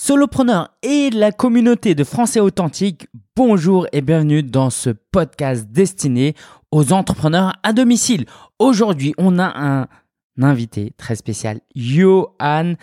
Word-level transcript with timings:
Solopreneurs 0.00 0.70
et 0.82 1.10
la 1.10 1.32
communauté 1.32 1.96
de 1.96 2.04
Français 2.04 2.38
authentiques, 2.38 3.08
bonjour 3.34 3.88
et 3.90 4.00
bienvenue 4.00 4.44
dans 4.44 4.70
ce 4.70 4.90
podcast 4.90 5.72
destiné 5.72 6.36
aux 6.70 6.92
entrepreneurs 6.92 7.54
à 7.64 7.72
domicile. 7.72 8.24
Aujourd'hui, 8.60 9.12
on 9.18 9.40
a 9.40 9.52
un 9.58 9.88
invité 10.40 10.92
très 10.98 11.16
spécial, 11.16 11.58
Johan 11.74 12.74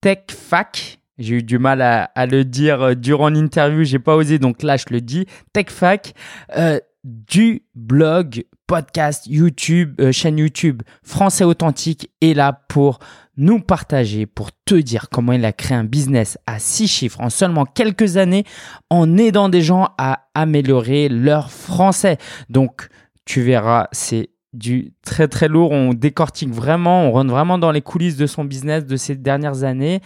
TechFac. 0.00 1.00
J'ai 1.18 1.38
eu 1.38 1.42
du 1.42 1.58
mal 1.58 1.82
à, 1.82 2.26
le 2.26 2.44
dire 2.44 2.82
euh, 2.82 2.94
durant 2.94 3.30
l'interview, 3.30 3.82
j'ai 3.82 3.98
pas 3.98 4.14
osé, 4.14 4.38
donc 4.38 4.62
là 4.62 4.76
je 4.76 4.84
le 4.90 5.00
dis. 5.00 5.26
TechFac 5.52 6.14
euh, 6.56 6.78
du 7.02 7.64
blog, 7.74 8.44
podcast, 8.68 9.26
YouTube, 9.26 10.00
euh, 10.00 10.12
chaîne 10.12 10.38
YouTube 10.38 10.82
Français 11.02 11.42
Authentique 11.42 12.12
est 12.20 12.34
là 12.34 12.52
pour 12.68 13.00
nous 13.38 13.60
partager, 13.60 14.26
pour 14.26 14.50
te 14.66 14.74
dire 14.74 15.08
comment 15.10 15.32
il 15.32 15.44
a 15.44 15.52
créé 15.52 15.76
un 15.76 15.84
business 15.84 16.38
à 16.46 16.58
six 16.58 16.88
chiffres 16.88 17.20
en 17.20 17.30
seulement 17.30 17.64
quelques 17.64 18.16
années 18.16 18.44
en 18.90 19.16
aidant 19.16 19.48
des 19.48 19.62
gens 19.62 19.88
à 19.96 20.24
améliorer 20.34 21.08
leur 21.08 21.50
français. 21.50 22.18
Donc, 22.50 22.88
tu 23.24 23.40
verras, 23.40 23.86
c'est 23.92 24.30
du 24.52 24.92
très 25.04 25.28
très 25.28 25.48
lourd. 25.48 25.70
On 25.70 25.94
décortique 25.94 26.50
vraiment, 26.50 27.04
on 27.04 27.12
rentre 27.12 27.30
vraiment 27.30 27.58
dans 27.58 27.70
les 27.70 27.82
coulisses 27.82 28.16
de 28.16 28.26
son 28.26 28.44
business 28.44 28.84
de 28.84 28.96
ces 28.96 29.14
dernières 29.14 29.62
années. 29.62 30.00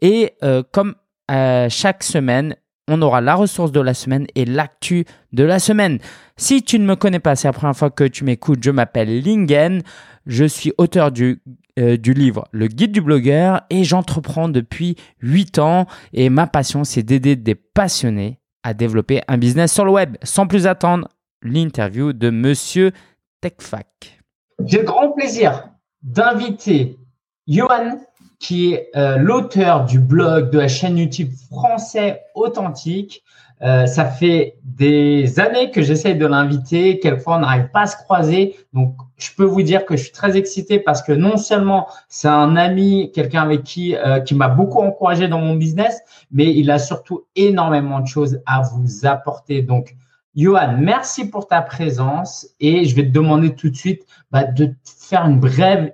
Et 0.00 0.32
euh, 0.42 0.62
comme 0.72 0.94
euh, 1.30 1.68
chaque 1.68 2.02
semaine, 2.02 2.56
on 2.88 3.02
aura 3.02 3.20
la 3.20 3.34
ressource 3.34 3.70
de 3.70 3.80
la 3.80 3.92
semaine 3.92 4.26
et 4.34 4.46
l'actu 4.46 5.04
de 5.32 5.44
la 5.44 5.58
semaine. 5.58 5.98
Si 6.38 6.62
tu 6.62 6.78
ne 6.78 6.86
me 6.86 6.96
connais 6.96 7.18
pas, 7.18 7.36
c'est 7.36 7.48
la 7.48 7.52
première 7.52 7.76
fois 7.76 7.90
que 7.90 8.04
tu 8.04 8.24
m'écoutes, 8.24 8.62
je 8.62 8.70
m'appelle 8.70 9.22
Lingen. 9.22 9.82
Je 10.26 10.44
suis 10.44 10.72
auteur 10.78 11.12
du, 11.12 11.42
euh, 11.78 11.96
du 11.96 12.12
livre 12.12 12.48
Le 12.52 12.66
guide 12.66 12.92
du 12.92 13.00
blogueur 13.00 13.62
et 13.70 13.84
j'entreprends 13.84 14.48
depuis 14.48 14.96
8 15.20 15.58
ans 15.58 15.86
et 16.12 16.28
ma 16.28 16.46
passion 16.46 16.84
c'est 16.84 17.02
d'aider 17.02 17.36
des 17.36 17.54
passionnés 17.54 18.38
à 18.62 18.74
développer 18.74 19.22
un 19.28 19.38
business 19.38 19.72
sur 19.72 19.84
le 19.84 19.92
web. 19.92 20.16
Sans 20.22 20.46
plus 20.46 20.66
attendre, 20.66 21.08
l'interview 21.42 22.12
de 22.12 22.30
monsieur 22.30 22.92
TechFac. 23.40 24.18
J'ai 24.66 24.82
grand 24.82 25.12
plaisir 25.12 25.70
d'inviter 26.02 26.98
Johan 27.46 27.98
qui 28.38 28.72
est 28.72 28.90
euh, 28.96 29.16
l'auteur 29.16 29.84
du 29.84 29.98
blog 29.98 30.50
de 30.50 30.58
la 30.58 30.68
chaîne 30.68 30.98
YouTube 30.98 31.30
Français 31.50 32.22
Authentique. 32.34 33.22
Euh, 33.62 33.86
ça 33.86 34.04
fait 34.04 34.58
des 34.62 35.40
années 35.40 35.70
que 35.70 35.82
j'essaye 35.82 36.16
de 36.16 36.26
l'inviter. 36.26 37.00
Quelquefois, 37.00 37.36
on 37.36 37.40
n'arrive 37.40 37.70
pas 37.72 37.82
à 37.82 37.86
se 37.86 37.96
croiser. 37.96 38.56
Donc, 38.72 38.94
je 39.18 39.30
peux 39.36 39.44
vous 39.44 39.62
dire 39.62 39.84
que 39.84 39.96
je 39.96 40.04
suis 40.04 40.12
très 40.12 40.36
excité 40.36 40.78
parce 40.78 41.02
que 41.02 41.12
non 41.12 41.36
seulement 41.36 41.88
c'est 42.08 42.28
un 42.28 42.56
ami, 42.56 43.10
quelqu'un 43.12 43.42
avec 43.42 43.64
qui 43.64 43.96
euh, 43.96 44.20
qui 44.20 44.34
m'a 44.34 44.48
beaucoup 44.48 44.78
encouragé 44.78 45.28
dans 45.28 45.40
mon 45.40 45.54
business, 45.54 46.00
mais 46.30 46.54
il 46.54 46.70
a 46.70 46.78
surtout 46.78 47.26
énormément 47.36 48.00
de 48.00 48.06
choses 48.06 48.40
à 48.46 48.62
vous 48.62 49.06
apporter. 49.06 49.62
Donc, 49.62 49.96
Johan, 50.34 50.76
merci 50.78 51.28
pour 51.28 51.48
ta 51.48 51.62
présence 51.62 52.46
et 52.60 52.84
je 52.84 52.94
vais 52.94 53.02
te 53.02 53.10
demander 53.10 53.54
tout 53.54 53.70
de 53.70 53.76
suite 53.76 54.06
bah, 54.30 54.44
de 54.44 54.72
faire 54.84 55.26
une 55.26 55.40
brève 55.40 55.92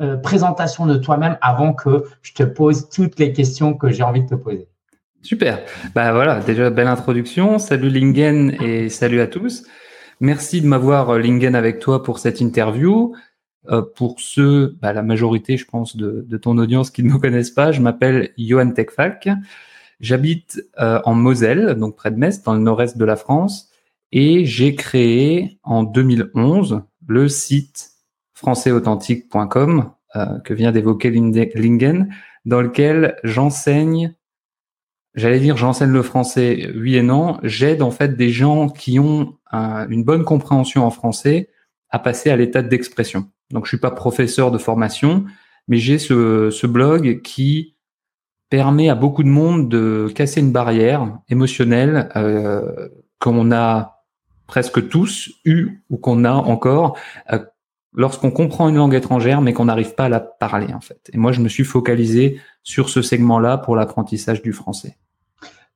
euh, 0.00 0.16
présentation 0.16 0.86
de 0.86 0.96
toi-même 0.96 1.38
avant 1.40 1.72
que 1.72 2.04
je 2.22 2.32
te 2.32 2.42
pose 2.42 2.88
toutes 2.88 3.18
les 3.18 3.32
questions 3.32 3.74
que 3.74 3.90
j'ai 3.90 4.02
envie 4.02 4.22
de 4.22 4.28
te 4.28 4.34
poser. 4.34 4.66
Super. 5.22 5.60
Bah 5.94 6.12
voilà, 6.12 6.40
déjà 6.40 6.70
belle 6.70 6.88
introduction. 6.88 7.58
Salut 7.58 7.90
Lingen 7.90 8.56
et 8.62 8.88
salut 8.88 9.20
à 9.20 9.26
tous. 9.26 9.64
Merci 10.20 10.60
de 10.60 10.66
m'avoir 10.66 11.10
euh, 11.10 11.18
Lingen 11.18 11.54
avec 11.54 11.78
toi 11.78 12.02
pour 12.02 12.18
cette 12.18 12.40
interview. 12.40 13.14
Euh, 13.68 13.82
pour 13.82 14.20
ceux, 14.20 14.78
bah, 14.80 14.92
la 14.92 15.02
majorité, 15.02 15.56
je 15.56 15.66
pense, 15.66 15.96
de, 15.96 16.24
de, 16.26 16.36
ton 16.38 16.56
audience 16.56 16.90
qui 16.90 17.02
ne 17.02 17.12
me 17.12 17.18
connaissent 17.18 17.50
pas, 17.50 17.72
je 17.72 17.80
m'appelle 17.80 18.30
Johan 18.38 18.70
Techfac. 18.70 19.28
J'habite 20.00 20.64
euh, 20.80 21.00
en 21.04 21.14
Moselle, 21.14 21.74
donc 21.74 21.94
près 21.96 22.10
de 22.10 22.16
Metz, 22.16 22.42
dans 22.42 22.54
le 22.54 22.60
nord-est 22.60 22.96
de 22.96 23.04
la 23.04 23.16
France, 23.16 23.68
et 24.12 24.46
j'ai 24.46 24.74
créé 24.74 25.58
en 25.62 25.82
2011 25.82 26.82
le 27.06 27.28
site 27.28 27.90
françaisauthentique.com 28.32 29.90
euh, 30.16 30.38
que 30.40 30.54
vient 30.54 30.72
d'évoquer 30.72 31.10
Lingen, 31.10 32.08
dans 32.46 32.62
lequel 32.62 33.16
j'enseigne, 33.24 34.14
j'allais 35.14 35.40
dire 35.40 35.56
j'enseigne 35.56 35.90
le 35.90 36.02
français, 36.02 36.70
oui 36.76 36.96
et 36.96 37.02
non, 37.02 37.38
j'aide 37.42 37.82
en 37.82 37.90
fait 37.90 38.16
des 38.16 38.30
gens 38.30 38.68
qui 38.68 38.98
ont 38.98 39.36
une 39.52 40.04
bonne 40.04 40.24
compréhension 40.24 40.84
en 40.84 40.90
français 40.90 41.48
à 41.90 41.98
passer 41.98 42.30
à 42.30 42.36
l'état 42.36 42.62
d'expression. 42.62 43.28
Donc 43.50 43.64
je 43.64 43.70
suis 43.70 43.78
pas 43.78 43.90
professeur 43.90 44.50
de 44.50 44.58
formation, 44.58 45.24
mais 45.68 45.78
j'ai 45.78 45.98
ce, 45.98 46.66
blog 46.66 47.20
qui 47.22 47.74
permet 48.48 48.88
à 48.88 48.94
beaucoup 48.94 49.22
de 49.22 49.28
monde 49.28 49.68
de 49.68 50.10
casser 50.14 50.40
une 50.40 50.52
barrière 50.52 51.18
émotionnelle 51.28 52.08
euh, 52.16 52.88
qu'on 53.18 53.52
a 53.52 54.04
presque 54.46 54.88
tous 54.88 55.30
eu 55.44 55.82
ou 55.90 55.96
qu'on 55.96 56.24
a 56.24 56.32
encore 56.32 56.96
euh, 57.32 57.38
lorsqu'on 57.92 58.30
comprend 58.30 58.68
une 58.68 58.76
langue 58.76 58.94
étrangère 58.94 59.40
mais 59.40 59.52
qu'on 59.52 59.64
n'arrive 59.66 59.94
pas 59.94 60.04
à 60.04 60.08
la 60.08 60.20
parler 60.20 60.72
en 60.74 60.80
fait. 60.80 61.10
Et 61.12 61.18
moi, 61.18 61.32
je 61.32 61.40
me 61.40 61.48
suis 61.48 61.64
focalisé 61.64 62.40
sur 62.62 62.88
ce 62.88 63.02
segment-là 63.02 63.58
pour 63.58 63.76
l'apprentissage 63.76 64.42
du 64.42 64.52
français. 64.52 64.96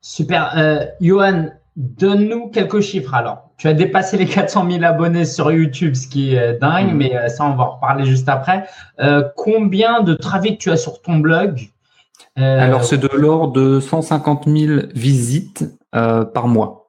Super. 0.01 0.53
Euh, 0.57 0.85
Johan, 1.01 1.49
donne-nous 1.77 2.49
quelques 2.49 2.81
chiffres 2.81 3.15
alors. 3.15 3.51
Tu 3.57 3.69
as 3.69 3.73
dépassé 3.73 4.17
les 4.17 4.27
400 4.27 4.71
000 4.71 4.85
abonnés 4.85 5.25
sur 5.25 5.51
YouTube, 5.53 5.95
ce 5.95 6.09
qui 6.09 6.35
est 6.35 6.59
dingue, 6.59 6.93
mm. 6.93 6.97
mais 6.97 7.17
euh, 7.17 7.29
ça, 7.29 7.45
on 7.45 7.55
va 7.55 7.65
en 7.65 7.71
reparler 7.77 8.05
juste 8.05 8.29
après. 8.29 8.67
Euh, 9.01 9.25
combien 9.37 10.03
de 10.03 10.15
trafic 10.15 10.59
tu 10.59 10.71
as 10.71 10.77
sur 10.77 11.03
ton 11.03 11.19
blog? 11.19 11.69
Euh, 12.39 12.61
Alors, 12.61 12.85
c'est 12.85 12.99
de 12.99 13.09
l'ordre 13.09 13.53
de 13.53 13.81
150 13.81 14.49
000 14.49 14.81
visites 14.95 15.65
par 15.93 16.49
mois. 16.49 16.84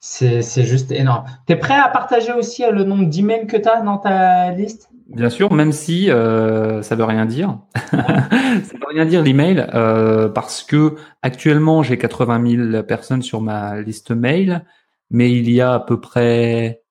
C'est 0.00 0.42
juste 0.64 0.92
énorme. 0.92 1.24
Tu 1.46 1.52
es 1.52 1.56
prêt 1.56 1.74
à 1.74 1.88
partager 1.88 2.32
aussi 2.32 2.64
euh, 2.64 2.70
le 2.70 2.84
nombre 2.84 3.06
d'emails 3.06 3.46
que 3.46 3.56
tu 3.56 3.68
as 3.68 3.82
dans 3.82 3.98
ta 3.98 4.52
liste? 4.52 4.90
Bien 5.08 5.30
sûr, 5.30 5.52
même 5.52 5.72
si 5.72 6.10
euh, 6.10 6.82
ça 6.82 6.94
veut 6.94 7.04
rien 7.04 7.24
dire. 7.24 7.58
ça 7.90 7.96
veut 7.96 8.88
rien 8.88 9.06
dire 9.06 9.22
l'email 9.22 9.66
euh, 9.74 10.28
parce 10.28 10.62
que 10.62 10.96
actuellement 11.22 11.82
j'ai 11.82 11.96
80 11.98 12.70
000 12.72 12.82
personnes 12.84 13.22
sur 13.22 13.40
ma 13.40 13.80
liste 13.80 14.10
mail, 14.10 14.64
mais 15.10 15.32
il 15.32 15.50
y 15.50 15.60
a 15.60 15.74
à 15.74 15.80
peu 15.80 16.00
près 16.00 16.82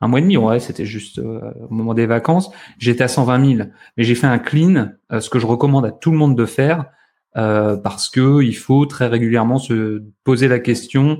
un 0.00 0.08
mois 0.08 0.18
et 0.18 0.22
demi, 0.22 0.36
ouais, 0.36 0.58
c'était 0.58 0.84
juste 0.84 1.20
euh, 1.20 1.40
au 1.70 1.72
moment 1.72 1.94
des 1.94 2.06
vacances, 2.06 2.50
j'étais 2.76 3.04
à 3.04 3.08
120 3.08 3.56
000. 3.56 3.68
Mais 3.96 4.02
j'ai 4.02 4.16
fait 4.16 4.26
un 4.26 4.40
clean, 4.40 4.88
ce 5.16 5.30
que 5.30 5.38
je 5.38 5.46
recommande 5.46 5.86
à 5.86 5.92
tout 5.92 6.10
le 6.10 6.16
monde 6.16 6.36
de 6.36 6.44
faire, 6.44 6.86
euh, 7.36 7.76
parce 7.76 8.10
que 8.10 8.42
il 8.42 8.56
faut 8.56 8.84
très 8.84 9.06
régulièrement 9.06 9.58
se 9.58 10.02
poser 10.24 10.48
la 10.48 10.58
question 10.58 11.18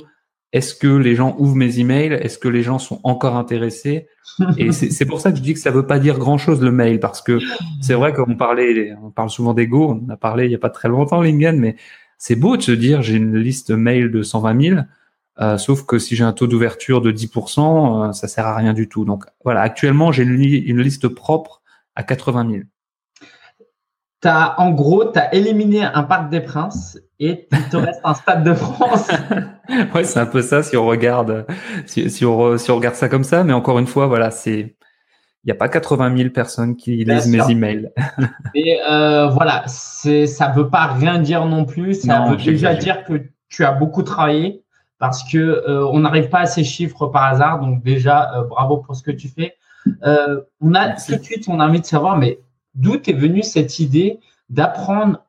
est-ce 0.53 0.75
que 0.75 0.89
les 0.89 1.15
gens 1.15 1.35
ouvrent 1.39 1.57
mes 1.57 1.79
emails? 1.79 2.13
Est-ce 2.13 2.39
que 2.39 2.49
les 2.49 2.63
gens 2.63 2.79
sont 2.79 3.01
encore 3.05 3.37
intéressés? 3.37 4.09
Et 4.59 4.73
c'est 4.73 5.07
pour 5.07 5.21
ça 5.21 5.31
que 5.31 5.39
je 5.39 5.43
dis 5.43 5.55
que 5.55 5.61
ça 5.61 5.71
veut 5.71 5.87
pas 5.87 5.99
dire 5.99 6.19
grand-chose 6.19 6.63
le 6.63 6.73
mail, 6.73 7.01
parce 7.01 7.23
que 7.23 7.39
c'est 7.81 7.95
vrai 7.95 8.13
qu'on 8.13 8.37
parlait, 8.37 8.95
on 9.03 9.11
parle 9.11 9.31
souvent 9.31 9.55
d'ego, 9.55 10.01
on 10.03 10.09
a 10.11 10.17
parlé 10.17 10.47
il 10.47 10.53
y 10.53 10.55
a 10.55 10.59
pas 10.59 10.71
très 10.71 10.89
longtemps, 10.89 11.23
Lingen, 11.23 11.59
mais 11.59 11.77
c'est 12.19 12.37
beau 12.37 12.57
de 12.57 12.63
se 12.63 12.73
dire 12.73 13.03
j'ai 13.03 13.17
une 13.17 13.37
liste 13.37 13.71
mail 13.71 14.11
de 14.11 14.23
120 14.23 14.63
000, 14.63 14.81
euh, 15.41 15.59
sauf 15.59 15.85
que 15.85 15.99
si 15.99 16.17
j'ai 16.17 16.25
un 16.25 16.33
taux 16.33 16.47
d'ouverture 16.47 17.01
de 17.01 17.13
10%, 17.13 18.09
euh, 18.09 18.13
ça 18.13 18.29
sert 18.29 18.47
à 18.47 18.57
rien 18.57 18.73
du 18.73 18.89
tout. 18.89 19.05
Donc 19.05 19.25
voilà, 19.45 19.61
actuellement 19.61 20.13
j'ai 20.13 20.23
une, 20.23 20.41
une 20.41 20.81
liste 20.81 21.09
propre 21.09 21.63
à 21.95 22.03
80 22.03 22.51
000 22.51 22.63
as, 24.29 24.61
en 24.61 24.71
gros, 24.71 25.11
tu 25.11 25.19
as 25.19 25.35
éliminé 25.35 25.83
un 25.83 26.03
Parc 26.03 26.31
des 26.31 26.41
Princes 26.41 26.99
et 27.25 27.49
il 27.53 27.69
te 27.69 27.77
reste 27.77 28.01
un 28.05 28.15
Stade 28.15 28.45
de 28.45 28.55
France. 28.55 29.09
ouais, 29.95 30.05
c'est 30.05 30.21
un 30.21 30.27
peu 30.27 30.43
ça 30.43 30.63
si 30.63 30.77
on 30.77 30.87
regarde, 30.87 31.47
si, 31.87 32.11
si, 32.11 32.25
on, 32.25 32.59
si 32.59 32.71
on 32.71 32.77
regarde 32.77 32.95
ça 32.95 33.09
comme 33.09 33.25
ça. 33.25 33.45
Mais 33.45 33.53
encore 33.53 33.79
une 33.79 33.87
fois, 33.87 34.07
voilà, 34.07 34.31
c'est, 34.31 34.59
il 34.61 35.47
n'y 35.47 35.53
a 35.53 35.55
pas 35.55 35.69
80 35.69 36.17
000 36.17 36.31
personnes 36.31 36.77
qui 36.77 37.05
lisent 37.05 37.29
mes 37.29 37.51
emails. 37.51 37.91
et 38.55 38.79
euh, 38.89 39.29
voilà, 39.29 39.65
c'est, 39.67 40.27
ça 40.27 40.49
veut 40.49 40.69
pas 40.69 40.87
rien 40.87 41.19
dire 41.19 41.47
non 41.47 41.65
plus. 41.65 41.95
Ça 41.95 42.27
veut 42.29 42.37
déjà 42.37 42.75
dire 42.75 43.05
que 43.05 43.23
tu 43.49 43.65
as 43.65 43.73
beaucoup 43.73 44.03
travaillé 44.03 44.63
parce 44.99 45.25
que 45.25 45.39
euh, 45.39 45.87
on 45.93 46.01
n'arrive 46.01 46.29
pas 46.29 46.41
à 46.41 46.47
ces 46.47 46.65
chiffres 46.65 47.07
par 47.07 47.25
hasard. 47.25 47.61
Donc 47.61 47.83
déjà, 47.83 48.35
euh, 48.37 48.45
bravo 48.45 48.79
pour 48.79 48.97
ce 48.97 49.03
que 49.03 49.11
tu 49.11 49.29
fais. 49.29 49.55
On 50.61 50.75
a 50.75 50.91
tout 50.91 51.17
de 51.17 51.23
suite, 51.23 51.49
on 51.49 51.59
a 51.61 51.67
envie 51.67 51.81
de 51.81 51.87
savoir, 51.87 52.17
mais 52.17 52.39
D'où 52.75 52.95
est 52.95 53.13
venue 53.13 53.43
cette 53.43 53.79
idée 53.79 54.19
d'apprendre 54.49 55.25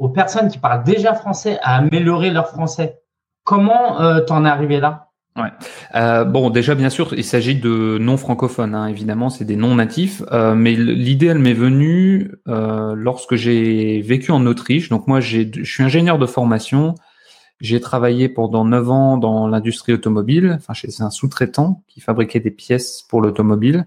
aux 0.00 0.08
personnes 0.08 0.48
qui 0.48 0.58
parlent 0.58 0.82
déjà 0.82 1.14
français 1.14 1.58
à 1.62 1.76
améliorer 1.76 2.30
leur 2.30 2.48
français 2.48 2.98
Comment 3.44 4.00
euh, 4.00 4.20
t'en 4.20 4.44
es 4.44 4.48
arrivé 4.48 4.80
là? 4.80 5.10
Ouais. 5.36 5.50
Euh, 5.94 6.24
bon, 6.24 6.50
déjà 6.50 6.74
bien 6.74 6.90
sûr, 6.90 7.14
il 7.14 7.24
s'agit 7.24 7.54
de 7.54 7.98
non 7.98 8.16
francophones. 8.16 8.74
Hein, 8.74 8.88
évidemment, 8.88 9.30
c'est 9.30 9.44
des 9.44 9.56
non 9.56 9.76
natifs. 9.76 10.22
Euh, 10.32 10.54
mais 10.54 10.74
l'idée, 10.74 11.26
elle 11.26 11.38
m'est 11.38 11.54
venue 11.54 12.32
euh, 12.48 12.94
lorsque 12.96 13.36
j'ai 13.36 14.02
vécu 14.02 14.32
en 14.32 14.44
Autriche. 14.46 14.88
Donc 14.88 15.06
moi, 15.06 15.20
je 15.20 15.42
suis 15.62 15.82
ingénieur 15.82 16.18
de 16.18 16.26
formation. 16.26 16.94
J'ai 17.60 17.80
travaillé 17.80 18.28
pendant 18.28 18.64
neuf 18.64 18.90
ans 18.90 19.16
dans 19.16 19.46
l'industrie 19.46 19.92
automobile, 19.92 20.56
enfin 20.58 20.72
chez 20.72 20.88
un 21.00 21.10
sous-traitant 21.10 21.82
qui 21.88 22.00
fabriquait 22.00 22.40
des 22.40 22.50
pièces 22.50 23.02
pour 23.08 23.20
l'automobile 23.20 23.86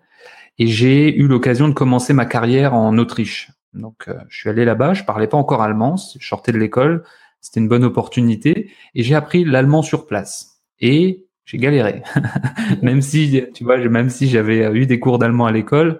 et 0.60 0.68
j'ai 0.68 1.16
eu 1.16 1.28
l'occasion 1.28 1.68
de 1.68 1.74
commencer 1.74 2.14
ma 2.14 2.26
carrière 2.26 2.74
en 2.76 2.98
Autriche. 2.98 3.52
Donc, 3.74 4.08
euh, 4.08 4.16
je 4.30 4.38
suis 4.38 4.50
allé 4.50 4.66
là-bas. 4.66 4.94
Je 4.94 5.04
parlais 5.04 5.28
pas 5.28 5.38
encore 5.38 5.62
allemand. 5.62 5.96
Je 6.20 6.28
sortais 6.28 6.52
de 6.52 6.58
l'école. 6.58 7.04
C'était 7.42 7.60
une 7.60 7.68
bonne 7.68 7.84
opportunité 7.84 8.72
et 8.96 9.04
j'ai 9.04 9.16
appris 9.16 9.44
l'allemand 9.44 9.82
sur 9.82 10.08
place. 10.08 10.62
Et 10.80 11.26
j'ai 11.46 11.58
galéré. 11.58 12.04
même 12.82 13.02
si, 13.02 13.44
tu 13.54 13.64
vois, 13.64 13.78
même 13.78 14.10
si 14.10 14.30
j'avais 14.30 14.72
eu 14.74 14.86
des 14.86 15.00
cours 15.00 15.20
d'allemand 15.20 15.46
à 15.46 15.52
l'école, 15.52 16.00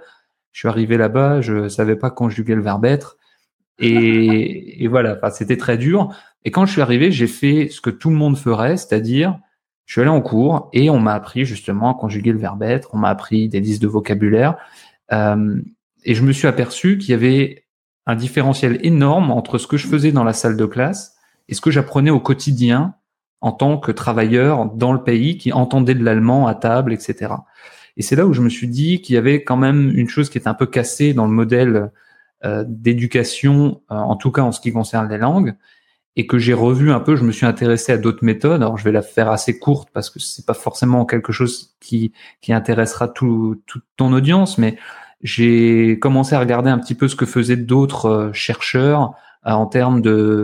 je 0.54 0.60
suis 0.60 0.68
arrivé 0.70 0.98
là-bas, 0.98 1.42
je 1.42 1.68
savais 1.68 1.98
pas 1.98 2.12
conjuguer 2.12 2.56
le 2.56 2.62
verbe 2.62 2.86
être. 2.86 3.18
Et, 3.80 4.84
et 4.84 4.88
voilà, 4.88 5.18
enfin, 5.18 5.32
c'était 5.32 5.58
très 5.58 5.78
dur. 5.78 6.16
Et 6.46 6.52
quand 6.52 6.66
je 6.66 6.72
suis 6.72 6.82
arrivé, 6.82 7.12
j'ai 7.12 7.28
fait 7.28 7.68
ce 7.70 7.82
que 7.82 7.90
tout 7.90 8.10
le 8.10 8.16
monde 8.16 8.38
ferait, 8.38 8.78
c'est-à-dire, 8.78 9.38
je 9.86 9.94
suis 9.94 10.02
allé 10.02 10.10
en 10.10 10.22
cours 10.22 10.70
et 10.74 10.90
on 10.90 11.00
m'a 11.00 11.14
appris 11.14 11.46
justement 11.46 11.92
à 11.92 12.00
conjuguer 12.00 12.32
le 12.32 12.40
verbe 12.40 12.64
être, 12.64 12.90
on 12.94 12.98
m'a 12.98 13.10
appris 13.10 13.50
des 13.50 13.60
listes 13.60 13.82
de 13.82 13.88
vocabulaire. 13.88 14.56
Euh, 15.12 15.60
et 16.06 16.16
je 16.16 16.24
me 16.24 16.32
suis 16.32 16.48
aperçu 16.48 16.98
qu'il 16.98 17.12
y 17.12 17.14
avait 17.14 17.63
un 18.06 18.16
différentiel 18.16 18.80
énorme 18.86 19.32
entre 19.32 19.58
ce 19.58 19.68
que 19.68 19.78
je 19.78 19.88
faisais 19.88 20.12
dans 20.12 20.24
la 20.24 20.34
salle 20.34 20.58
de 20.58 20.66
classe 20.66 21.16
et 21.48 21.54
ce 21.54 21.62
que 21.62 21.72
j'apprenais 21.72 22.10
au 22.10 22.20
quotidien 22.20 22.96
en 23.42 23.52
tant 23.52 23.78
que 23.78 23.92
travailleur 23.92 24.68
dans 24.68 24.94
le 24.94 25.04
pays 25.04 25.38
qui 25.38 25.52
entendait 25.52 25.96
de 25.96 26.04
l'allemand 26.04 26.48
à 26.48 26.56
table, 26.56 26.94
etc. 26.94 27.34
Et 27.98 28.02
c'est 28.02 28.16
là 28.16 28.26
où 28.26 28.34
je 28.34 28.42
me 28.42 28.50
suis 28.50 28.68
dit 28.68 29.02
qu'il 29.02 29.16
y 29.16 29.18
avait 29.18 29.44
quand 29.44 29.58
même 29.58 29.92
une 29.96 30.08
chose 30.08 30.30
qui 30.30 30.38
était 30.38 30.48
un 30.48 30.54
peu 30.54 30.66
cassée 30.66 31.14
dans 31.14 31.26
le 31.26 31.34
modèle 31.34 31.92
euh, 32.46 32.64
d'éducation, 32.68 33.82
euh, 33.92 33.96
en 33.96 34.16
tout 34.16 34.32
cas 34.32 34.42
en 34.42 34.52
ce 34.52 34.62
qui 34.62 34.72
concerne 34.72 35.10
les 35.10 35.18
langues, 35.18 35.56
et 36.16 36.28
que 36.28 36.38
j'ai 36.38 36.54
revu 36.54 36.92
un 36.92 37.00
peu. 37.00 37.16
Je 37.16 37.24
me 37.24 37.32
suis 37.32 37.46
intéressé 37.46 37.92
à 37.92 37.98
d'autres 37.98 38.24
méthodes. 38.24 38.62
Alors 38.62 38.78
je 38.78 38.84
vais 38.84 38.92
la 38.92 39.02
faire 39.02 39.30
assez 39.30 39.60
courte 39.60 39.90
parce 39.94 40.10
que 40.10 40.20
c'est 40.20 40.46
pas 40.46 40.54
forcément 40.54 41.06
quelque 41.06 41.34
chose 41.34 41.76
qui 41.80 42.14
qui 42.42 42.54
intéressera 42.54 43.08
tout, 43.08 43.62
toute 43.66 43.84
ton 43.98 44.14
audience, 44.14 44.58
mais 44.58 44.78
j'ai 45.24 45.98
commencé 46.00 46.36
à 46.36 46.40
regarder 46.40 46.70
un 46.70 46.78
petit 46.78 46.96
peu 46.96 47.08
ce 47.08 47.16
que 47.16 47.26
faisaient 47.26 47.58
d'autres 47.58 48.06
euh, 48.06 48.34
chercheurs 48.34 49.14
euh, 49.48 49.52
en 49.52 49.66
termes 49.66 50.02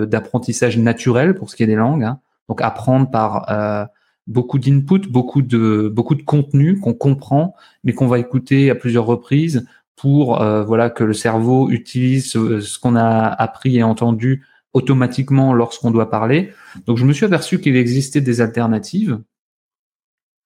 d'apprentissage 0.08 0.78
naturel 0.78 1.36
pour 1.36 1.50
ce 1.50 1.56
qui 1.56 1.64
est 1.64 1.68
des 1.68 1.76
langues. 1.76 2.04
Hein. 2.04 2.20
Donc 2.48 2.62
apprendre 2.62 3.12
par 3.12 3.52
euh, 3.52 3.86
beaucoup 4.26 4.58
d'input, 4.58 5.10
beaucoup 5.10 5.42
de 5.42 5.92
beaucoup 5.94 6.16
de 6.16 6.24
contenu 6.24 6.80
qu'on 6.80 6.94
comprend, 6.94 7.56
mais 7.84 7.94
qu'on 7.94 8.08
va 8.08 8.20
écouter 8.20 8.70
à 8.70 8.76
plusieurs 8.76 9.06
reprises 9.06 9.68
pour 9.96 10.38
voilà 10.38 10.90
que 10.90 11.04
le 11.04 11.14
cerveau 11.14 11.70
utilise 11.70 12.31
ce 12.31 12.80
qu'on 12.80 12.96
a 12.96 13.28
appris 13.28 13.78
et 13.78 13.84
entendu 13.84 14.46
automatiquement 14.72 15.54
lorsqu'on 15.54 15.92
doit 15.92 16.10
parler. 16.10 16.54
Donc 16.86 16.98
je 16.98 17.06
me 17.06 17.12
suis 17.12 17.26
aperçu 17.26 17.60
qu'il 17.60 17.76
existait 17.76 18.22
des 18.22 18.40
alternatives 18.40 19.20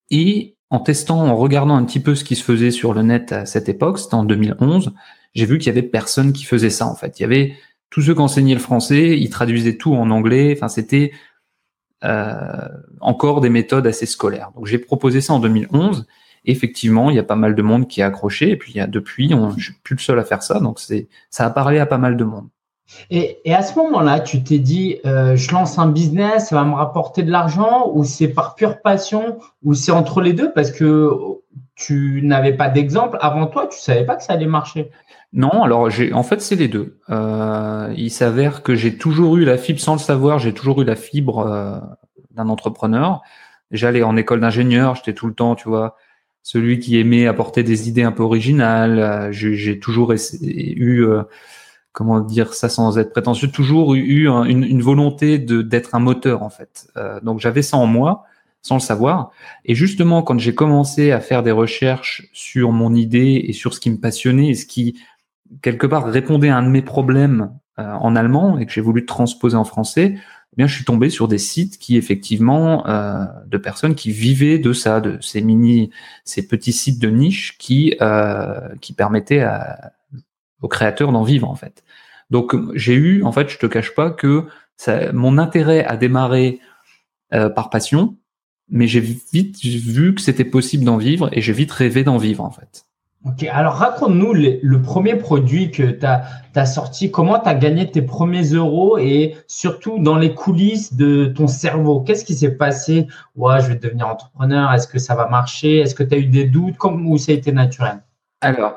et 0.10 0.53
en 0.74 0.80
testant, 0.80 1.20
en 1.20 1.36
regardant 1.36 1.76
un 1.76 1.84
petit 1.84 2.00
peu 2.00 2.16
ce 2.16 2.24
qui 2.24 2.36
se 2.36 2.44
faisait 2.44 2.72
sur 2.72 2.96
le 2.96 3.04
net 3.04 3.32
à 3.32 3.46
cette 3.46 3.70
époque, 3.70 4.00
c'était 4.00 4.16
en 4.16 4.24
2011, 4.24 4.92
j'ai 5.36 5.46
vu 5.46 5.60
qu'il 5.60 5.68
y 5.68 5.70
avait 5.70 5.84
personne 5.84 6.34
qui 6.34 6.46
faisait 6.46 6.72
ça 6.72 6.88
en 6.88 6.96
fait. 6.96 7.20
Il 7.20 7.22
y 7.22 7.26
avait 7.26 7.54
tous 7.92 8.02
ceux 8.02 8.16
qui 8.16 8.22
enseignaient 8.22 8.56
le 8.56 8.60
français, 8.60 9.20
ils 9.20 9.30
traduisaient 9.30 9.78
tout 9.78 9.94
en 9.94 10.10
anglais. 10.10 10.52
Enfin, 10.58 10.70
c'était 10.70 11.12
euh, 12.04 12.68
encore 13.02 13.40
des 13.40 13.50
méthodes 13.50 13.86
assez 13.86 14.08
scolaires. 14.08 14.50
Donc 14.56 14.66
j'ai 14.66 14.80
proposé 14.80 15.22
ça 15.22 15.34
en 15.34 15.40
2011. 15.40 16.08
effectivement, 16.46 17.12
il 17.12 17.18
y 17.18 17.20
a 17.20 17.24
pas 17.24 17.36
mal 17.36 17.54
de 17.54 17.62
monde 17.62 17.88
qui 17.88 18.02
a 18.02 18.08
accroché. 18.08 18.50
Et 18.50 18.58
puis 18.58 18.80
depuis, 18.88 19.32
on, 19.36 19.52
je 19.52 19.66
suis 19.66 19.80
plus 19.84 19.94
le 19.94 20.02
seul 20.02 20.18
à 20.18 20.24
faire 20.24 20.42
ça. 20.42 20.60
Donc 20.60 20.80
c'est 20.80 21.08
ça 21.30 21.46
a 21.46 21.52
parlé 21.52 21.78
à 21.78 21.86
pas 21.86 22.00
mal 22.00 22.18
de 22.18 22.24
monde. 22.24 22.48
Et, 23.10 23.40
à 23.54 23.64
ce 23.64 23.78
moment-là, 23.80 24.20
tu 24.20 24.44
t'es 24.44 24.60
dit, 24.60 24.98
euh, 25.06 25.36
je 25.36 25.52
lance 25.52 25.80
un 25.80 25.88
business, 25.88 26.50
ça 26.50 26.56
va 26.56 26.64
me 26.64 26.76
rapporter 26.76 27.24
de 27.24 27.32
l'argent, 27.32 27.90
ou 27.94 28.04
c'est 28.04 28.28
par 28.28 28.56
pure 28.56 28.82
passion, 28.82 29.40
ou 29.64 29.74
c'est 29.74 29.92
entre 29.92 30.22
les 30.22 30.34
deux 30.34 30.52
parce 30.52 30.72
que 30.72 31.12
tu 31.76 32.22
n'avais 32.24 32.54
pas 32.54 32.70
d'exemple 32.70 33.18
avant 33.22 33.48
toi, 33.48 33.68
tu 33.68 33.80
savais 33.80 34.06
pas 34.06 34.16
que 34.16 34.24
ça 34.24 34.34
allait 34.34 34.46
marcher. 34.46 34.92
Non, 35.32 35.64
alors 35.64 35.90
en 36.14 36.24
fait, 36.24 36.42
c'est 36.42 36.56
les 36.56 36.68
deux. 36.68 37.00
Euh, 37.10 37.92
il 37.98 38.12
s'avère 38.12 38.62
que 38.62 38.76
j'ai 38.76 38.98
toujours 38.98 39.38
eu 39.38 39.46
la 39.46 39.58
fibre, 39.58 39.80
sans 39.80 39.94
le 39.94 40.00
savoir, 40.00 40.38
j'ai 40.38 40.54
toujours 40.54 40.82
eu 40.82 40.86
la 40.86 40.96
fibre 40.96 41.40
euh, 41.40 41.80
d'un 42.32 42.50
entrepreneur. 42.50 43.22
J'allais 43.72 44.04
en 44.04 44.16
école 44.16 44.42
d'ingénieur, 44.42 44.96
j'étais 44.96 45.14
tout 45.14 45.26
le 45.26 45.34
temps, 45.34 45.56
tu 45.56 45.68
vois, 45.68 45.98
celui 46.44 46.78
qui 46.78 47.00
aimait 47.00 47.26
apporter 47.26 47.64
des 47.64 47.90
idées 47.90 48.04
un 48.04 48.12
peu 48.12 48.22
originales. 48.22 49.30
J'ai 49.32 49.80
toujours 49.80 50.14
eu 50.14 51.08
comment 51.94 52.20
dire 52.20 52.54
ça 52.54 52.68
sans 52.68 52.98
être 52.98 53.12
prétentieux, 53.12 53.50
toujours 53.50 53.94
eu 53.94 54.28
une, 54.28 54.82
volonté 54.82 55.38
d'être 55.38 55.96
un 55.96 56.00
moteur 56.00 56.44
en 56.44 56.50
fait. 56.50 56.88
Euh, 56.98 57.22
donc 57.22 57.40
j'avais 57.40 57.62
ça 57.62 57.78
en 57.78 57.86
moi 57.86 58.26
sans 58.64 58.76
le 58.76 58.82
savoir. 58.82 59.32
Et 59.66 59.76
justement, 59.76 60.24
quand 60.24 60.40
j'ai 60.40 60.56
commencé 60.56 61.12
à 61.12 61.20
faire 61.20 61.44
des 61.44 61.52
recherches 61.52 62.30
sur 62.34 62.72
mon 62.72 62.96
idée 62.96 63.44
et 63.46 63.54
sur 63.54 63.74
ce 63.74 63.80
qui 63.80 63.92
me 63.92 63.98
passionnait 63.98 64.50
et 64.50 64.56
ce 64.56 64.66
qui 64.66 65.00
quelque 65.62 65.86
part 65.86 66.06
répondait 66.06 66.50
à 66.50 66.58
un 66.58 66.64
de 66.64 66.70
mes 66.70 66.82
problèmes 66.82 67.52
euh, 67.78 67.92
en 67.92 68.16
allemand 68.16 68.58
et 68.58 68.66
que 68.66 68.72
j'ai 68.72 68.82
voulu 68.82 69.06
transposer 69.06 69.58
en 69.58 69.66
français, 69.66 70.16
eh 70.16 70.56
bien 70.56 70.66
je 70.66 70.76
suis 70.76 70.86
tombé 70.86 71.10
sur 71.10 71.28
des 71.28 71.38
sites 71.38 71.78
qui 71.78 71.98
effectivement 71.98 72.88
euh, 72.88 73.26
de 73.48 73.58
personnes 73.58 73.96
qui 73.96 74.12
vivaient 74.12 74.60
de 74.60 74.74
ça, 74.74 75.02
de 75.02 75.18
ces 75.22 75.42
mini, 75.42 75.92
ces 76.24 76.48
petits 76.48 76.74
sites 76.74 77.00
de 77.00 77.10
niche 77.10 77.58
qui 77.58 77.96
euh, 78.02 78.70
qui 78.80 78.94
permettaient 78.94 79.42
à, 79.42 79.92
aux 80.64 80.68
créateurs 80.68 81.12
d'en 81.12 81.24
vivre 81.24 81.48
en 81.48 81.56
fait. 81.56 81.84
Donc 82.32 82.56
j'ai 82.74 82.96
eu, 82.96 83.24
en 83.24 83.32
fait, 83.32 83.50
je 83.50 83.60
te 83.60 83.68
cache 83.68 83.94
pas 83.94 84.10
que 84.10 84.48
ça, 84.78 85.12
mon 85.14 85.38
intérêt 85.38 85.86
a 85.86 85.98
démarré 85.98 86.60
euh, 87.34 87.50
par 87.50 87.70
passion, 87.70 88.16
mais 88.70 88.88
j'ai 88.88 89.02
vite 89.02 89.64
vu 89.64 90.16
que 90.16 90.22
c'était 90.22 90.46
possible 90.46 90.84
d'en 90.84 90.98
vivre 90.98 91.30
et 91.32 91.42
j'ai 91.42 91.54
vite 91.54 91.72
rêvé 91.72 92.04
d'en 92.04 92.18
vivre 92.18 92.44
en 92.44 92.50
fait. 92.50 92.86
Ok, 93.26 93.44
alors 93.50 93.76
raconte-nous 93.76 94.34
le, 94.34 94.82
premier 94.82 95.16
produit 95.16 95.72
que 95.72 95.84
tu 95.84 96.06
as, 96.06 96.66
sorti, 96.66 97.10
comment 97.10 97.40
tu 97.40 97.48
as 97.48 97.56
gagné 97.56 97.90
tes 97.90 98.02
premiers 98.02 98.44
euros 98.52 98.98
et 98.98 99.38
surtout 99.48 99.98
dans 100.00 100.18
les 100.18 100.34
coulisses 100.34 100.94
de 100.94 101.28
ton 101.28 101.48
cerveau? 101.48 102.02
Qu'est-ce 102.02 102.26
qui 102.26 102.34
s'est 102.34 102.58
passé? 102.58 103.08
Ouais, 103.38 103.62
je 103.62 103.68
vais 103.68 103.76
devenir 103.76 104.10
entrepreneur, 104.10 104.74
est-ce 104.74 104.88
que 104.88 105.00
ça 105.00 105.16
va 105.16 105.30
marcher? 105.30 105.78
Est-ce 105.78 105.96
que 105.96 106.04
tu 106.04 106.16
as 106.16 106.18
eu 106.18 106.26
des 106.26 106.44
doutes? 106.44 106.76
Comment, 106.76 107.12
ou 107.12 107.18
ça 107.18 107.32
a 107.32 107.36
été 107.36 107.54
naturel? 107.54 108.02
Alors, 108.42 108.76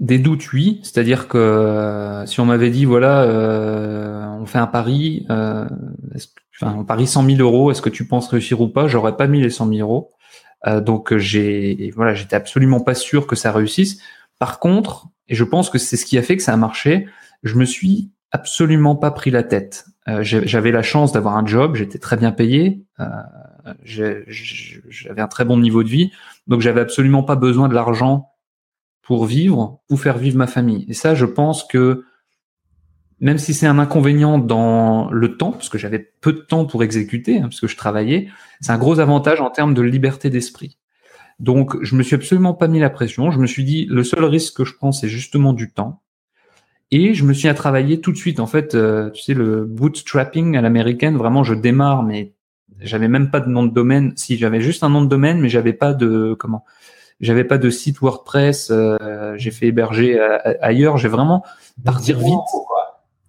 des 0.00 0.18
doutes, 0.18 0.52
oui. 0.52 0.80
C'est-à-dire 0.82 1.28
que 1.28 1.38
euh, 1.38 2.26
si 2.26 2.40
on 2.40 2.46
m'avait 2.46 2.70
dit, 2.70 2.86
voilà, 2.86 3.22
euh, 3.22 4.26
on 4.40 4.46
fait 4.46 4.58
un 4.58 4.66
pari, 4.66 5.26
euh, 5.30 5.66
on 6.62 6.84
parie 6.84 7.06
100 7.06 7.24
000 7.24 7.40
euros, 7.40 7.70
est-ce 7.70 7.82
que 7.82 7.90
tu 7.90 8.06
penses 8.06 8.28
réussir 8.28 8.60
ou 8.62 8.68
pas? 8.68 8.88
J'aurais 8.88 9.16
pas 9.16 9.26
mis 9.26 9.40
les 9.40 9.50
100 9.50 9.68
000 9.68 9.80
euros. 9.80 10.12
Euh, 10.66 10.80
donc 10.80 11.16
j'ai, 11.16 11.92
voilà, 11.94 12.14
j'étais 12.14 12.36
absolument 12.36 12.80
pas 12.80 12.94
sûr 12.94 13.26
que 13.26 13.36
ça 13.36 13.52
réussisse. 13.52 14.00
Par 14.38 14.58
contre, 14.58 15.06
et 15.28 15.34
je 15.34 15.44
pense 15.44 15.68
que 15.68 15.78
c'est 15.78 15.98
ce 15.98 16.06
qui 16.06 16.18
a 16.18 16.22
fait 16.22 16.36
que 16.36 16.42
ça 16.42 16.54
a 16.54 16.56
marché, 16.56 17.06
je 17.42 17.54
me 17.56 17.64
suis 17.64 18.10
absolument 18.32 18.96
pas 18.96 19.10
pris 19.10 19.30
la 19.30 19.42
tête. 19.42 19.84
j'avais 20.22 20.72
la 20.72 20.82
chance 20.82 21.12
d'avoir 21.12 21.36
un 21.36 21.46
job, 21.46 21.76
j'étais 21.76 21.98
très 21.98 22.16
bien 22.16 22.32
payé, 22.32 22.84
j'avais 23.84 25.20
un 25.20 25.28
très 25.28 25.44
bon 25.44 25.58
niveau 25.58 25.82
de 25.82 25.88
vie, 25.88 26.10
donc 26.46 26.60
j'avais 26.60 26.80
absolument 26.80 27.22
pas 27.22 27.36
besoin 27.36 27.68
de 27.68 27.74
l'argent 27.74 28.29
pour 29.10 29.26
vivre 29.26 29.80
ou 29.90 29.96
faire 29.96 30.18
vivre 30.18 30.38
ma 30.38 30.46
famille. 30.46 30.86
Et 30.88 30.94
ça, 30.94 31.16
je 31.16 31.26
pense 31.26 31.64
que 31.64 32.04
même 33.18 33.38
si 33.38 33.54
c'est 33.54 33.66
un 33.66 33.80
inconvénient 33.80 34.38
dans 34.38 35.10
le 35.10 35.36
temps, 35.36 35.50
parce 35.50 35.68
que 35.68 35.78
j'avais 35.78 36.12
peu 36.20 36.32
de 36.32 36.38
temps 36.38 36.64
pour 36.64 36.84
exécuter, 36.84 37.38
hein, 37.38 37.48
parce 37.48 37.58
que 37.58 37.66
je 37.66 37.76
travaillais, 37.76 38.28
c'est 38.60 38.70
un 38.70 38.78
gros 38.78 39.00
avantage 39.00 39.40
en 39.40 39.50
termes 39.50 39.74
de 39.74 39.82
liberté 39.82 40.30
d'esprit. 40.30 40.78
Donc, 41.40 41.82
je 41.82 41.96
me 41.96 42.04
suis 42.04 42.14
absolument 42.14 42.54
pas 42.54 42.68
mis 42.68 42.78
la 42.78 42.88
pression. 42.88 43.32
Je 43.32 43.40
me 43.40 43.48
suis 43.48 43.64
dit, 43.64 43.84
le 43.90 44.04
seul 44.04 44.24
risque 44.24 44.58
que 44.58 44.64
je 44.64 44.76
prends, 44.76 44.92
c'est 44.92 45.08
justement 45.08 45.54
du 45.54 45.72
temps. 45.72 46.02
Et 46.92 47.12
je 47.12 47.24
me 47.24 47.32
suis 47.32 47.48
à 47.48 47.54
travailler 47.54 48.00
tout 48.00 48.12
de 48.12 48.16
suite. 48.16 48.38
En 48.38 48.46
fait, 48.46 48.76
euh, 48.76 49.10
tu 49.10 49.22
sais, 49.22 49.34
le 49.34 49.64
bootstrapping 49.64 50.56
à 50.56 50.60
l'américaine, 50.60 51.16
vraiment, 51.16 51.42
je 51.42 51.54
démarre, 51.54 52.04
mais 52.04 52.34
j'avais 52.78 53.08
même 53.08 53.32
pas 53.32 53.40
de 53.40 53.48
nom 53.48 53.64
de 53.64 53.74
domaine. 53.74 54.12
Si 54.14 54.36
j'avais 54.36 54.60
juste 54.60 54.84
un 54.84 54.88
nom 54.88 55.02
de 55.02 55.08
domaine, 55.08 55.40
mais 55.40 55.48
j'avais 55.48 55.72
pas 55.72 55.94
de 55.94 56.36
comment 56.38 56.64
j'avais 57.20 57.44
pas 57.44 57.58
de 57.58 57.70
site 57.70 58.00
WordPress, 58.00 58.70
euh, 58.70 59.34
j'ai 59.36 59.50
fait 59.50 59.66
héberger 59.66 60.18
ailleurs, 60.60 60.96
j'ai 60.96 61.08
vraiment 61.08 61.44
partir 61.84 62.18
vite. 62.18 62.38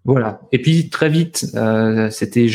Voilà. 0.04 0.42
Et 0.52 0.62
puis 0.62 0.90
très 0.90 1.10
vite, 1.10 1.48
euh, 1.56 2.10
c'était 2.10 2.48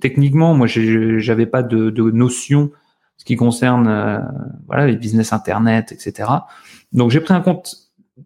techniquement, 0.00 0.54
moi, 0.54 0.66
j'avais 0.66 1.46
pas 1.46 1.62
de, 1.62 1.90
de 1.90 2.10
notion 2.10 2.70
ce 3.16 3.24
qui 3.24 3.36
concerne 3.36 3.88
euh, 3.88 4.18
voilà 4.66 4.86
les 4.86 4.96
business 4.96 5.32
internet, 5.32 5.92
etc. 5.92 6.28
Donc 6.92 7.10
j'ai 7.10 7.20
pris 7.20 7.34
un 7.34 7.40
compte 7.40 7.76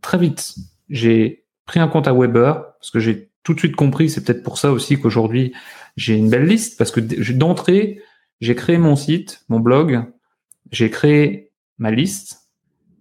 très 0.01 0.19
vite. 0.19 0.57
J'ai 0.89 1.45
pris 1.67 1.79
un 1.81 1.89
compte 1.89 2.09
à 2.09 2.13
Weber 2.13 2.65
parce 2.81 2.91
que 2.91 2.99
j'ai 2.99 3.31
tout 3.43 3.55
de 3.55 3.59
suite 3.59 3.77
compris. 3.77 4.11
C'est 4.11 4.25
peut-être 4.25 4.43
pour 4.43 4.59
ça 4.59 4.73
aussi 4.73 4.99
qu'aujourd'hui 4.99 5.53
j'ai 5.97 6.17
une 6.17 6.31
belle 6.31 6.47
liste 6.47 6.79
parce 6.79 6.91
que 6.91 7.01
d'entrée 7.33 8.01
j'ai 8.41 8.55
créé 8.55 8.79
mon 8.79 8.97
site, 8.97 9.45
mon 9.49 9.61
blog, 9.61 10.05
j'ai 10.71 10.91
créé 10.91 11.48
ma 11.79 11.91
liste. 11.91 12.49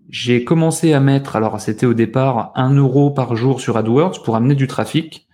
J'ai 0.10 0.44
commencé 0.44 0.94
à 0.94 1.00
mettre, 1.00 1.36
alors 1.36 1.60
c'était 1.60 1.86
au 1.86 1.94
départ 1.94 2.52
un 2.56 2.74
euro 2.74 3.12
par 3.12 3.36
jour 3.36 3.60
sur 3.60 3.76
AdWords 3.78 4.24
pour 4.24 4.36
amener 4.36 4.56
du 4.56 4.68
trafic, 4.68 5.28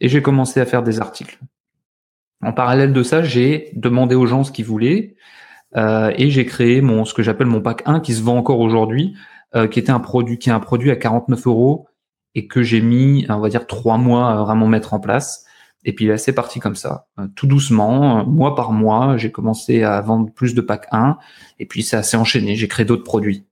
et 0.00 0.08
j'ai 0.08 0.22
commencé 0.22 0.60
à 0.60 0.66
faire 0.66 0.82
des 0.82 1.00
articles. 1.00 1.38
En 2.42 2.52
parallèle 2.52 2.92
de 2.92 3.02
ça, 3.02 3.22
j'ai 3.22 3.70
demandé 3.74 4.14
aux 4.14 4.26
gens 4.26 4.44
ce 4.44 4.52
qu'ils 4.52 4.64
voulaient, 4.64 5.16
euh, 5.76 6.12
et 6.16 6.30
j'ai 6.30 6.46
créé 6.46 6.80
mon 6.80 7.04
ce 7.04 7.14
que 7.14 7.22
j'appelle 7.22 7.46
mon 7.46 7.60
pack 7.60 7.82
1 7.86 8.00
qui 8.00 8.14
se 8.14 8.22
vend 8.22 8.38
encore 8.38 8.60
aujourd'hui, 8.60 9.14
euh, 9.54 9.66
qui 9.66 9.78
était 9.78 9.90
un 9.90 10.00
produit 10.00 10.38
qui 10.38 10.48
est 10.48 10.52
un 10.52 10.60
produit 10.60 10.90
à 10.90 10.96
49 10.96 11.46
euros 11.46 11.88
et 12.34 12.46
que 12.46 12.62
j'ai 12.62 12.80
mis, 12.80 13.26
on 13.28 13.38
va 13.40 13.48
dire, 13.48 13.66
trois 13.66 13.98
mois 13.98 14.32
à 14.32 14.36
vraiment 14.36 14.66
mettre 14.66 14.94
en 14.94 15.00
place. 15.00 15.46
Et 15.84 15.94
puis 15.94 16.06
là, 16.06 16.16
c'est 16.16 16.32
parti 16.32 16.60
comme 16.60 16.76
ça, 16.76 17.06
euh, 17.18 17.26
tout 17.34 17.46
doucement, 17.46 18.20
euh, 18.20 18.24
mois 18.24 18.54
par 18.54 18.72
mois. 18.72 19.16
J'ai 19.16 19.30
commencé 19.30 19.82
à 19.82 20.00
vendre 20.00 20.30
plus 20.32 20.54
de 20.54 20.60
pack 20.60 20.86
1 20.92 21.18
et 21.58 21.66
puis 21.66 21.82
ça 21.82 22.02
s'est 22.02 22.16
enchaîné. 22.16 22.56
J'ai 22.56 22.68
créé 22.68 22.86
d'autres 22.86 23.04
produits. 23.04 23.46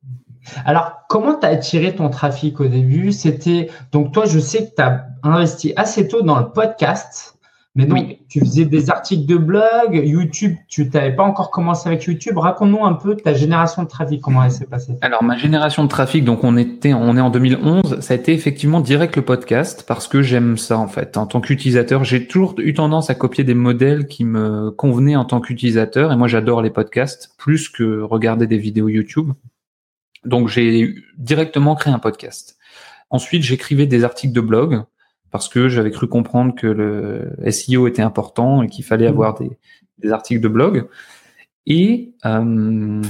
Alors, 0.65 1.03
comment 1.09 1.39
tu 1.39 1.47
as 1.47 1.51
attiré 1.51 1.95
ton 1.95 2.09
trafic 2.09 2.59
au 2.61 2.67
début? 2.67 3.13
C'était 3.13 3.71
donc 3.93 4.13
toi, 4.13 4.25
je 4.25 4.39
sais 4.39 4.69
que 4.69 4.75
tu 4.75 4.83
as 4.83 5.07
investi 5.23 5.73
assez 5.77 6.09
tôt 6.09 6.23
dans 6.23 6.39
le 6.39 6.51
podcast. 6.51 7.39
Mais 7.75 7.87
donc, 7.87 8.19
tu 8.29 8.41
faisais 8.41 8.67
des 8.67 8.91
articles 8.91 9.25
de 9.25 9.39
blog, 9.39 9.95
YouTube, 9.95 10.57
tu 10.69 10.85
n'avais 10.93 11.17
pas 11.17 11.23
encore 11.23 11.51
commencé 11.51 11.89
avec 11.89 12.05
YouTube. 12.05 12.37
Raconte-nous 12.37 12.85
un 12.85 12.93
peu 12.93 13.17
ta 13.17 13.33
génération 13.33 13.83
de 13.83 13.89
trafic, 13.89 14.21
comment 14.21 14.45
elle 14.45 14.51
s'est 14.51 14.67
passée. 14.67 14.99
Alors, 15.01 15.23
ma 15.23 15.39
génération 15.39 15.83
de 15.83 15.89
trafic, 15.89 16.23
donc 16.23 16.45
on 16.45 16.59
était, 16.59 16.93
on 16.93 17.17
est 17.17 17.21
en 17.23 17.31
2011, 17.31 18.01
ça 18.01 18.13
a 18.13 18.17
été 18.17 18.35
effectivement 18.35 18.81
direct 18.81 19.17
le 19.17 19.23
podcast 19.23 19.87
parce 19.89 20.07
que 20.07 20.21
j'aime 20.21 20.59
ça 20.59 20.77
en 20.77 20.87
fait. 20.87 21.17
En 21.17 21.27
tant 21.27 21.41
qu'utilisateur, 21.41 22.05
j'ai 22.05 22.27
toujours 22.27 22.55
eu 22.59 22.75
tendance 22.75 23.09
à 23.09 23.15
copier 23.15 23.43
des 23.43 23.55
modèles 23.55 24.07
qui 24.07 24.27
me 24.27 24.71
convenaient 24.71 25.17
en 25.17 25.25
tant 25.25 25.41
qu'utilisateur 25.41 26.13
et 26.13 26.17
moi 26.17 26.29
j'adore 26.29 26.61
les 26.61 26.71
podcasts 26.71 27.35
plus 27.39 27.71
que 27.71 28.03
regarder 28.03 28.47
des 28.47 28.59
vidéos 28.59 28.89
YouTube. 28.89 29.33
Donc, 30.27 30.49
j'ai 30.49 30.95
directement 31.17 31.75
créé 31.75 31.93
un 31.93 31.99
podcast. 31.99 32.59
Ensuite, 33.09 33.43
j'écrivais 33.43 33.87
des 33.87 34.05
articles 34.05 34.35
de 34.35 34.41
blog 34.43 34.85
parce 35.33 35.49
que 35.49 35.69
j'avais 35.69 35.91
cru 35.91 36.07
comprendre 36.07 36.55
que 36.55 36.67
le 36.67 37.51
SEO 37.51 37.89
était 37.89 38.03
important 38.03 38.63
et 38.63 38.69
qu'il 38.69 38.85
fallait 38.85 39.07
mmh. 39.07 39.13
avoir 39.13 39.41
des, 39.41 40.13
articles 40.13 40.41
de 40.41 40.49
blog. 40.49 40.89
Et 41.67 42.13
euh, 42.27 43.03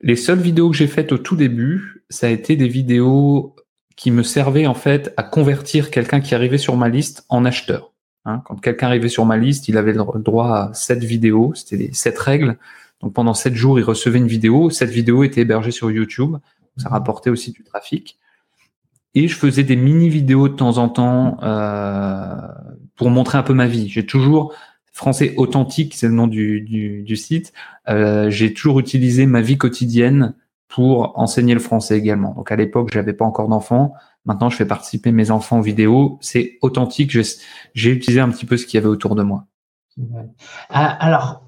les 0.00 0.16
seules 0.16 0.40
vidéos 0.40 0.70
que 0.70 0.76
j'ai 0.76 0.86
faites 0.86 1.12
au 1.12 1.18
tout 1.18 1.36
début, 1.36 2.04
ça 2.10 2.26
a 2.26 2.30
été 2.30 2.56
des 2.56 2.68
vidéos 2.68 3.54
qui 3.94 4.10
me 4.10 4.22
servaient 4.22 4.66
en 4.66 4.74
fait 4.74 5.12
à 5.16 5.22
convertir 5.22 5.90
quelqu'un 5.90 6.20
qui 6.20 6.34
arrivait 6.34 6.58
sur 6.58 6.76
ma 6.76 6.88
liste 6.88 7.24
en 7.28 7.44
acheteur. 7.44 7.92
Hein, 8.24 8.42
quand 8.44 8.56
quelqu'un 8.56 8.88
arrivait 8.88 9.08
sur 9.08 9.24
ma 9.24 9.36
liste, 9.36 9.68
il 9.68 9.76
avait 9.76 9.92
le 9.92 10.22
droit 10.22 10.48
à 10.48 10.74
sept 10.74 11.04
vidéos, 11.04 11.52
c'était 11.54 11.76
les 11.76 11.92
sept 11.92 12.18
règles. 12.18 12.58
Donc 13.00 13.12
pendant 13.12 13.34
sept 13.34 13.54
jours, 13.54 13.78
il 13.78 13.84
recevait 13.84 14.18
une 14.18 14.26
vidéo. 14.26 14.70
Cette 14.70 14.90
vidéo 14.90 15.22
était 15.22 15.42
hébergée 15.42 15.70
sur 15.70 15.90
YouTube. 15.90 16.36
Ça 16.76 16.88
rapportait 16.88 17.30
aussi 17.30 17.52
du 17.52 17.62
trafic. 17.62 18.18
Et 19.18 19.26
je 19.26 19.34
faisais 19.34 19.64
des 19.64 19.74
mini 19.74 20.08
vidéos 20.08 20.48
de 20.48 20.54
temps 20.54 20.78
en 20.78 20.88
temps 20.88 21.38
euh, 21.42 22.36
pour 22.94 23.10
montrer 23.10 23.36
un 23.36 23.42
peu 23.42 23.52
ma 23.52 23.66
vie. 23.66 23.88
J'ai 23.88 24.06
toujours 24.06 24.54
français 24.92 25.34
authentique, 25.36 25.94
c'est 25.96 26.06
le 26.06 26.12
nom 26.12 26.28
du, 26.28 27.16
site. 27.16 27.52
Euh, 27.88 28.30
j'ai 28.30 28.54
toujours 28.54 28.78
utilisé 28.78 29.26
ma 29.26 29.40
vie 29.40 29.58
quotidienne 29.58 30.36
pour 30.68 31.18
enseigner 31.18 31.52
le 31.52 31.58
français 31.58 31.98
également. 31.98 32.32
Donc 32.34 32.52
à 32.52 32.56
l'époque, 32.56 32.90
j'avais 32.92 33.12
pas 33.12 33.24
encore 33.24 33.48
d'enfants. 33.48 33.92
Maintenant, 34.24 34.50
je 34.50 34.56
fais 34.56 34.66
participer 34.66 35.10
mes 35.10 35.32
enfants 35.32 35.58
aux 35.58 35.62
vidéos. 35.62 36.18
C'est 36.20 36.56
authentique. 36.62 37.10
J'ai 37.74 37.90
utilisé 37.90 38.20
un 38.20 38.28
petit 38.28 38.46
peu 38.46 38.56
ce 38.56 38.66
qu'il 38.66 38.76
y 38.76 38.78
avait 38.78 38.86
autour 38.86 39.16
de 39.16 39.24
moi. 39.24 39.46
Ah, 40.70 40.96
alors, 41.00 41.42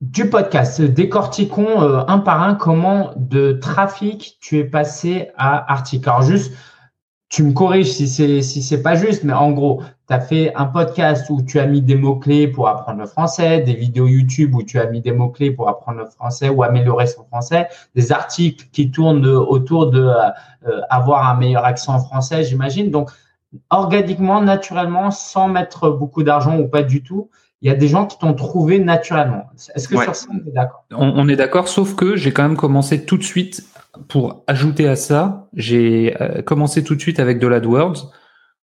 du 0.00 0.30
podcast, 0.30 0.80
décortiquons 0.80 1.82
euh, 1.82 2.04
un 2.06 2.20
par 2.20 2.40
un 2.44 2.54
comment 2.54 3.10
de 3.16 3.50
trafic 3.50 4.38
tu 4.40 4.58
es 4.58 4.64
passé 4.64 5.30
à 5.36 5.72
article. 5.72 6.08
Alors 6.08 6.22
juste 6.22 6.52
tu 7.30 7.44
me 7.44 7.52
corriges 7.52 7.92
si 7.92 8.08
c'est 8.08 8.42
si 8.42 8.60
c'est 8.60 8.82
pas 8.82 8.96
juste, 8.96 9.22
mais 9.22 9.32
en 9.32 9.52
gros, 9.52 9.82
tu 10.08 10.12
as 10.12 10.20
fait 10.20 10.52
un 10.56 10.66
podcast 10.66 11.30
où 11.30 11.40
tu 11.42 11.60
as 11.60 11.66
mis 11.66 11.80
des 11.80 11.94
mots-clés 11.94 12.48
pour 12.48 12.68
apprendre 12.68 12.98
le 12.98 13.06
français, 13.06 13.60
des 13.60 13.74
vidéos 13.74 14.08
YouTube 14.08 14.52
où 14.56 14.64
tu 14.64 14.80
as 14.80 14.86
mis 14.86 15.00
des 15.00 15.12
mots-clés 15.12 15.52
pour 15.52 15.68
apprendre 15.68 15.98
le 15.98 16.06
français 16.06 16.48
ou 16.48 16.64
améliorer 16.64 17.06
son 17.06 17.24
français, 17.24 17.68
des 17.94 18.10
articles 18.10 18.66
qui 18.72 18.90
tournent 18.90 19.24
autour 19.24 19.90
de 19.92 20.02
euh, 20.02 20.80
avoir 20.90 21.30
un 21.30 21.36
meilleur 21.36 21.64
accent 21.64 22.00
français, 22.00 22.42
j'imagine. 22.42 22.90
Donc, 22.90 23.10
organiquement, 23.70 24.42
naturellement, 24.42 25.12
sans 25.12 25.48
mettre 25.48 25.88
beaucoup 25.88 26.24
d'argent 26.24 26.58
ou 26.58 26.66
pas 26.66 26.82
du 26.82 27.04
tout, 27.04 27.30
il 27.62 27.68
y 27.68 27.70
a 27.72 27.76
des 27.76 27.88
gens 27.88 28.06
qui 28.06 28.18
t'ont 28.18 28.34
trouvé 28.34 28.80
naturellement. 28.80 29.44
Est-ce 29.74 29.86
que 29.86 30.02
sur 30.02 30.16
ça, 30.16 30.26
on 30.32 30.48
est 30.48 30.52
d'accord? 30.52 30.84
On, 30.90 31.28
est 31.28 31.36
d'accord, 31.36 31.68
sauf 31.68 31.94
que 31.94 32.16
j'ai 32.16 32.32
quand 32.32 32.42
même 32.42 32.56
commencé 32.56 33.04
tout 33.04 33.18
de 33.18 33.22
suite 33.22 33.64
pour 34.08 34.44
ajouter 34.46 34.88
à 34.88 34.96
ça, 34.96 35.48
j'ai 35.54 36.16
euh, 36.20 36.42
commencé 36.42 36.84
tout 36.84 36.94
de 36.94 37.00
suite 37.00 37.20
avec 37.20 37.38
de 37.38 37.46
l'AdWords 37.46 38.12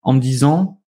en 0.02 0.14
me 0.14 0.20
disant, 0.20 0.82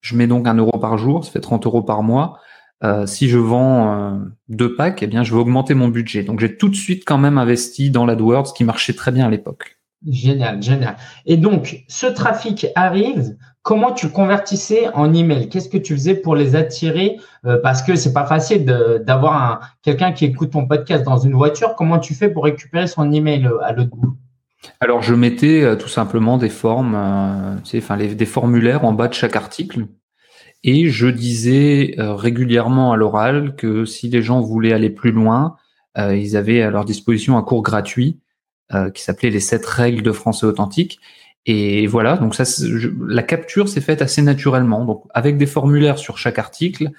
je 0.00 0.16
mets 0.16 0.26
donc 0.26 0.46
un 0.46 0.54
euro 0.54 0.78
par 0.78 0.98
jour, 0.98 1.24
ça 1.24 1.30
fait 1.30 1.40
30 1.40 1.66
euros 1.66 1.82
par 1.82 2.02
mois. 2.02 2.38
Euh, 2.82 3.06
si 3.06 3.28
je 3.28 3.38
vends 3.38 3.94
euh, 3.94 4.18
deux 4.48 4.74
packs, 4.74 5.02
eh 5.02 5.06
bien, 5.06 5.22
je 5.22 5.32
vais 5.32 5.40
augmenter 5.40 5.74
mon 5.74 5.88
budget. 5.88 6.22
Donc, 6.22 6.40
j'ai 6.40 6.56
tout 6.56 6.68
de 6.68 6.74
suite 6.74 7.04
quand 7.06 7.18
même 7.18 7.38
investi 7.38 7.90
dans 7.90 8.04
l'AdWords 8.04 8.52
qui 8.52 8.64
marchait 8.64 8.92
très 8.92 9.12
bien 9.12 9.26
à 9.26 9.30
l'époque. 9.30 9.78
Génial, 10.06 10.62
génial. 10.62 10.96
Et 11.24 11.36
donc, 11.36 11.84
ce 11.88 12.06
trafic 12.06 12.66
arrive. 12.74 13.36
Comment 13.64 13.92
tu 13.92 14.10
convertissais 14.10 14.88
en 14.92 15.14
email? 15.14 15.48
Qu'est-ce 15.48 15.70
que 15.70 15.78
tu 15.78 15.94
faisais 15.94 16.14
pour 16.14 16.36
les 16.36 16.54
attirer? 16.54 17.16
Euh, 17.46 17.58
Parce 17.62 17.82
que 17.82 17.96
c'est 17.96 18.12
pas 18.12 18.26
facile 18.26 18.66
d'avoir 18.66 19.74
quelqu'un 19.80 20.12
qui 20.12 20.26
écoute 20.26 20.50
ton 20.50 20.66
podcast 20.66 21.02
dans 21.02 21.16
une 21.16 21.32
voiture. 21.32 21.74
Comment 21.74 21.98
tu 21.98 22.12
fais 22.12 22.28
pour 22.28 22.44
récupérer 22.44 22.86
son 22.86 23.10
email 23.10 23.46
euh, 23.46 23.64
à 23.64 23.72
l'autre 23.72 23.96
bout? 23.96 24.18
Alors, 24.80 25.00
je 25.00 25.14
mettais 25.14 25.62
euh, 25.62 25.76
tout 25.76 25.88
simplement 25.88 26.36
des 26.36 26.50
formes, 26.50 27.58
des 27.72 28.26
formulaires 28.26 28.84
en 28.84 28.92
bas 28.92 29.08
de 29.08 29.14
chaque 29.14 29.34
article. 29.34 29.86
Et 30.62 30.90
je 30.90 31.06
disais 31.06 31.94
régulièrement 31.98 32.92
à 32.92 32.96
l'oral 32.96 33.56
que 33.56 33.86
si 33.86 34.10
les 34.10 34.20
gens 34.20 34.40
voulaient 34.40 34.74
aller 34.74 34.90
plus 34.90 35.12
loin, 35.12 35.56
ils 35.96 36.36
avaient 36.38 36.62
à 36.62 36.70
leur 36.70 36.84
disposition 36.86 37.36
un 37.36 37.42
cours 37.42 37.62
gratuit 37.62 38.18
qui 38.94 39.02
s'appelait 39.02 39.28
les 39.28 39.40
sept 39.40 39.66
règles 39.66 40.00
de 40.00 40.10
français 40.10 40.46
authentique. 40.46 41.00
Et 41.46 41.86
voilà, 41.86 42.16
donc 42.16 42.34
ça, 42.34 42.44
la 43.06 43.22
capture 43.22 43.68
s'est 43.68 43.82
faite 43.82 44.00
assez 44.00 44.22
naturellement, 44.22 44.84
donc 44.84 45.04
avec 45.12 45.36
des 45.36 45.46
formulaires 45.46 45.98
sur 45.98 46.16
chaque 46.16 46.38
article. 46.38 46.90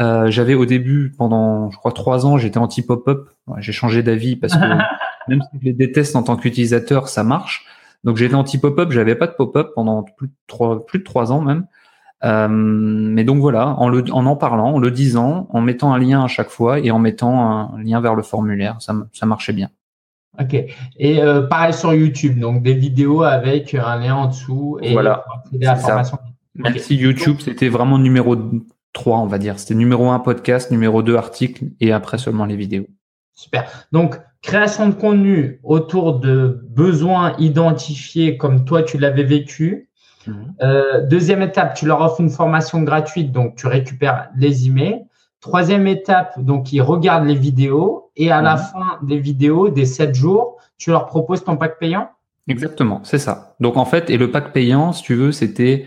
Euh, 0.00 0.30
j'avais 0.30 0.54
au 0.54 0.66
début, 0.66 1.12
pendant 1.16 1.70
je 1.70 1.76
crois 1.76 1.92
trois 1.92 2.26
ans, 2.26 2.36
j'étais 2.36 2.58
anti 2.58 2.82
pop-up. 2.82 3.28
J'ai 3.58 3.72
changé 3.72 4.02
d'avis 4.02 4.34
parce 4.36 4.54
que 4.54 4.58
même 5.28 5.42
si 5.42 5.58
je 5.60 5.64
les 5.64 5.72
déteste 5.72 6.16
en 6.16 6.22
tant 6.22 6.36
qu'utilisateur, 6.36 7.08
ça 7.08 7.22
marche. 7.22 7.64
Donc 8.02 8.16
j'étais 8.16 8.34
anti 8.34 8.58
pop-up, 8.58 8.90
j'avais 8.90 9.14
pas 9.14 9.26
de 9.26 9.32
pop-up 9.32 9.70
pendant 9.74 10.02
plus 10.02 10.28
de 10.28 10.34
trois, 10.46 10.84
plus 10.84 10.98
de 10.98 11.04
trois 11.04 11.32
ans 11.32 11.40
même. 11.40 11.66
Euh, 12.22 12.48
mais 12.48 13.24
donc 13.24 13.38
voilà, 13.38 13.68
en, 13.78 13.88
le, 13.88 14.04
en 14.12 14.26
en 14.26 14.36
parlant, 14.36 14.74
en 14.74 14.78
le 14.78 14.90
disant, 14.90 15.46
en 15.50 15.60
mettant 15.60 15.94
un 15.94 15.98
lien 15.98 16.24
à 16.24 16.28
chaque 16.28 16.50
fois 16.50 16.78
et 16.78 16.90
en 16.90 16.98
mettant 16.98 17.50
un 17.50 17.82
lien 17.82 18.00
vers 18.00 18.14
le 18.14 18.22
formulaire, 18.22 18.76
ça, 18.80 18.94
ça 19.12 19.26
marchait 19.26 19.52
bien. 19.52 19.70
Ok. 20.38 20.54
Et 20.98 21.22
euh, 21.22 21.42
pareil 21.42 21.74
sur 21.74 21.92
YouTube, 21.92 22.38
donc 22.38 22.62
des 22.62 22.74
vidéos 22.74 23.22
avec 23.22 23.74
un 23.74 23.98
lien 23.98 24.14
en 24.14 24.26
dessous 24.28 24.78
et 24.82 24.92
voilà. 24.92 25.24
Même 26.54 26.78
si 26.78 26.96
YouTube, 26.96 27.36
c'était 27.40 27.68
vraiment 27.68 27.98
numéro 27.98 28.36
3, 28.92 29.18
on 29.18 29.26
va 29.26 29.38
dire. 29.38 29.58
C'était 29.58 29.74
numéro 29.74 30.10
1 30.10 30.18
podcast, 30.20 30.70
numéro 30.70 31.02
2 31.02 31.16
article 31.16 31.64
et 31.80 31.92
après 31.92 32.18
seulement 32.18 32.44
les 32.44 32.56
vidéos. 32.56 32.86
Super. 33.34 33.86
Donc, 33.92 34.20
création 34.42 34.88
de 34.88 34.94
contenu 34.94 35.60
autour 35.62 36.20
de 36.20 36.60
besoins 36.68 37.34
identifiés 37.38 38.36
comme 38.36 38.64
toi, 38.64 38.82
tu 38.82 38.98
l'avais 38.98 39.24
vécu. 39.24 39.88
Mhm. 40.26 40.54
Euh, 40.62 41.06
deuxième 41.06 41.42
étape, 41.42 41.74
tu 41.74 41.86
leur 41.86 42.00
offres 42.00 42.20
une 42.20 42.30
formation 42.30 42.82
gratuite, 42.82 43.32
donc 43.32 43.56
tu 43.56 43.66
récupères 43.66 44.28
les 44.36 44.66
emails. 44.66 45.04
Troisième 45.40 45.86
étape, 45.86 46.38
donc 46.38 46.72
ils 46.72 46.82
regardent 46.82 47.26
les 47.26 47.34
vidéos 47.34 48.10
et 48.16 48.30
à 48.30 48.42
la 48.42 48.56
mhm. 48.56 48.62
fin 48.62 48.98
des 49.02 49.18
vidéos, 49.18 49.70
des 49.70 49.86
sept 49.86 50.14
jours, 50.14 50.58
tu 50.76 50.90
leur 50.90 51.06
proposes 51.06 51.44
ton 51.44 51.56
pack 51.56 51.78
payant? 51.78 52.10
Exactement, 52.46 53.00
c'est 53.04 53.18
ça. 53.18 53.54
Donc 53.60 53.76
en 53.76 53.84
fait, 53.84 54.10
et 54.10 54.18
le 54.18 54.30
pack 54.30 54.52
payant, 54.52 54.92
si 54.92 55.02
tu 55.02 55.14
veux, 55.14 55.32
c'était... 55.32 55.86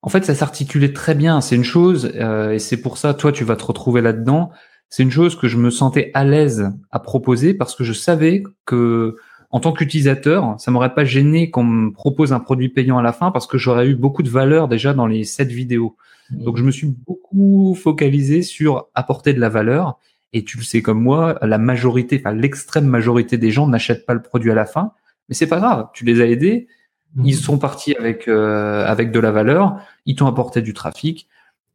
En 0.00 0.10
fait, 0.10 0.24
ça 0.24 0.34
s'articulait 0.34 0.92
très 0.92 1.16
bien. 1.16 1.40
C'est 1.40 1.56
une 1.56 1.64
chose, 1.64 2.12
euh, 2.14 2.52
et 2.52 2.60
c'est 2.60 2.80
pour 2.80 2.98
ça, 2.98 3.14
toi, 3.14 3.32
tu 3.32 3.42
vas 3.42 3.56
te 3.56 3.64
retrouver 3.64 4.00
là-dedans. 4.00 4.50
C'est 4.90 5.02
une 5.02 5.10
chose 5.10 5.34
que 5.34 5.48
je 5.48 5.56
me 5.56 5.70
sentais 5.70 6.12
à 6.14 6.24
l'aise 6.24 6.70
à 6.92 7.00
proposer 7.00 7.52
parce 7.54 7.74
que 7.74 7.82
je 7.82 7.92
savais 7.92 8.44
que, 8.64 9.16
en 9.50 9.58
tant 9.58 9.72
qu'utilisateur, 9.72 10.54
ça 10.58 10.70
m'aurait 10.70 10.94
pas 10.94 11.04
gêné 11.04 11.50
qu'on 11.50 11.64
me 11.64 11.90
propose 11.90 12.32
un 12.32 12.38
produit 12.38 12.68
payant 12.68 12.98
à 12.98 13.02
la 13.02 13.12
fin 13.12 13.32
parce 13.32 13.48
que 13.48 13.58
j'aurais 13.58 13.88
eu 13.88 13.96
beaucoup 13.96 14.22
de 14.22 14.30
valeur 14.30 14.68
déjà 14.68 14.94
dans 14.94 15.06
les 15.06 15.24
sept 15.24 15.48
vidéos. 15.48 15.96
Donc 16.30 16.56
je 16.56 16.62
me 16.62 16.70
suis 16.70 16.86
beaucoup 16.86 17.74
focalisé 17.74 18.42
sur 18.42 18.88
apporter 18.94 19.32
de 19.32 19.40
la 19.40 19.48
valeur. 19.48 19.98
Et 20.32 20.44
tu 20.44 20.58
le 20.58 20.62
sais 20.62 20.82
comme 20.82 21.00
moi, 21.00 21.38
la 21.40 21.58
majorité, 21.58 22.20
enfin 22.22 22.34
l'extrême 22.34 22.86
majorité 22.86 23.38
des 23.38 23.50
gens 23.50 23.66
n'achètent 23.66 24.04
pas 24.04 24.14
le 24.14 24.20
produit 24.20 24.50
à 24.50 24.54
la 24.54 24.66
fin, 24.66 24.92
mais 25.28 25.34
c'est 25.34 25.46
pas 25.46 25.58
grave. 25.58 25.88
Tu 25.94 26.04
les 26.04 26.20
as 26.20 26.26
aidés, 26.26 26.68
mmh. 27.14 27.24
ils 27.24 27.34
sont 27.34 27.58
partis 27.58 27.96
avec 27.96 28.28
euh, 28.28 28.84
avec 28.84 29.10
de 29.10 29.20
la 29.20 29.30
valeur, 29.30 29.80
ils 30.04 30.16
t'ont 30.16 30.26
apporté 30.26 30.60
du 30.60 30.74
trafic, 30.74 31.28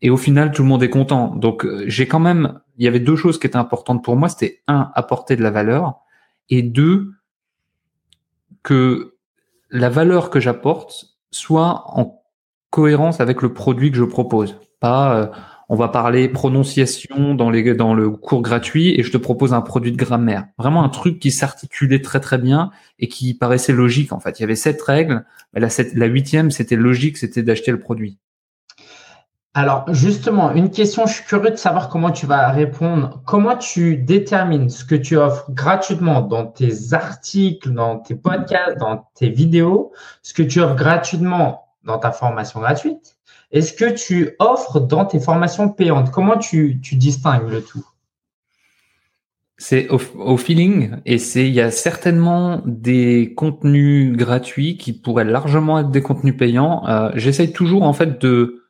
et 0.03 0.11
au 0.11 0.17
final 0.17 0.51
tout 0.51 0.61
le 0.61 0.67
monde 0.67 0.83
est 0.83 0.91
content. 0.91 1.35
Donc 1.35 1.65
euh, 1.65 1.83
j'ai 1.87 2.07
quand 2.07 2.19
même, 2.19 2.59
il 2.77 2.85
y 2.85 2.87
avait 2.87 2.99
deux 2.99 3.15
choses 3.15 3.39
qui 3.39 3.47
étaient 3.47 3.57
importantes 3.57 4.03
pour 4.03 4.15
moi, 4.15 4.29
c'était 4.29 4.61
un 4.67 4.91
apporter 4.93 5.35
de 5.35 5.41
la 5.41 5.49
valeur, 5.49 5.95
et 6.51 6.61
deux 6.61 7.13
que 8.61 9.15
la 9.71 9.89
valeur 9.89 10.29
que 10.29 10.39
j'apporte 10.39 11.17
soit 11.31 11.83
en 11.87 12.22
cohérence 12.73 13.21
avec 13.21 13.43
le 13.43 13.53
produit 13.53 13.91
que 13.91 13.97
je 13.97 14.03
propose. 14.03 14.57
Pas 14.79 15.15
euh, 15.15 15.27
on 15.69 15.75
va 15.75 15.89
parler 15.89 16.27
prononciation 16.27 17.35
dans, 17.35 17.51
les, 17.51 17.75
dans 17.75 17.93
le 17.93 18.09
cours 18.09 18.41
gratuit 18.41 18.99
et 18.99 19.03
je 19.03 19.11
te 19.11 19.17
propose 19.17 19.53
un 19.53 19.61
produit 19.61 19.91
de 19.91 19.97
grammaire. 19.97 20.47
Vraiment 20.57 20.83
un 20.83 20.89
truc 20.89 21.19
qui 21.19 21.29
s'articulait 21.29 22.01
très 22.01 22.19
très 22.19 22.39
bien 22.39 22.71
et 22.97 23.07
qui 23.07 23.35
paraissait 23.35 23.73
logique 23.73 24.11
en 24.11 24.19
fait. 24.19 24.39
Il 24.39 24.41
y 24.41 24.45
avait 24.45 24.55
sept 24.55 24.81
règles, 24.81 25.23
la, 25.53 25.67
la 25.93 26.05
huitième 26.07 26.49
c'était 26.49 26.75
logique, 26.75 27.19
c'était 27.19 27.43
d'acheter 27.43 27.69
le 27.69 27.77
produit. 27.77 28.17
Alors 29.53 29.85
justement, 29.93 30.51
une 30.51 30.71
question, 30.71 31.05
je 31.05 31.13
suis 31.13 31.25
curieux 31.25 31.51
de 31.51 31.57
savoir 31.57 31.89
comment 31.89 32.09
tu 32.09 32.25
vas 32.25 32.49
répondre. 32.49 33.21
Comment 33.27 33.55
tu 33.55 33.97
détermines 33.97 34.71
ce 34.71 34.83
que 34.83 34.95
tu 34.95 35.15
offres 35.15 35.45
gratuitement 35.51 36.21
dans 36.21 36.47
tes 36.47 36.93
articles, 36.93 37.69
dans 37.69 37.99
tes 37.99 38.15
podcasts, 38.15 38.79
dans 38.79 39.07
tes 39.13 39.29
vidéos, 39.29 39.91
ce 40.23 40.33
que 40.33 40.41
tu 40.41 40.59
offres 40.59 40.75
gratuitement 40.75 41.63
dans 41.83 41.97
ta 41.97 42.11
formation 42.11 42.59
gratuite 42.59 43.17
et 43.51 43.61
ce 43.61 43.73
que 43.73 43.91
tu 43.91 44.31
offres 44.39 44.79
dans 44.79 45.05
tes 45.05 45.19
formations 45.19 45.69
payantes? 45.69 46.11
Comment 46.11 46.37
tu, 46.37 46.79
distingues 46.93 47.49
le 47.49 47.61
tout? 47.61 47.85
C'est 49.57 49.87
au, 49.89 50.37
feeling 50.37 50.97
et 51.05 51.19
c'est 51.19 51.47
il 51.47 51.53
y 51.53 51.61
a 51.61 51.71
certainement 51.71 52.61
des 52.65 53.33
contenus 53.37 54.17
gratuits 54.17 54.77
qui 54.77 54.91
pourraient 54.91 55.23
largement 55.23 55.79
être 55.79 55.91
des 55.91 56.01
contenus 56.01 56.35
payants. 56.35 56.85
Euh, 56.87 57.11
J'essaye 57.13 57.53
toujours 57.53 57.83
en 57.83 57.93
fait 57.93 58.19
de 58.19 58.63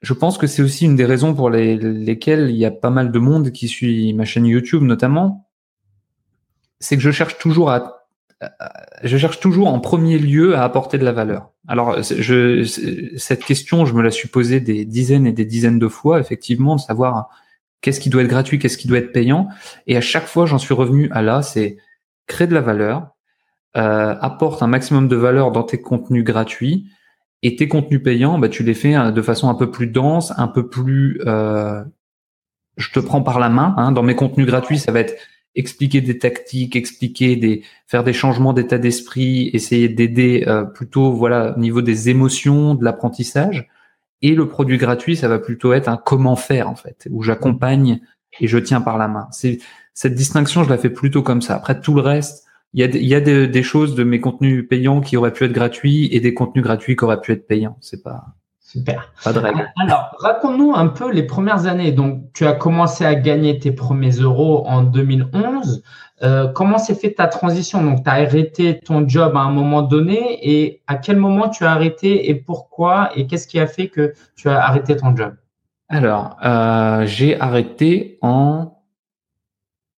je 0.00 0.12
pense 0.12 0.36
que 0.36 0.46
c'est 0.46 0.62
aussi 0.62 0.84
une 0.84 0.96
des 0.96 1.04
raisons 1.04 1.34
pour 1.34 1.48
lesquelles 1.48 2.50
il 2.50 2.56
y 2.56 2.66
a 2.66 2.70
pas 2.70 2.90
mal 2.90 3.12
de 3.12 3.18
monde 3.18 3.52
qui 3.52 3.68
suit 3.68 4.12
ma 4.14 4.24
chaîne 4.24 4.46
YouTube 4.46 4.82
notamment. 4.82 5.48
C'est 6.80 6.96
que 6.96 7.02
je 7.02 7.10
cherche 7.10 7.38
toujours 7.38 7.70
à, 7.70 8.04
je 9.02 9.16
cherche 9.16 9.40
toujours 9.40 9.68
en 9.68 9.80
premier 9.80 10.18
lieu 10.18 10.56
à 10.56 10.64
apporter 10.64 10.98
de 10.98 11.04
la 11.04 11.12
valeur. 11.12 11.53
Alors, 11.66 12.04
cette 12.04 13.44
question, 13.44 13.86
je 13.86 13.94
me 13.94 14.02
la 14.02 14.10
suis 14.10 14.28
posée 14.28 14.60
des 14.60 14.84
dizaines 14.84 15.26
et 15.26 15.32
des 15.32 15.44
dizaines 15.44 15.78
de 15.78 15.88
fois, 15.88 16.20
effectivement, 16.20 16.76
de 16.76 16.80
savoir 16.80 17.30
qu'est-ce 17.80 18.00
qui 18.00 18.10
doit 18.10 18.22
être 18.22 18.28
gratuit, 18.28 18.58
qu'est-ce 18.58 18.78
qui 18.78 18.88
doit 18.88 18.98
être 18.98 19.12
payant. 19.12 19.48
Et 19.86 19.96
à 19.96 20.00
chaque 20.00 20.26
fois, 20.26 20.46
j'en 20.46 20.58
suis 20.58 20.74
revenu 20.74 21.10
à 21.12 21.22
là, 21.22 21.42
c'est 21.42 21.78
créer 22.26 22.46
de 22.46 22.54
la 22.54 22.60
valeur, 22.60 23.08
euh, 23.76 24.14
apporte 24.20 24.62
un 24.62 24.66
maximum 24.66 25.08
de 25.08 25.16
valeur 25.16 25.52
dans 25.52 25.62
tes 25.62 25.80
contenus 25.80 26.24
gratuits, 26.24 26.86
et 27.42 27.56
tes 27.56 27.68
contenus 27.68 28.02
payants, 28.02 28.38
bah, 28.38 28.48
tu 28.48 28.62
les 28.62 28.72
fais 28.72 28.94
hein, 28.94 29.12
de 29.12 29.22
façon 29.22 29.50
un 29.50 29.54
peu 29.54 29.70
plus 29.70 29.86
dense, 29.86 30.32
un 30.38 30.48
peu 30.48 30.66
plus. 30.66 31.20
Euh, 31.26 31.84
je 32.78 32.90
te 32.90 33.00
prends 33.00 33.22
par 33.22 33.38
la 33.38 33.50
main. 33.50 33.74
Hein. 33.76 33.92
Dans 33.92 34.02
mes 34.02 34.16
contenus 34.16 34.46
gratuits, 34.46 34.78
ça 34.78 34.92
va 34.92 35.00
être 35.00 35.14
expliquer 35.54 36.00
des 36.00 36.18
tactiques, 36.18 36.76
expliquer 36.76 37.36
des, 37.36 37.62
faire 37.86 38.04
des 38.04 38.12
changements 38.12 38.52
d'état 38.52 38.78
d'esprit, 38.78 39.50
essayer 39.52 39.88
d'aider 39.88 40.44
euh, 40.46 40.64
plutôt 40.64 41.12
voilà 41.12 41.54
au 41.56 41.60
niveau 41.60 41.82
des 41.82 42.08
émotions, 42.08 42.74
de 42.74 42.84
l'apprentissage. 42.84 43.68
Et 44.22 44.34
le 44.34 44.48
produit 44.48 44.78
gratuit, 44.78 45.16
ça 45.16 45.28
va 45.28 45.38
plutôt 45.38 45.72
être 45.72 45.88
un 45.88 45.96
comment 45.96 46.36
faire 46.36 46.68
en 46.68 46.76
fait, 46.76 47.06
où 47.10 47.22
j'accompagne 47.22 48.00
et 48.40 48.48
je 48.48 48.58
tiens 48.58 48.80
par 48.80 48.98
la 48.98 49.08
main. 49.08 49.28
C'est 49.30 49.58
cette 49.92 50.14
distinction, 50.14 50.64
je 50.64 50.70
la 50.70 50.78
fais 50.78 50.90
plutôt 50.90 51.22
comme 51.22 51.42
ça. 51.42 51.54
Après 51.54 51.80
tout 51.80 51.94
le 51.94 52.00
reste, 52.00 52.44
il 52.72 52.80
y 52.80 52.82
a, 52.82 52.88
y 52.88 53.14
a 53.14 53.20
des, 53.20 53.62
choses 53.62 53.94
de 53.94 54.02
mes 54.02 54.20
contenus 54.20 54.66
payants 54.68 55.00
qui 55.00 55.16
auraient 55.16 55.32
pu 55.32 55.44
être 55.44 55.52
gratuits 55.52 56.08
et 56.10 56.18
des 56.18 56.34
contenus 56.34 56.64
gratuits 56.64 56.96
qui 56.96 57.04
auraient 57.04 57.20
pu 57.20 57.30
être 57.30 57.46
payants. 57.46 57.78
C'est 57.80 58.02
pas 58.02 58.34
super. 58.74 59.12
Pas 59.22 59.32
de 59.32 59.38
règle. 59.38 59.72
Alors, 59.80 60.16
raconte-nous 60.18 60.74
un 60.74 60.88
peu 60.88 61.12
les 61.12 61.22
premières 61.22 61.66
années. 61.66 61.92
Donc, 61.92 62.32
tu 62.32 62.44
as 62.44 62.54
commencé 62.54 63.04
à 63.04 63.14
gagner 63.14 63.58
tes 63.58 63.70
premiers 63.70 64.10
euros 64.10 64.64
en 64.66 64.82
2011. 64.82 65.82
Euh, 66.22 66.48
comment 66.48 66.78
s'est 66.78 66.96
fait 66.96 67.12
ta 67.12 67.28
transition? 67.28 67.82
Donc, 67.84 68.02
tu 68.02 68.10
as 68.10 68.14
arrêté 68.14 68.80
ton 68.80 69.08
job 69.08 69.36
à 69.36 69.40
un 69.40 69.50
moment 69.50 69.82
donné 69.82 70.38
et 70.42 70.82
à 70.88 70.96
quel 70.96 71.18
moment 71.18 71.48
tu 71.48 71.64
as 71.64 71.70
arrêté 71.70 72.28
et 72.30 72.34
pourquoi 72.34 73.10
et 73.14 73.26
qu'est-ce 73.28 73.46
qui 73.46 73.60
a 73.60 73.68
fait 73.68 73.88
que 73.88 74.14
tu 74.34 74.48
as 74.48 74.60
arrêté 74.60 74.96
ton 74.96 75.14
job? 75.14 75.34
Alors, 75.88 76.36
euh, 76.44 77.06
j'ai 77.06 77.40
arrêté 77.40 78.18
en 78.22 78.78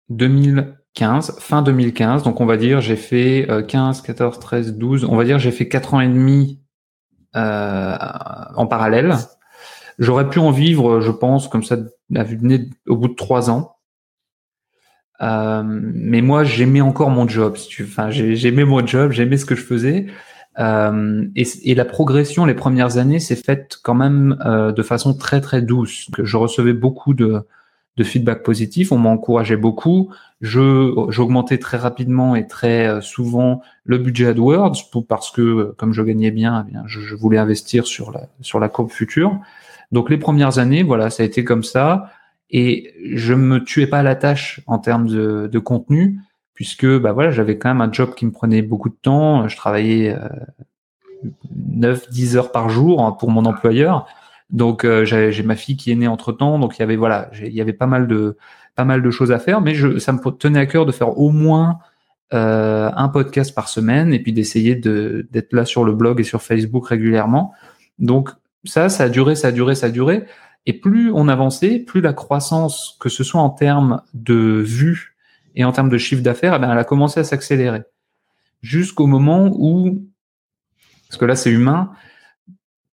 2000. 0.10 0.74
15, 0.98 1.40
fin 1.42 1.62
2015. 1.62 2.24
Donc 2.24 2.40
on 2.40 2.46
va 2.46 2.56
dire 2.56 2.80
j'ai 2.80 2.96
fait 2.96 3.46
15, 3.68 4.02
14, 4.02 4.40
13, 4.40 4.78
12. 4.78 5.04
On 5.04 5.18
va 5.18 5.26
dire 5.26 5.40
j'ai 5.40 5.52
fait 5.52 5.68
quatre 5.68 5.94
ans 5.94 6.00
et 6.00 6.08
demi 6.08 6.62
en 7.36 8.68
parallèle. 8.68 9.16
J'aurais 10.00 10.30
pu 10.30 10.40
en 10.40 10.52
vivre, 10.52 11.00
je 11.00 11.12
pense, 11.12 11.48
comme 11.48 11.64
ça, 11.64 11.78
à 12.16 12.24
vue 12.24 12.38
de 12.38 12.46
nez, 12.46 12.70
au 12.88 12.98
bout 12.98 13.08
de 13.08 13.16
trois 13.16 13.50
ans. 13.50 13.76
Euh, 15.22 15.64
mais 15.66 16.22
moi, 16.22 16.44
j'aimais 16.44 16.82
encore 16.82 17.10
mon 17.10 17.28
job. 17.28 17.56
Enfin, 17.82 18.10
j'aimais 18.10 18.66
mon 18.66 18.86
job, 18.86 19.12
j'aimais 19.12 19.38
ce 19.38 19.46
que 19.46 19.56
je 19.56 19.64
faisais. 19.64 20.08
Euh, 20.58 21.26
et, 21.36 21.76
la 21.76 21.84
progression 21.84 22.46
les 22.46 22.54
premières 22.54 22.98
années 22.98 23.20
s'est 23.20 23.36
faite 23.36 23.78
quand 23.84 23.94
même 23.94 24.38
euh, 24.46 24.72
de 24.72 24.84
façon 24.84 25.14
très 25.14 25.42
très 25.42 25.62
douce. 25.62 26.10
Je 26.18 26.38
recevais 26.38 26.74
beaucoup 26.74 27.14
de, 27.14 27.42
de 27.98 28.04
feedback 28.04 28.44
positif, 28.44 28.92
on 28.92 28.98
m'encourageait 28.98 29.56
beaucoup. 29.56 30.12
Je 30.42 30.94
j'augmentais 31.10 31.58
très 31.58 31.78
rapidement 31.78 32.36
et 32.36 32.46
très 32.48 32.88
euh, 32.88 33.02
souvent 33.02 33.62
le 33.86 33.98
budget 33.98 34.28
AdWords 34.28 34.90
pour, 34.92 35.08
parce 35.08 35.32
que 35.32 35.74
comme 35.78 35.94
je 35.94 36.02
gagnais 36.02 36.32
bien, 36.32 36.66
eh 36.68 36.72
bien 36.72 36.84
je, 36.88 37.16
voulais 37.16 37.38
investir 37.38 37.88
sur 37.88 38.12
la 38.12 38.28
sur 38.42 38.60
la 38.60 38.70
courbe 38.70 38.92
future. 38.92 39.40
Donc 39.92 40.10
les 40.10 40.18
premières 40.18 40.60
années, 40.60 40.84
voilà, 40.84 41.10
ça 41.10 41.24
a 41.24 41.26
été 41.26 41.44
comme 41.44 41.64
ça 41.64 42.12
et 42.50 42.94
je 43.14 43.34
me 43.34 43.64
tuais 43.64 43.88
pas 43.88 44.00
à 44.00 44.04
la 44.04 44.16
tâche 44.16 44.62
en 44.68 44.78
termes 44.78 45.08
de, 45.08 45.50
de 45.52 45.60
contenu 45.60 46.20
puisque 46.54 46.88
bah 47.00 47.12
voilà, 47.12 47.32
j'avais 47.32 47.58
quand 47.58 47.70
même 47.70 47.82
un 47.82 47.92
job 47.92 48.16
qui 48.16 48.26
me 48.26 48.32
prenait 48.32 48.62
beaucoup 48.62 48.90
de 48.90 48.98
temps. 49.02 49.48
Je 49.48 49.56
travaillais 49.56 50.16
euh, 50.16 50.30
9-10 51.78 52.36
heures 52.36 52.52
par 52.52 52.70
jour 52.70 53.04
hein, 53.04 53.12
pour 53.12 53.30
mon 53.30 53.46
employeur. 53.46 54.08
Donc 54.50 54.86
euh, 54.86 55.06
j'ai 55.06 55.44
ma 55.44 55.56
fille 55.56 55.76
qui 55.76 55.92
est 55.92 55.96
née 55.96 56.08
entre 56.08 56.32
temps, 56.32 56.60
donc 56.60 56.78
il 56.78 56.82
y 56.82 56.84
avait 56.84 56.96
voilà, 56.96 57.32
il 57.42 57.54
y 57.54 57.62
avait 57.62 57.74
pas 57.74 57.88
mal 57.88 58.08
de 58.08 58.38
pas 58.76 58.86
mal 58.86 59.02
de 59.02 59.10
choses 59.10 59.32
à 59.32 59.40
faire, 59.40 59.62
mais 59.62 59.74
je, 59.74 59.98
ça 60.00 60.12
me 60.12 60.20
tenait 60.32 60.60
à 60.60 60.66
cœur 60.66 60.86
de 60.86 60.92
faire 60.92 61.18
au 61.18 61.32
moins 61.32 61.80
euh, 62.34 62.92
un 62.96 63.10
podcast 63.10 63.56
par 63.56 63.70
semaine 63.70 64.14
et 64.14 64.20
puis 64.20 64.34
d'essayer 64.34 64.76
de 64.76 65.28
d'être 65.32 65.54
là 65.54 65.66
sur 65.66 65.84
le 65.84 65.94
blog 65.94 66.20
et 66.20 66.24
sur 66.24 66.42
Facebook 66.42 66.88
régulièrement. 66.88 67.54
Donc 67.98 68.30
ça, 68.66 68.90
ça 68.90 69.06
a 69.06 69.10
duré, 69.10 69.36
ça 69.36 69.50
a 69.50 69.52
duré, 69.52 69.76
ça 69.76 69.88
a 69.88 69.90
duré. 69.90 70.26
Et 70.66 70.74
plus 70.74 71.12
on 71.12 71.28
avançait, 71.28 71.80
plus 71.80 72.02
la 72.02 72.14
croissance, 72.14 72.98
que 73.00 73.10
ce 73.10 73.24
soit 73.24 73.42
en 73.42 73.50
termes 73.50 74.02
de 74.14 74.36
vues 74.36 75.16
et 75.56 75.64
en 75.64 75.72
termes 75.72 75.90
de 75.90 75.98
chiffre 75.98 76.24
d'affaires, 76.24 76.56
eh 76.56 76.60
ben, 76.60 76.72
elle 76.72 76.78
a 76.78 76.84
commencé 76.84 77.20
à 77.20 77.24
s'accélérer. 77.24 77.84
Jusqu'au 78.62 79.08
moment 79.08 79.52
où, 79.54 80.06
parce 81.08 81.18
que 81.18 81.26
là 81.26 81.36
c'est 81.36 81.52
humain, 81.52 81.92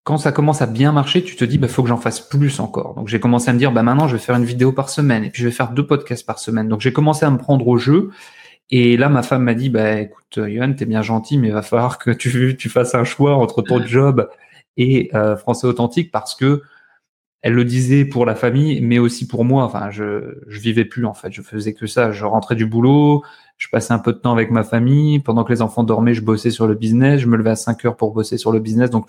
quand 0.04 0.18
ça 0.18 0.32
commence 0.32 0.62
à 0.62 0.66
bien 0.66 0.92
marcher, 0.92 1.22
tu 1.22 1.36
te 1.36 1.44
dis, 1.44 1.58
bah, 1.58 1.68
faut 1.68 1.82
que 1.82 1.88
j'en 1.88 1.96
fasse 1.96 2.20
plus 2.20 2.58
encore. 2.60 2.94
Donc, 2.94 3.08
j'ai 3.08 3.20
commencé 3.20 3.50
à 3.50 3.52
me 3.52 3.58
dire, 3.58 3.70
bah, 3.70 3.82
maintenant, 3.82 4.08
je 4.08 4.16
vais 4.16 4.22
faire 4.22 4.34
une 4.34 4.44
vidéo 4.44 4.72
par 4.72 4.88
semaine 4.88 5.24
et 5.24 5.30
puis 5.30 5.42
je 5.42 5.48
vais 5.48 5.54
faire 5.54 5.70
deux 5.70 5.86
podcasts 5.86 6.26
par 6.26 6.38
semaine. 6.38 6.68
Donc, 6.68 6.80
j'ai 6.80 6.92
commencé 6.92 7.24
à 7.24 7.30
me 7.30 7.38
prendre 7.38 7.66
au 7.68 7.76
jeu. 7.76 8.10
Et 8.70 8.96
là, 8.96 9.08
ma 9.08 9.22
femme 9.22 9.44
m'a 9.44 9.54
dit, 9.54 9.70
bah, 9.70 10.00
écoute, 10.00 10.38
Yohan, 10.38 10.72
t'es 10.72 10.86
bien 10.86 11.02
gentil, 11.02 11.38
mais 11.38 11.48
il 11.48 11.54
va 11.54 11.62
falloir 11.62 11.98
que 11.98 12.10
tu, 12.10 12.56
tu 12.58 12.68
fasses 12.68 12.94
un 12.94 13.04
choix 13.04 13.36
entre 13.36 13.62
ton 13.62 13.84
job 13.84 14.28
et 14.76 15.10
euh, 15.14 15.36
Français 15.36 15.66
Authentique 15.66 16.10
parce 16.10 16.34
que 16.34 16.62
elle 17.42 17.54
le 17.54 17.64
disait 17.64 18.04
pour 18.04 18.24
la 18.24 18.36
famille, 18.36 18.80
mais 18.80 19.00
aussi 19.00 19.26
pour 19.26 19.44
moi. 19.44 19.64
Enfin, 19.64 19.90
je, 19.90 20.38
je 20.46 20.60
vivais 20.60 20.84
plus, 20.84 21.04
en 21.06 21.14
fait. 21.14 21.32
Je 21.32 21.42
faisais 21.42 21.74
que 21.74 21.86
ça. 21.86 22.12
Je 22.12 22.24
rentrais 22.24 22.54
du 22.54 22.66
boulot, 22.66 23.24
je 23.58 23.68
passais 23.68 23.92
un 23.92 23.98
peu 23.98 24.12
de 24.12 24.18
temps 24.18 24.32
avec 24.32 24.50
ma 24.52 24.62
famille. 24.62 25.18
Pendant 25.18 25.42
que 25.42 25.52
les 25.52 25.60
enfants 25.60 25.82
dormaient, 25.82 26.14
je 26.14 26.22
bossais 26.22 26.50
sur 26.50 26.68
le 26.68 26.74
business. 26.74 27.20
Je 27.20 27.26
me 27.26 27.36
levais 27.36 27.50
à 27.50 27.56
5 27.56 27.84
heures 27.84 27.96
pour 27.96 28.12
bosser 28.12 28.38
sur 28.38 28.52
le 28.52 28.60
business. 28.60 28.90
Donc, 28.90 29.06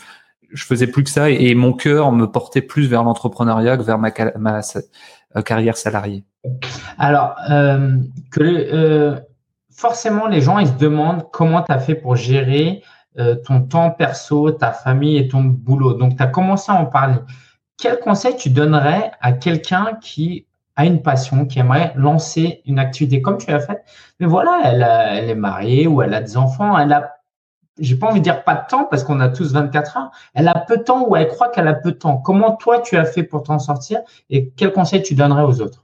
je 0.54 0.66
faisais 0.66 0.88
plus 0.88 1.04
que 1.04 1.10
ça 1.10 1.30
et, 1.30 1.56
mon 1.56 1.74
cœur 1.74 2.12
me 2.12 2.28
portait 2.28 2.62
plus 2.62 2.88
vers 2.88 3.04
l'entrepreneuriat 3.04 3.78
que 3.78 3.84
vers 3.84 3.98
ma, 3.98 4.12
euh, 5.36 5.42
carrière 5.42 5.78
salariée. 5.78 6.24
Alors, 6.98 7.36
euh, 7.50 7.98
euh, 8.40 9.20
forcément, 9.76 10.28
les 10.28 10.42
gens 10.42 10.60
ils 10.60 10.68
se 10.68 10.74
demandent 10.74 11.26
comment 11.32 11.62
tu 11.64 11.72
as 11.72 11.80
fait 11.80 11.96
pour 11.96 12.16
gérer 12.16 12.84
ton 13.46 13.62
temps 13.62 13.92
perso, 13.92 14.50
ta 14.50 14.72
famille 14.72 15.18
et 15.18 15.28
ton 15.28 15.44
boulot. 15.44 15.94
Donc, 15.94 16.18
tu 16.18 16.24
as 16.24 16.26
commencé 16.26 16.72
à 16.72 16.76
en 16.76 16.88
parler. 16.88 17.18
Quel 17.78 18.00
conseil 18.00 18.36
tu 18.36 18.50
donnerais 18.50 19.12
à 19.22 19.34
quelqu'un 19.34 20.00
qui 20.02 20.48
a 20.76 20.86
une 20.86 21.04
passion, 21.04 21.46
qui 21.46 21.60
aimerait 21.60 21.94
lancer 21.96 22.64
une 22.66 22.80
activité 22.80 23.22
comme 23.22 23.38
tu 23.38 23.52
l'as 23.52 23.60
fait, 23.60 23.84
mais 24.20 24.26
voilà, 24.26 24.62
elle, 24.64 24.88
elle 25.12 25.30
est 25.30 25.36
mariée 25.36 25.86
ou 25.86 26.02
elle 26.02 26.16
a 26.16 26.22
des 26.22 26.38
enfants, 26.38 26.76
elle 26.76 26.92
j'ai 27.80 27.96
pas 27.96 28.08
envie 28.08 28.20
de 28.20 28.24
dire 28.24 28.44
pas 28.44 28.56
de 28.56 28.68
temps 28.70 28.86
parce 28.90 29.04
qu'on 29.04 29.20
a 29.20 29.30
tous 29.30 29.54
24 29.54 29.98
heures. 29.98 30.12
Elle 30.34 30.48
a 30.48 30.56
peu 30.68 30.78
de 30.78 30.84
temps 30.84 31.08
ou 31.08 31.16
elle 31.16 31.28
croit 31.28 31.50
qu'elle 31.50 31.68
a 31.68 31.74
peu 31.74 31.92
de 31.92 31.98
temps. 31.98 32.18
Comment 32.18 32.56
toi 32.56 32.82
tu 32.82 32.98
as 32.98 33.06
fait 33.06 33.24
pour 33.24 33.44
t'en 33.44 33.60
sortir 33.60 34.02
et 34.30 34.50
quel 34.56 34.72
conseil 34.72 35.02
tu 35.02 35.16
donnerais 35.16 35.44
aux 35.44 35.62
autres? 35.62 35.84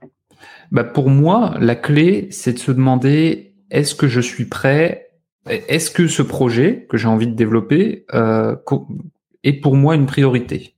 Bah 0.72 0.84
Pour 0.84 1.10
moi, 1.10 1.56
la 1.60 1.76
clé, 1.76 2.28
c'est 2.32 2.54
de 2.54 2.60
se 2.60 2.72
demander 2.72 3.56
est-ce 3.72 3.96
que 3.96 4.08
je 4.08 4.22
suis 4.22 4.46
prêt? 4.46 5.12
Est-ce 5.48 5.90
que 5.90 6.08
ce 6.08 6.22
projet 6.22 6.86
que 6.90 6.98
j'ai 6.98 7.08
envie 7.08 7.28
de 7.28 7.34
développer 7.34 8.06
euh, 8.14 8.56
est 9.44 9.54
pour 9.54 9.76
moi 9.76 9.96
une 9.96 10.06
priorité? 10.06 10.76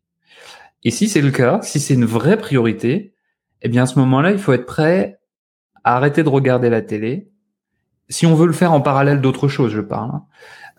Et 0.83 0.91
si 0.91 1.09
c'est 1.09 1.21
le 1.21 1.31
cas, 1.31 1.59
si 1.61 1.79
c'est 1.79 1.93
une 1.93 2.05
vraie 2.05 2.37
priorité, 2.37 3.13
eh 3.61 3.69
bien 3.69 3.83
à 3.83 3.85
ce 3.85 3.99
moment-là, 3.99 4.31
il 4.31 4.39
faut 4.39 4.53
être 4.53 4.65
prêt 4.65 5.19
à 5.83 5.97
arrêter 5.97 6.23
de 6.23 6.29
regarder 6.29 6.69
la 6.69 6.81
télé. 6.81 7.29
Si 8.11 8.25
on 8.25 8.35
veut 8.35 8.47
le 8.47 8.53
faire 8.53 8.73
en 8.73 8.81
parallèle 8.81 9.21
d'autres 9.21 9.47
choses, 9.47 9.71
je 9.71 9.81
parle. 9.81 10.11
Hein. 10.11 10.25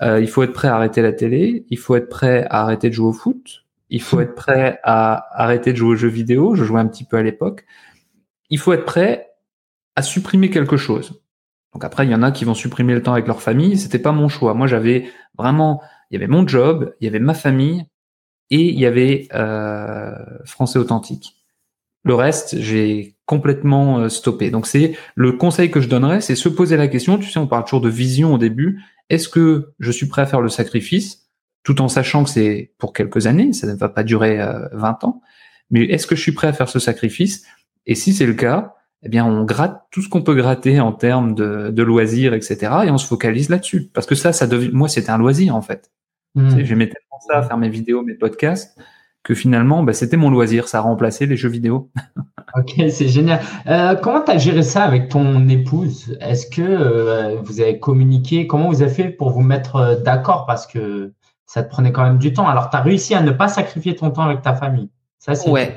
Euh, 0.03 0.21
il 0.21 0.29
faut 0.29 0.43
être 0.43 0.53
prêt 0.53 0.69
à 0.69 0.77
arrêter 0.77 1.03
la 1.03 1.13
télé, 1.13 1.65
il 1.71 1.79
faut 1.79 1.97
être 1.97 2.09
prêt 2.09 2.47
à 2.51 2.63
arrêter 2.63 2.89
de 2.89 2.95
jouer 2.95 3.09
au 3.09 3.13
foot, 3.13 3.65
il 3.89 4.01
faut 4.01 4.21
être 4.21 4.35
prêt 4.35 4.81
à 4.85 5.27
arrêter 5.33 5.73
de 5.73 5.77
jouer 5.77 5.91
aux 5.91 5.97
jeux 5.97 6.09
vidéo. 6.09 6.55
Je 6.55 6.65
jouais 6.65 6.81
un 6.81 6.87
petit 6.87 7.05
peu 7.05 7.19
à 7.19 7.23
l'époque. 7.23 7.67
Il 8.49 8.59
faut 8.59 8.73
être 8.73 8.87
prêt 8.87 9.31
à 9.97 10.03
supprimer 10.03 10.51
quelque 10.51 10.79
chose. 10.79 11.21
Donc 11.75 11.85
après, 11.85 12.07
il 12.07 12.11
y 12.11 12.15
en 12.15 12.23
a 12.23 12.33
qui 12.33 12.45
vont 12.45 12.55
supprimer 12.55 12.95
le 12.95 13.03
temps 13.03 13.13
avec 13.13 13.27
leur 13.27 13.43
famille. 13.43 13.77
C'était 13.79 13.99
pas 13.99 14.13
mon 14.13 14.29
choix. 14.29 14.55
Moi, 14.55 14.67
j'avais 14.67 15.11
vraiment, 15.37 15.83
il 16.11 16.15
y 16.15 16.17
avait 16.17 16.27
mon 16.27 16.47
job, 16.47 16.95
il 17.01 17.05
y 17.05 17.09
avait 17.09 17.19
ma 17.19 17.35
famille 17.35 17.85
et 18.51 18.69
il 18.69 18.79
y 18.79 18.87
avait 18.87 19.29
euh, 19.35 20.15
Français 20.45 20.79
authentique. 20.79 21.37
Le 22.03 22.15
reste, 22.15 22.59
j'ai 22.61 23.12
complètement 23.27 24.01
euh, 24.01 24.09
stoppé. 24.09 24.51
Donc 24.51 24.67
c'est 24.67 24.97
le 25.15 25.33
conseil 25.33 25.71
que 25.71 25.81
je 25.81 25.89
donnerais, 25.89 26.21
c'est 26.21 26.35
se 26.35 26.49
poser 26.49 26.77
la 26.77 26.89
question. 26.89 27.19
Tu 27.19 27.31
sais, 27.31 27.39
on 27.39 27.47
parle 27.47 27.65
toujours 27.65 27.81
de 27.81 27.89
vision 27.89 28.35
au 28.35 28.39
début. 28.39 28.81
Est-ce 29.11 29.29
que 29.29 29.73
je 29.79 29.91
suis 29.91 30.07
prêt 30.07 30.23
à 30.23 30.27
faire 30.27 30.41
le 30.41 30.49
sacrifice, 30.49 31.29
tout 31.63 31.81
en 31.81 31.89
sachant 31.89 32.25
que 32.25 32.31
c'est 32.31 32.73
pour 32.79 32.93
quelques 32.93 33.27
années, 33.27 33.53
ça 33.53 33.67
ne 33.67 33.75
va 33.75 33.89
pas 33.89 34.03
durer 34.03 34.39
20 34.73 35.05
euh, 35.05 35.07
ans. 35.07 35.23
Mais 35.71 35.85
est-ce 35.85 36.07
que 36.07 36.17
je 36.17 36.21
suis 36.21 36.33
prêt 36.33 36.49
à 36.49 36.53
faire 36.53 36.69
ce 36.69 36.79
sacrifice? 36.79 37.45
Et 37.87 37.95
si 37.95 38.13
c'est 38.13 38.27
le 38.27 38.35
cas, 38.35 38.75
eh 39.03 39.09
bien, 39.09 39.25
on 39.25 39.45
gratte 39.45 39.83
tout 39.91 40.01
ce 40.03 40.09
qu'on 40.09 40.23
peut 40.23 40.35
gratter 40.35 40.81
en 40.81 40.93
termes 40.93 41.35
de, 41.35 41.71
de, 41.71 41.83
loisirs, 41.83 42.35
etc. 42.35 42.73
Et 42.87 42.91
on 42.91 42.99
se 42.99 43.07
focalise 43.07 43.49
là-dessus. 43.49 43.91
Parce 43.93 44.07
que 44.07 44.15
ça, 44.15 44.33
ça 44.33 44.47
devient, 44.47 44.71
moi, 44.73 44.89
c'était 44.89 45.11
un 45.11 45.19
loisir, 45.19 45.57
en 45.57 45.63
fait. 45.63 45.91
Mmh. 46.35 46.65
J'aimais 46.65 46.87
tellement 46.87 47.21
ça, 47.27 47.39
à 47.39 47.43
faire 47.43 47.59
mes 47.59 47.69
vidéos, 47.69 48.03
mes 48.03 48.15
podcasts, 48.15 48.79
que 49.23 49.35
finalement, 49.35 49.83
bah, 49.83 49.93
c'était 49.93 50.17
mon 50.17 50.31
loisir. 50.31 50.69
Ça 50.69 50.79
a 50.79 50.81
remplacé 50.81 51.27
les 51.27 51.37
jeux 51.37 51.49
vidéo. 51.49 51.91
ok, 52.57 52.73
c'est 52.91 53.09
génial. 53.09 53.41
Euh, 53.67 53.95
comment 53.95 54.21
tu 54.21 54.31
as 54.31 54.39
géré 54.39 54.63
ça 54.63 54.85
avec 54.85 55.09
ton 55.09 55.49
épouse? 55.49 56.17
Est-ce 56.21 56.47
que 56.47 56.63
euh, 56.63 57.37
vous 57.43 57.61
avez 57.61 57.79
communiqué? 57.79 58.47
Comment 58.47 58.69
vous 58.69 58.83
avez 58.83 58.93
fait 58.93 59.09
pour 59.09 59.31
vous 59.31 59.43
mettre 59.43 59.77
euh, 59.77 59.97
d'accord? 59.97 60.47
Parce 60.47 60.67
que 60.67 61.13
ça 61.47 61.63
te 61.63 61.71
prenait 61.71 61.93
quand 61.93 62.03
même 62.03 62.19
du 62.19 62.33
temps. 62.33 62.49
Alors, 62.49 62.71
tu 62.71 62.77
as 62.77 62.81
réussi 62.81 63.15
à 63.15 63.23
ne 63.23 63.31
pas 63.31 63.49
sacrifier 63.49 63.95
ton 63.95 64.11
temps 64.11 64.23
avec 64.23 64.43
ta 64.43 64.55
famille. 64.55 64.91
Ça, 65.19 65.35
c'est 65.35 65.51
ouais. 65.51 65.77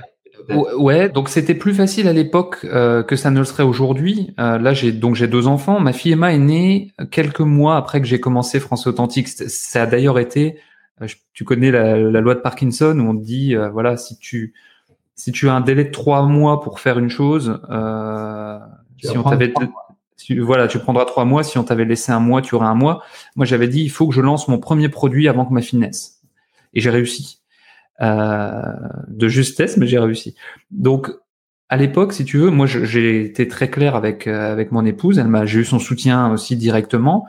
Ouais, 0.77 1.09
donc 1.09 1.29
c'était 1.29 1.55
plus 1.55 1.73
facile 1.73 2.07
à 2.07 2.13
l'époque 2.13 2.59
euh, 2.65 3.03
que 3.03 3.15
ça 3.15 3.31
ne 3.31 3.39
le 3.39 3.45
serait 3.45 3.63
aujourd'hui. 3.63 4.33
Euh, 4.39 4.57
là, 4.57 4.73
j'ai 4.73 4.91
donc 4.91 5.15
j'ai 5.15 5.27
deux 5.27 5.47
enfants. 5.47 5.79
Ma 5.79 5.93
fille 5.93 6.11
Emma 6.11 6.33
est 6.33 6.39
née 6.39 6.91
quelques 7.11 7.41
mois 7.41 7.77
après 7.77 8.01
que 8.01 8.07
j'ai 8.07 8.19
commencé 8.19 8.59
France 8.59 8.85
Authentique. 8.87 9.27
Ça 9.27 9.83
a 9.83 9.85
d'ailleurs 9.85 10.19
été, 10.19 10.57
euh, 11.01 11.07
tu 11.33 11.43
connais 11.43 11.71
la, 11.71 11.97
loi 12.21 12.35
de 12.35 12.39
Parkinson 12.39 12.97
où 12.99 13.09
on 13.09 13.13
dit 13.13 13.55
voilà 13.73 13.97
si 13.97 14.17
tu 14.17 14.53
si 15.15 15.31
tu 15.31 15.49
as 15.49 15.53
un 15.53 15.61
délai 15.61 15.85
de 15.85 15.91
trois 15.91 16.23
mois 16.23 16.61
pour 16.61 16.79
faire 16.79 16.99
une 16.99 17.09
chose, 17.09 17.59
si 19.01 19.17
on 19.17 19.23
t'avait 19.23 19.53
voilà, 20.39 20.67
tu 20.67 20.79
prendras 20.79 21.05
trois 21.05 21.25
mois. 21.25 21.43
Si 21.43 21.57
on 21.57 21.63
t'avait 21.63 21.85
laissé 21.85 22.11
un 22.11 22.19
mois, 22.19 22.41
tu 22.41 22.55
aurais 22.55 22.67
un 22.67 22.75
mois. 22.75 23.03
Moi, 23.35 23.45
j'avais 23.45 23.67
dit 23.67 23.81
il 23.81 23.89
faut 23.89 24.07
que 24.07 24.13
je 24.13 24.21
lance 24.21 24.47
mon 24.47 24.59
premier 24.59 24.89
produit 24.89 25.27
avant 25.27 25.45
que 25.45 25.53
ma 25.53 25.61
fille 25.61 25.79
naisse, 25.79 26.21
et 26.73 26.81
j'ai 26.81 26.89
réussi. 26.89 27.41
Euh, 28.01 28.61
de 29.07 29.29
justesse, 29.29 29.77
mais 29.77 29.87
j'ai 29.87 29.99
réussi. 29.99 30.35
Donc, 30.69 31.09
à 31.69 31.77
l'époque, 31.77 32.11
si 32.11 32.25
tu 32.25 32.37
veux, 32.37 32.49
moi, 32.49 32.65
j'ai 32.65 33.23
été 33.23 33.47
très 33.47 33.69
clair 33.69 33.95
avec 33.95 34.27
euh, 34.27 34.51
avec 34.51 34.71
mon 34.71 34.85
épouse. 34.85 35.17
Elle 35.17 35.27
m'a, 35.27 35.45
j'ai 35.45 35.59
eu 35.59 35.65
son 35.65 35.79
soutien 35.79 36.31
aussi 36.31 36.57
directement. 36.57 37.25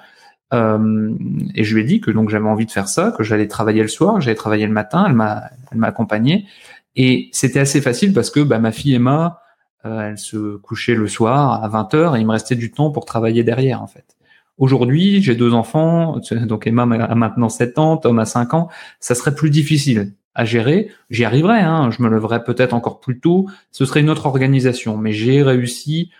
Euh, 0.54 1.12
et 1.54 1.64
je 1.64 1.74
lui 1.74 1.82
ai 1.82 1.84
dit 1.84 2.00
que 2.00 2.10
donc 2.10 2.30
j'avais 2.30 2.48
envie 2.48 2.66
de 2.66 2.70
faire 2.70 2.88
ça, 2.88 3.12
que 3.16 3.24
j'allais 3.24 3.48
travailler 3.48 3.82
le 3.82 3.88
soir, 3.88 4.20
j'allais 4.20 4.36
travailler 4.36 4.66
le 4.66 4.72
matin. 4.72 5.04
Elle 5.06 5.14
m'a, 5.14 5.44
elle 5.72 5.78
m'a 5.78 5.88
accompagné. 5.88 6.46
Et 6.94 7.28
c'était 7.32 7.60
assez 7.60 7.80
facile 7.80 8.12
parce 8.12 8.30
que 8.30 8.40
bah, 8.40 8.58
ma 8.58 8.72
fille 8.72 8.94
Emma, 8.94 9.40
elle 9.84 10.18
se 10.18 10.56
couchait 10.56 10.94
le 10.94 11.06
soir 11.08 11.62
à 11.62 11.68
20 11.68 11.94
h 11.94 12.16
et 12.16 12.20
il 12.20 12.26
me 12.26 12.32
restait 12.32 12.54
du 12.56 12.70
temps 12.70 12.90
pour 12.90 13.04
travailler 13.04 13.44
derrière 13.44 13.82
en 13.82 13.86
fait. 13.86 14.16
Aujourd'hui, 14.58 15.22
j'ai 15.22 15.34
deux 15.34 15.52
enfants, 15.52 16.18
donc 16.46 16.66
Emma 16.66 16.82
a 16.82 17.14
maintenant 17.14 17.50
7 17.50 17.78
ans, 17.78 17.98
Tom 17.98 18.18
a 18.18 18.24
5 18.24 18.54
ans, 18.54 18.68
ça 19.00 19.14
serait 19.14 19.34
plus 19.34 19.50
difficile 19.50 20.14
à 20.34 20.46
gérer. 20.46 20.90
J'y 21.10 21.24
arriverai, 21.26 21.60
hein, 21.60 21.90
je 21.90 22.02
me 22.02 22.08
leverai 22.08 22.42
peut-être 22.42 22.72
encore 22.72 23.00
plus 23.00 23.20
tôt, 23.20 23.46
ce 23.70 23.84
serait 23.84 24.00
une 24.00 24.08
autre 24.08 24.24
organisation, 24.24 24.96
mais 24.96 25.12
j'ai 25.12 25.42
réussi 25.42 26.10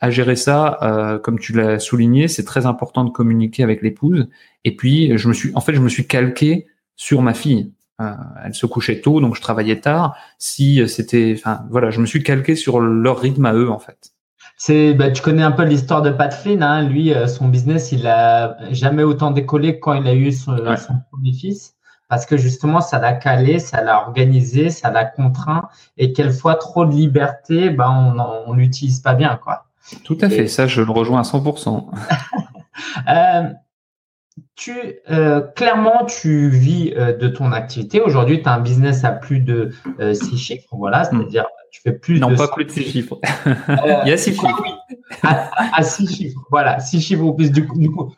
à 0.00 0.10
gérer 0.10 0.36
ça, 0.36 0.78
euh, 0.82 1.18
comme 1.18 1.38
tu 1.38 1.52
l'as 1.52 1.78
souligné, 1.78 2.28
c'est 2.28 2.44
très 2.44 2.66
important 2.66 3.04
de 3.04 3.10
communiquer 3.10 3.62
avec 3.62 3.82
l'épouse. 3.82 4.28
Et 4.64 4.76
puis, 4.76 5.16
je 5.16 5.28
me 5.28 5.32
suis, 5.32 5.52
en 5.54 5.60
fait, 5.60 5.74
je 5.74 5.80
me 5.80 5.88
suis 5.88 6.06
calqué 6.06 6.66
sur 6.96 7.22
ma 7.22 7.34
fille. 7.34 7.72
Euh, 8.00 8.12
elle 8.44 8.54
se 8.54 8.66
couchait 8.66 9.00
tôt, 9.00 9.20
donc 9.20 9.36
je 9.36 9.40
travaillais 9.40 9.80
tard. 9.80 10.16
Si 10.38 10.86
c'était, 10.88 11.34
enfin, 11.36 11.64
voilà, 11.70 11.90
je 11.90 12.00
me 12.00 12.06
suis 12.06 12.22
calqué 12.22 12.56
sur 12.56 12.80
leur 12.80 13.20
rythme 13.20 13.46
à 13.46 13.54
eux, 13.54 13.70
en 13.70 13.78
fait. 13.78 14.12
C'est, 14.58 14.94
bah, 14.94 15.10
tu 15.10 15.22
connais 15.22 15.42
un 15.42 15.52
peu 15.52 15.64
l'histoire 15.64 16.02
de 16.02 16.10
Pat 16.10 16.32
Flynn. 16.32 16.62
Hein. 16.62 16.88
Lui, 16.88 17.12
euh, 17.14 17.26
son 17.26 17.48
business, 17.48 17.92
il 17.92 18.06
a 18.06 18.56
jamais 18.70 19.02
autant 19.02 19.30
décollé 19.30 19.78
quand 19.80 19.94
il 19.94 20.06
a 20.06 20.14
eu 20.14 20.32
son 20.32 20.56
premier 21.10 21.32
fils 21.32 21.76
parce 22.08 22.26
que 22.26 22.36
justement, 22.36 22.80
ça 22.80 22.98
l'a 22.98 23.14
calé, 23.14 23.58
ça 23.58 23.82
l'a 23.82 24.00
organisé, 24.06 24.70
ça 24.70 24.90
l'a 24.90 25.04
contraint, 25.04 25.68
et 25.96 26.12
quelquefois 26.12 26.54
trop 26.54 26.84
de 26.86 26.92
liberté, 26.92 27.70
ben 27.70 28.14
on 28.46 28.54
n'utilise 28.54 29.00
pas 29.00 29.14
bien, 29.14 29.38
quoi. 29.42 29.65
Tout 30.04 30.18
à 30.20 30.28
fait, 30.28 30.48
ça 30.48 30.66
je 30.66 30.82
le 30.82 30.90
rejoins 30.90 31.20
à 31.20 31.22
100%. 31.22 31.86
euh, 33.08 33.42
tu, 34.54 34.72
euh, 35.10 35.40
clairement, 35.40 36.04
tu 36.04 36.48
vis 36.48 36.92
euh, 36.96 37.16
de 37.16 37.28
ton 37.28 37.52
activité. 37.52 38.00
Aujourd'hui, 38.00 38.42
tu 38.42 38.48
as 38.48 38.54
un 38.54 38.60
business 38.60 39.04
à 39.04 39.12
plus 39.12 39.40
de 39.40 39.70
6 39.98 40.00
euh, 40.00 40.36
chiffres, 40.36 40.68
voilà, 40.72 41.02
hmm. 41.02 41.18
c'est-à-dire 41.18 41.46
tu 41.70 41.80
fais 41.82 41.92
plus 41.92 42.20
non, 42.20 42.28
de. 42.28 42.32
Non, 42.32 42.38
pas 42.38 42.48
plus 42.48 42.64
de 42.64 42.70
6 42.70 42.84
chiffres. 42.84 43.18
Il 44.04 44.08
y 44.08 44.12
a 44.12 44.16
6 44.16 44.34
chiffres. 44.34 44.84
À 45.22 45.82
6 45.82 46.14
chiffres, 46.14 46.40
voilà, 46.50 46.80
6 46.80 47.00
chiffres 47.00 47.22
ou 47.22 47.34
plus. 47.34 47.50
Du 47.50 47.66
coup, 47.66 47.78
du 47.78 47.90
coup 47.90 48.12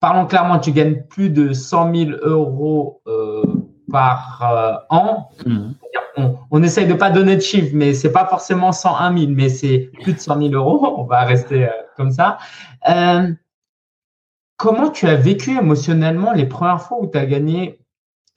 parlons 0.00 0.26
clairement, 0.26 0.58
tu 0.58 0.72
gagnes 0.72 1.02
plus 1.08 1.30
de 1.30 1.52
100 1.52 1.94
000 1.94 2.10
euros 2.22 3.02
euh, 3.06 3.44
par 3.92 4.42
euh, 4.42 4.96
an. 4.96 5.28
Mhm. 5.46 5.74
On, 6.50 6.62
essaye 6.62 6.86
de 6.86 6.94
pas 6.94 7.10
donner 7.10 7.36
de 7.36 7.40
chiffres, 7.40 7.72
mais 7.74 7.94
c'est 7.94 8.12
pas 8.12 8.26
forcément 8.26 8.72
101 8.72 9.16
000, 9.16 9.32
mais 9.32 9.48
c'est 9.48 9.90
plus 10.02 10.14
de 10.14 10.18
100 10.18 10.38
000 10.50 10.52
euros. 10.54 10.94
On 10.98 11.04
va 11.04 11.24
rester 11.24 11.64
euh, 11.64 11.70
comme 11.96 12.10
ça. 12.10 12.38
comment 14.56 14.90
tu 14.90 15.06
as 15.06 15.16
vécu 15.16 15.56
émotionnellement 15.56 16.32
les 16.32 16.46
premières 16.46 16.82
fois 16.82 16.98
où 17.00 17.06
tu 17.06 17.18
as 17.18 17.26
gagné 17.26 17.80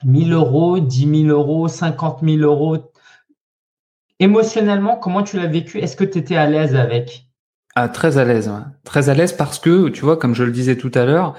1000 0.04 0.34
euros, 0.34 0.80
10 0.80 1.26
000 1.28 1.38
euros, 1.38 1.68
50 1.68 2.20
000 2.24 2.38
euros? 2.42 2.92
Émotionnellement, 4.20 4.96
comment 4.96 5.24
tu 5.24 5.38
l'as 5.38 5.48
vécu? 5.48 5.80
Est-ce 5.80 5.96
que 5.96 6.04
tu 6.04 6.20
étais 6.20 6.38
à 6.38 6.48
l'aise 6.48 6.76
avec? 6.76 7.28
Ah, 7.76 7.90
très 7.90 8.18
à 8.18 8.24
l'aise, 8.24 8.52
très 8.84 9.10
à 9.10 9.16
l'aise 9.16 9.34
parce 9.34 9.58
que 9.58 9.90
tu 9.90 10.02
vois, 10.02 10.18
comme 10.18 10.36
je 10.36 10.44
le 10.44 10.52
disais 10.52 10.78
tout 10.78 10.92
à 10.94 11.06
l'heure, 11.06 11.36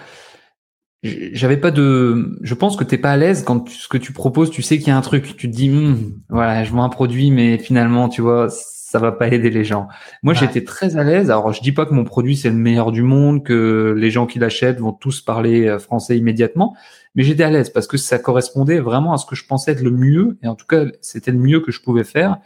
j'avais 1.04 1.56
pas 1.58 1.70
de. 1.70 2.38
Je 2.42 2.54
pense 2.54 2.76
que 2.76 2.84
t'es 2.84 2.98
pas 2.98 3.12
à 3.12 3.16
l'aise 3.16 3.44
quand 3.44 3.68
ce 3.68 3.88
que 3.88 3.98
tu 3.98 4.12
proposes, 4.12 4.50
tu 4.50 4.62
sais 4.62 4.78
qu'il 4.78 4.88
y 4.88 4.90
a 4.90 4.96
un 4.96 5.02
truc, 5.02 5.36
tu 5.36 5.50
te 5.50 5.54
dis, 5.54 5.68
hm, 5.68 6.14
voilà, 6.28 6.64
je 6.64 6.72
vends 6.72 6.82
un 6.82 6.88
produit, 6.88 7.30
mais 7.30 7.58
finalement, 7.58 8.08
tu 8.08 8.22
vois, 8.22 8.48
ça 8.48 8.98
va 8.98 9.12
pas 9.12 9.28
aider 9.28 9.50
les 9.50 9.64
gens. 9.64 9.88
Moi, 10.22 10.34
j'étais 10.34 10.64
très 10.64 10.96
à 10.96 11.04
l'aise. 11.04 11.30
Alors, 11.30 11.52
je 11.52 11.60
dis 11.60 11.72
pas 11.72 11.84
que 11.84 11.92
mon 11.94 12.04
produit 12.04 12.36
c'est 12.36 12.48
le 12.48 12.56
meilleur 12.56 12.90
du 12.92 13.02
monde, 13.02 13.44
que 13.44 13.94
les 13.96 14.10
gens 14.10 14.26
qui 14.26 14.38
l'achètent 14.38 14.80
vont 14.80 14.92
tous 14.92 15.20
parler 15.20 15.66
euh, 15.66 15.78
français 15.78 16.16
immédiatement, 16.16 16.76
mais 17.14 17.22
j'étais 17.22 17.42
à 17.42 17.50
l'aise 17.50 17.70
parce 17.70 17.86
que 17.86 17.96
ça 17.96 18.18
correspondait 18.18 18.80
vraiment 18.80 19.12
à 19.12 19.18
ce 19.18 19.26
que 19.26 19.36
je 19.36 19.46
pensais 19.46 19.72
être 19.72 19.82
le 19.82 19.90
mieux, 19.90 20.38
et 20.42 20.48
en 20.48 20.54
tout 20.54 20.66
cas, 20.66 20.84
c'était 21.00 21.32
le 21.32 21.38
mieux 21.38 21.60
que 21.60 21.72
je 21.72 21.80
pouvais 21.82 22.04
faire 22.04 22.38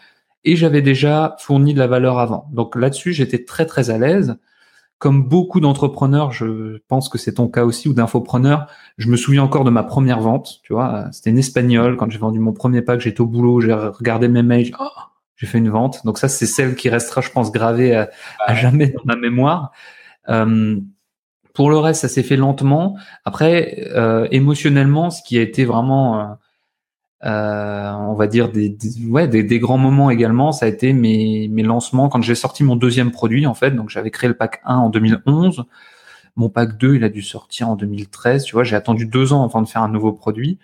et 0.45 0.57
j'avais 0.57 0.83
déjà 0.83 1.37
fourni 1.39 1.75
de 1.75 1.79
la 1.79 1.87
valeur 1.87 2.19
avant. 2.19 2.49
Donc 2.53 2.77
là-dessus, 2.77 3.13
j'étais 3.13 3.45
très 3.45 3.67
très 3.67 3.91
à 3.91 3.99
l'aise. 3.99 4.37
Comme 4.99 5.29
beaucoup 5.29 5.61
d'entrepreneurs, 5.61 6.33
je 6.33 6.79
pense 6.89 7.09
que 7.09 7.19
c'est 7.19 7.35
ton 7.35 7.49
cas 7.49 7.65
aussi, 7.65 7.89
ou 7.89 7.93
d'infopreneurs, 7.93 8.67
je 8.97 9.09
me 9.09 9.17
souviens 9.17 9.45
encore 9.45 9.65
de 9.65 9.71
ma 9.71 9.85
première 9.85 10.21
vente, 10.21 10.61
tu 10.65 10.73
vois, 10.73 11.07
c'était 11.13 11.31
une 11.31 11.39
espagnole, 11.39 11.97
quand 11.97 12.11
j'ai 12.11 12.19
vendu 12.19 12.41
mon 12.41 12.53
premier 12.53 12.83
pack, 12.83 13.01
j'étais 13.01 13.21
au 13.21 13.27
boulot, 13.27 13.61
j'ai 13.61 13.73
regardé 13.73 14.27
mes 14.27 14.43
mails, 14.43 14.75
oh, 14.81 14.89
j'ai 15.37 15.47
fait 15.47 15.59
une 15.59 15.71
vente. 15.71 16.05
Donc 16.05 16.19
ça, 16.19 16.29
c'est 16.29 16.47
celle 16.47 16.75
qui 16.75 16.89
restera, 16.89 17.21
je 17.21 17.31
pense, 17.31 17.53
gravée 17.53 17.95
à, 17.95 18.55
jamais 18.55 18.89
dans 18.89 19.05
ma 19.05 19.15
mémoire. 19.15 19.71
Euh, 20.29 20.81
pour 21.55 21.71
le 21.71 21.79
reste, 21.79 22.03
ça 22.03 22.09
s'est 22.09 22.25
fait 22.25 22.37
lentement. 22.37 22.97
Après, 23.25 23.89
euh, 23.95 24.27
émotionnellement, 24.31 25.11
ce 25.11 25.23
qui 25.23 25.39
a 25.39 25.43
été 25.43 25.65
vraiment... 25.65 26.39
Euh, 27.25 27.91
on 27.93 28.15
va 28.15 28.29
dire 28.29 28.51
des, 28.53 28.77
ouais, 29.09 29.27
des, 29.27 29.59
grands 29.59 29.79
moments 29.79 30.11
également. 30.11 30.53
Ça 30.53 30.67
a 30.67 30.69
été 30.69 30.93
mes, 30.93 31.49
mes 31.49 31.63
lancements 31.63 32.09
quand 32.09 32.23
j'ai 32.23 32.35
sorti 32.35 32.63
mon 32.65 32.77
deuxième 32.77 33.11
produit 33.11 33.47
en 33.47 33.55
fait. 33.55 33.73
Donc 33.73 33.91
j'avais 33.91 34.11
créé 34.11 34.29
le 34.29 34.37
pack 34.37 34.61
1 34.65 34.77
en 34.77 34.91
2011. 34.91 35.65
Mon 36.37 36.49
pack 36.49 36.79
2, 36.79 36.97
il 36.97 37.05
a 37.05 37.09
dû 37.09 37.23
sortir 37.23 37.69
en 37.69 37.77
2013. 37.77 38.45
Tu 38.45 38.53
vois, 38.55 38.65
j'ai 38.65 38.77
attendu 38.77 39.07
deux 39.07 39.33
ans 39.33 39.45
avant 39.45 39.63
de 39.63 39.69
faire 39.69 39.83
un 39.83 39.89
nouveau 39.89 40.13
produit. 40.13 40.59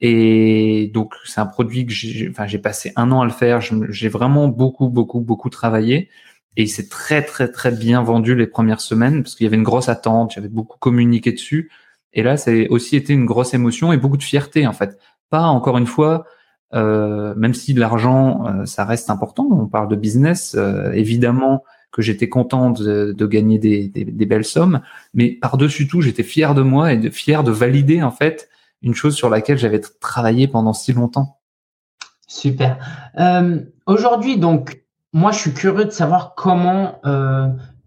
Et 0.00 0.90
donc 0.94 1.14
c'est 1.24 1.40
un 1.40 1.46
produit 1.46 1.86
que 1.86 1.92
j'ai, 1.92 2.28
enfin 2.30 2.46
j'ai 2.46 2.58
passé 2.58 2.92
un 2.96 3.10
an 3.12 3.22
à 3.22 3.24
le 3.24 3.30
faire. 3.32 3.60
J'ai 3.60 4.08
vraiment 4.08 4.48
beaucoup, 4.48 4.88
beaucoup, 4.88 5.20
beaucoup 5.20 5.50
travaillé. 5.50 6.10
Et 6.56 6.62
il 6.62 6.68
s'est 6.68 6.88
très, 6.88 7.22
très, 7.22 7.50
très 7.50 7.70
bien 7.70 8.02
vendu 8.02 8.34
les 8.34 8.46
premières 8.46 8.80
semaines 8.80 9.22
parce 9.22 9.34
qu'il 9.34 9.44
y 9.44 9.48
avait 9.48 9.56
une 9.56 9.62
grosse 9.62 9.88
attente. 9.88 10.32
J'avais 10.34 10.48
beaucoup 10.48 10.78
communiqué 10.78 11.32
dessus. 11.32 11.70
Et 12.14 12.22
là, 12.22 12.34
a 12.34 12.50
aussi 12.70 12.96
été 12.96 13.12
une 13.12 13.26
grosse 13.26 13.52
émotion 13.52 13.92
et 13.92 13.98
beaucoup 13.98 14.16
de 14.16 14.22
fierté 14.22 14.66
en 14.66 14.72
fait 14.72 14.98
pas 15.30 15.42
encore 15.42 15.78
une 15.78 15.86
fois, 15.86 16.26
euh, 16.74 17.34
même 17.36 17.54
si 17.54 17.74
l'argent, 17.74 18.46
euh, 18.46 18.66
ça 18.66 18.84
reste 18.84 19.10
important, 19.10 19.46
on 19.50 19.66
parle 19.66 19.88
de 19.88 19.96
business, 19.96 20.54
euh, 20.58 20.92
évidemment 20.92 21.62
que 21.92 22.02
j'étais 22.02 22.28
content 22.28 22.70
de, 22.70 23.14
gagner 23.26 23.58
des, 23.58 24.26
belles 24.26 24.44
sommes, 24.44 24.80
mais 25.14 25.30
par-dessus 25.30 25.88
tout, 25.88 26.02
j'étais 26.02 26.24
fier 26.24 26.54
de 26.54 26.60
moi 26.60 26.92
et 26.92 26.98
de, 26.98 27.08
fier 27.08 27.42
de 27.42 27.50
valider 27.50 28.02
en 28.02 28.10
fait 28.10 28.50
une 28.82 28.94
chose 28.94 29.14
sur 29.14 29.30
laquelle 29.30 29.56
j'avais 29.56 29.80
travaillé 29.80 30.46
pendant 30.46 30.74
si 30.74 30.92
longtemps. 30.92 31.38
Super. 32.26 32.78
Aujourd'hui, 33.86 34.36
donc, 34.36 34.82
moi, 35.14 35.32
je 35.32 35.38
suis 35.38 35.54
curieux 35.54 35.86
de 35.86 35.90
savoir 35.90 36.34
comment 36.34 37.00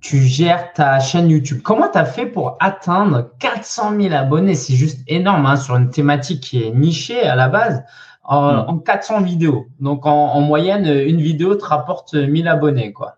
tu 0.02 0.22
gères 0.22 0.74
ta 0.74 1.00
chaîne 1.00 1.30
YouTube. 1.30 1.62
Comment 1.62 1.90
tu 1.90 1.98
as 1.98 2.06
fait 2.06 2.26
pour 2.26 2.58
atteindre 2.60 3.32
400 3.40 4.00
000 4.00 4.14
abonnés? 4.14 4.56
C'est 4.56 4.76
juste 4.76 5.02
énorme 5.08 5.46
hein, 5.46 5.58
sur 5.58 5.76
une 5.76 5.90
thématique 5.90 6.42
qui 6.42 6.64
est 6.64 6.72
nichée 6.72 7.22
à 7.22 7.36
la 7.36 7.50
base. 7.50 7.84
En, 8.24 8.78
400 8.78 9.22
mm. 9.22 9.24
vidéos. 9.24 9.68
Donc, 9.80 10.06
en, 10.06 10.40
moyenne, 10.42 10.86
une 10.86 11.20
vidéo 11.20 11.56
te 11.56 11.66
rapporte 11.66 12.14
1000 12.14 12.48
abonnés, 12.48 12.94
quoi. 12.94 13.16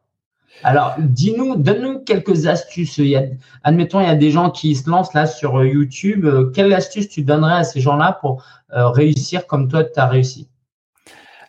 Alors, 0.63 0.95
dis-nous, 0.99 1.55
donne-nous 1.57 1.99
quelques 1.99 2.47
astuces. 2.47 2.97
Il 2.97 3.07
y 3.07 3.15
a, 3.17 3.23
admettons, 3.63 3.99
il 3.99 4.07
y 4.07 4.09
a 4.09 4.15
des 4.15 4.31
gens 4.31 4.51
qui 4.51 4.75
se 4.75 4.89
lancent 4.89 5.13
là 5.13 5.25
sur 5.25 5.63
YouTube. 5.65 6.25
Quelle 6.53 6.71
astuce 6.73 7.09
tu 7.09 7.23
donnerais 7.23 7.55
à 7.55 7.63
ces 7.63 7.81
gens-là 7.81 8.19
pour 8.21 8.43
euh, 8.73 8.89
réussir 8.89 9.47
comme 9.47 9.67
toi, 9.67 9.83
tu 9.83 9.99
as 9.99 10.07
réussi? 10.07 10.47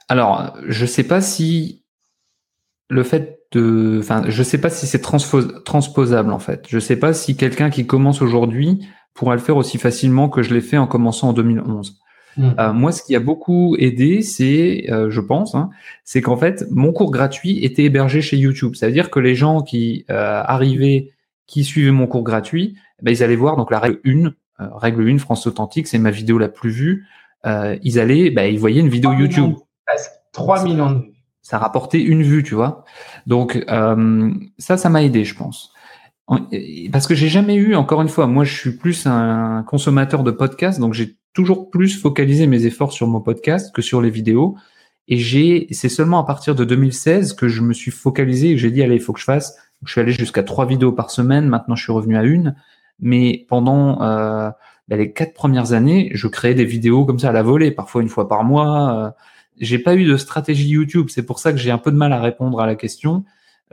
Alors, 0.09 0.57
je 0.67 0.85
sais 0.87 1.05
pas 1.05 1.21
si 1.21 1.85
le 2.89 3.03
fait 3.05 3.42
de, 3.53 3.99
enfin, 4.01 4.25
je 4.29 4.43
sais 4.43 4.59
pas 4.59 4.71
si 4.71 4.87
c'est 4.87 5.01
transposable 5.01 6.33
en 6.33 6.39
fait. 6.39 6.65
Je 6.69 6.79
sais 6.79 6.97
pas 6.97 7.13
si 7.13 7.37
quelqu'un 7.37 7.71
qui 7.71 7.87
commence 7.87 8.23
aujourd'hui 8.23 8.87
pourra 9.15 9.35
le 9.35 9.41
faire 9.41 9.57
aussi 9.57 9.79
facilement 9.79 10.29
que 10.29 10.43
je 10.43 10.55
l'ai 10.55 10.61
fait 10.61 10.79
en 10.79 10.87
commençant 10.87 11.29
en 11.29 11.33
2011. 11.33 11.99
Hmm. 12.37 12.51
Euh, 12.59 12.73
moi, 12.73 12.93
ce 12.93 13.03
qui 13.03 13.15
a 13.15 13.21
beaucoup 13.21 13.77
aidé, 13.79 14.23
c'est, 14.23 14.87
euh, 14.91 15.11
je 15.11 15.21
pense, 15.21 15.55
hein, 15.55 15.71
c'est 16.05 16.23
qu'en 16.23 16.37
fait, 16.37 16.65
mon 16.71 16.93
cours 16.93 17.11
gratuit 17.11 17.63
était 17.65 17.85
hébergé 17.85 18.23
chez 18.23 18.39
YouTube. 18.39 18.75
Ça 18.75 18.87
veut 18.87 18.93
dire 18.93 19.11
que 19.11 19.21
les 19.21 19.35
gens 19.35 19.61
qui 19.61 20.07
euh, 20.11 20.43
arrivaient, 20.43 21.11
qui 21.47 21.65
suivaient 21.65 21.91
mon 21.91 22.07
cours 22.07 22.23
gratuit, 22.23 22.75
eh 23.01 23.05
ben, 23.05 23.11
ils 23.11 23.23
allaient 23.23 23.37
voir 23.37 23.57
donc 23.57 23.71
la 23.71 23.79
règle 23.79 24.01
1, 24.07 24.33
règle 24.79 25.09
1, 25.11 25.19
France 25.19 25.47
Authentique, 25.47 25.87
c'est 25.87 25.99
ma 25.99 26.11
vidéo 26.11 26.39
la 26.39 26.49
plus 26.49 26.71
vue. 26.71 27.07
ils 27.45 28.01
allaient, 28.01 28.31
bah, 28.31 28.47
ils 28.47 28.59
voyaient 28.59 28.81
une 28.81 28.89
vidéo 28.89 29.13
YouTube. 29.13 29.55
3 30.33 30.65
millions 30.65 30.91
de 30.91 30.99
vues 31.01 31.12
ça 31.43 31.59
rapportait 31.59 32.01
une 32.01 32.23
vue, 32.23 32.43
tu 32.43 32.55
vois. 32.55 32.85
Donc 33.27 33.63
euh, 33.69 34.33
ça, 34.59 34.77
ça 34.77 34.89
m'a 34.89 35.03
aidé, 35.03 35.25
je 35.25 35.37
pense. 35.37 35.73
Parce 36.93 37.07
que 37.07 37.15
j'ai 37.15 37.29
jamais 37.29 37.57
eu, 37.57 37.75
encore 37.75 38.01
une 38.01 38.09
fois, 38.09 38.27
moi 38.27 38.45
je 38.45 38.57
suis 38.57 38.73
plus 38.73 39.07
un 39.07 39.65
consommateur 39.65 40.23
de 40.23 40.31
podcasts, 40.31 40.81
donc 40.81 40.95
j'ai 40.95 41.17
toujours 41.35 41.71
plus 41.71 42.01
focalisé 42.01 42.47
mes 42.47 42.65
efforts 42.65 42.93
sur 42.93 43.07
mon 43.07 43.21
podcast 43.21 43.75
que 43.75 43.83
sur 43.83 44.01
les 44.01 44.11
vidéos. 44.11 44.57
Et 45.09 45.19
j'ai, 45.19 45.67
c'est 45.73 45.89
seulement 45.89 46.21
à 46.21 46.25
partir 46.25 46.55
de 46.55 46.65
2016 46.65 47.35
que 47.35 47.49
je 47.49 47.61
me 47.61 47.73
suis 47.73 47.91
focalisé 47.91 48.51
et 48.51 48.55
que 48.55 48.61
j'ai 48.61 48.71
dit 48.71 48.83
allez, 48.83 48.95
il 48.95 49.01
faut 49.01 49.13
que 49.13 49.21
je 49.21 49.25
fasse. 49.25 49.57
Je 49.85 49.91
suis 49.91 50.01
allé 50.01 50.13
jusqu'à 50.13 50.45
trois 50.45 50.65
vidéos 50.65 50.93
par 50.93 51.11
semaine. 51.11 51.49
Maintenant, 51.49 51.75
je 51.75 51.83
suis 51.83 51.93
revenu 51.93 52.17
à 52.17 52.23
une. 52.23 52.55
Mais 53.01 53.45
pendant 53.49 54.01
euh, 54.03 54.51
bah, 54.89 54.97
les 54.97 55.13
quatre 55.13 55.35
premières 55.35 55.73
années, 55.73 56.11
je 56.15 56.29
créais 56.29 56.55
des 56.55 56.65
vidéos 56.65 57.05
comme 57.05 57.19
ça 57.19 57.31
à 57.31 57.33
la 57.33 57.43
volée, 57.43 57.73
parfois 57.73 58.01
une 58.01 58.09
fois 58.09 58.29
par 58.29 58.45
mois. 58.45 58.97
Euh, 58.97 59.11
j'ai 59.59 59.79
pas 59.79 59.95
eu 59.95 60.05
de 60.05 60.17
stratégie 60.17 60.69
YouTube, 60.69 61.09
c'est 61.11 61.25
pour 61.25 61.39
ça 61.39 61.53
que 61.53 61.59
j'ai 61.59 61.71
un 61.71 61.79
peu 61.79 61.91
de 61.91 61.97
mal 61.97 62.13
à 62.13 62.21
répondre 62.21 62.61
à 62.61 62.67
la 62.67 62.75
question. 62.75 63.25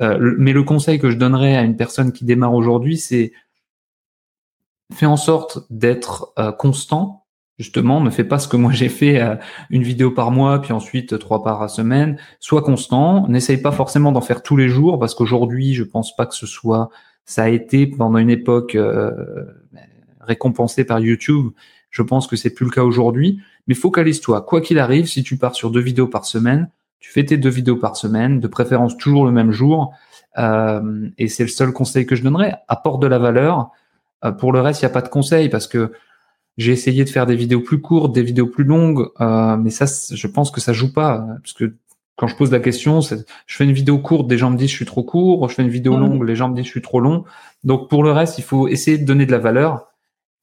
Euh, 0.01 0.35
mais 0.37 0.53
le 0.53 0.63
conseil 0.63 0.99
que 0.99 1.09
je 1.09 1.17
donnerais 1.17 1.55
à 1.55 1.61
une 1.61 1.75
personne 1.75 2.11
qui 2.11 2.25
démarre 2.25 2.53
aujourd'hui, 2.53 2.97
c'est 2.97 3.33
fais 4.93 5.05
en 5.05 5.17
sorte 5.17 5.59
d'être 5.69 6.33
euh, 6.39 6.51
constant. 6.51 7.25
Justement, 7.57 7.99
ne 7.99 8.09
fais 8.09 8.23
pas 8.23 8.39
ce 8.39 8.47
que 8.47 8.55
moi 8.55 8.71
j'ai 8.71 8.87
fait, 8.87 9.21
euh, 9.21 9.35
une 9.69 9.83
vidéo 9.83 10.11
par 10.11 10.31
mois, 10.31 10.61
puis 10.61 10.71
ensuite 10.71 11.19
trois 11.19 11.43
par 11.43 11.69
semaine. 11.69 12.17
Sois 12.39 12.61
constant. 12.61 13.27
N'essaye 13.27 13.57
pas 13.57 13.73
forcément 13.73 14.13
d'en 14.13 14.21
faire 14.21 14.41
tous 14.41 14.55
les 14.55 14.69
jours, 14.69 14.97
parce 14.97 15.13
qu'aujourd'hui, 15.13 15.73
je 15.73 15.83
pense 15.83 16.15
pas 16.15 16.25
que 16.25 16.35
ce 16.35 16.47
soit. 16.47 16.89
Ça 17.25 17.43
a 17.43 17.49
été 17.49 17.85
pendant 17.85 18.17
une 18.17 18.29
époque 18.29 18.77
récompensé 20.21 20.85
par 20.85 20.99
YouTube. 20.99 21.49
Je 21.91 22.01
pense 22.01 22.27
que 22.27 22.35
c'est 22.35 22.53
plus 22.53 22.65
le 22.65 22.71
cas 22.71 22.83
aujourd'hui. 22.83 23.41
Mais 23.69 23.75
focalise-toi, 23.75 24.41
quoi 24.41 24.61
qu'il 24.61 24.79
arrive, 24.79 25.05
si 25.05 25.21
tu 25.21 25.37
pars 25.37 25.53
sur 25.53 25.69
deux 25.69 25.79
vidéos 25.79 26.07
par 26.07 26.25
semaine, 26.25 26.71
tu 26.99 27.11
fais 27.11 27.23
tes 27.23 27.37
deux 27.37 27.51
vidéos 27.51 27.75
par 27.75 27.95
semaine, 27.95 28.39
de 28.39 28.47
préférence 28.47 28.97
toujours 28.97 29.25
le 29.25 29.31
même 29.31 29.51
jour. 29.51 29.93
Euh, 30.39 31.07
et 31.19 31.27
c'est 31.27 31.43
le 31.43 31.49
seul 31.49 31.71
conseil 31.71 32.07
que 32.07 32.15
je 32.15 32.23
donnerais. 32.23 32.55
Apporte 32.67 32.99
de 32.99 33.05
la 33.05 33.19
valeur. 33.19 33.69
Euh, 34.25 34.31
pour 34.31 34.51
le 34.51 34.59
reste, 34.59 34.81
il 34.81 34.85
n'y 34.85 34.89
a 34.89 34.93
pas 34.93 35.03
de 35.03 35.07
conseil 35.07 35.49
parce 35.49 35.67
que 35.67 35.91
j'ai 36.57 36.71
essayé 36.71 37.05
de 37.05 37.09
faire 37.09 37.27
des 37.27 37.35
vidéos 37.35 37.61
plus 37.61 37.79
courtes, 37.79 38.11
des 38.11 38.23
vidéos 38.23 38.47
plus 38.47 38.63
longues, 38.63 39.07
euh, 39.21 39.55
mais 39.55 39.69
ça, 39.69 39.85
je 39.85 40.27
pense 40.27 40.49
que 40.49 40.59
ça 40.59 40.73
joue 40.73 40.91
pas. 40.91 41.27
Parce 41.43 41.53
que 41.53 41.75
quand 42.15 42.25
je 42.25 42.35
pose 42.35 42.51
la 42.51 42.59
question, 42.59 43.01
je 43.01 43.15
fais 43.45 43.65
une 43.65 43.71
vidéo 43.71 43.99
courte, 43.99 44.27
des 44.27 44.39
gens 44.39 44.49
me 44.49 44.57
disent 44.57 44.71
je 44.71 44.75
suis 44.75 44.85
trop 44.85 45.03
court, 45.03 45.47
je 45.47 45.53
fais 45.53 45.61
une 45.61 45.69
vidéo 45.69 45.95
longue, 45.95 46.27
les 46.27 46.35
gens 46.35 46.49
me 46.49 46.55
disent 46.55 46.65
je 46.65 46.71
suis 46.71 46.81
trop 46.81 46.99
long. 46.99 47.23
Donc 47.63 47.87
pour 47.87 48.03
le 48.03 48.11
reste, 48.11 48.39
il 48.39 48.43
faut 48.43 48.67
essayer 48.67 48.97
de 48.97 49.05
donner 49.05 49.27
de 49.27 49.31
la 49.31 49.37
valeur 49.37 49.88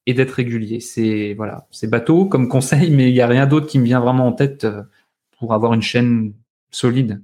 et 0.07 0.15
d'être 0.15 0.33
régulier. 0.33 0.81
C'est 0.81 1.35
voilà, 1.37 1.67
c'est 1.71 1.91
bateau 1.91 2.27
comme 2.27 2.49
conseil, 2.49 2.91
mais 2.91 3.11
il 3.11 3.15
n'y 3.15 3.21
a 3.21 3.27
rien 3.27 3.47
d'autre 3.47 3.67
qui 3.67 3.79
me 3.79 3.85
vient 3.85 4.01
vraiment 4.01 4.27
en 4.27 4.33
tête 4.33 4.65
euh, 4.65 4.83
pour 5.39 5.53
avoir 5.53 5.75
une 5.75 5.83
chaîne 5.83 6.33
solide. 6.71 7.23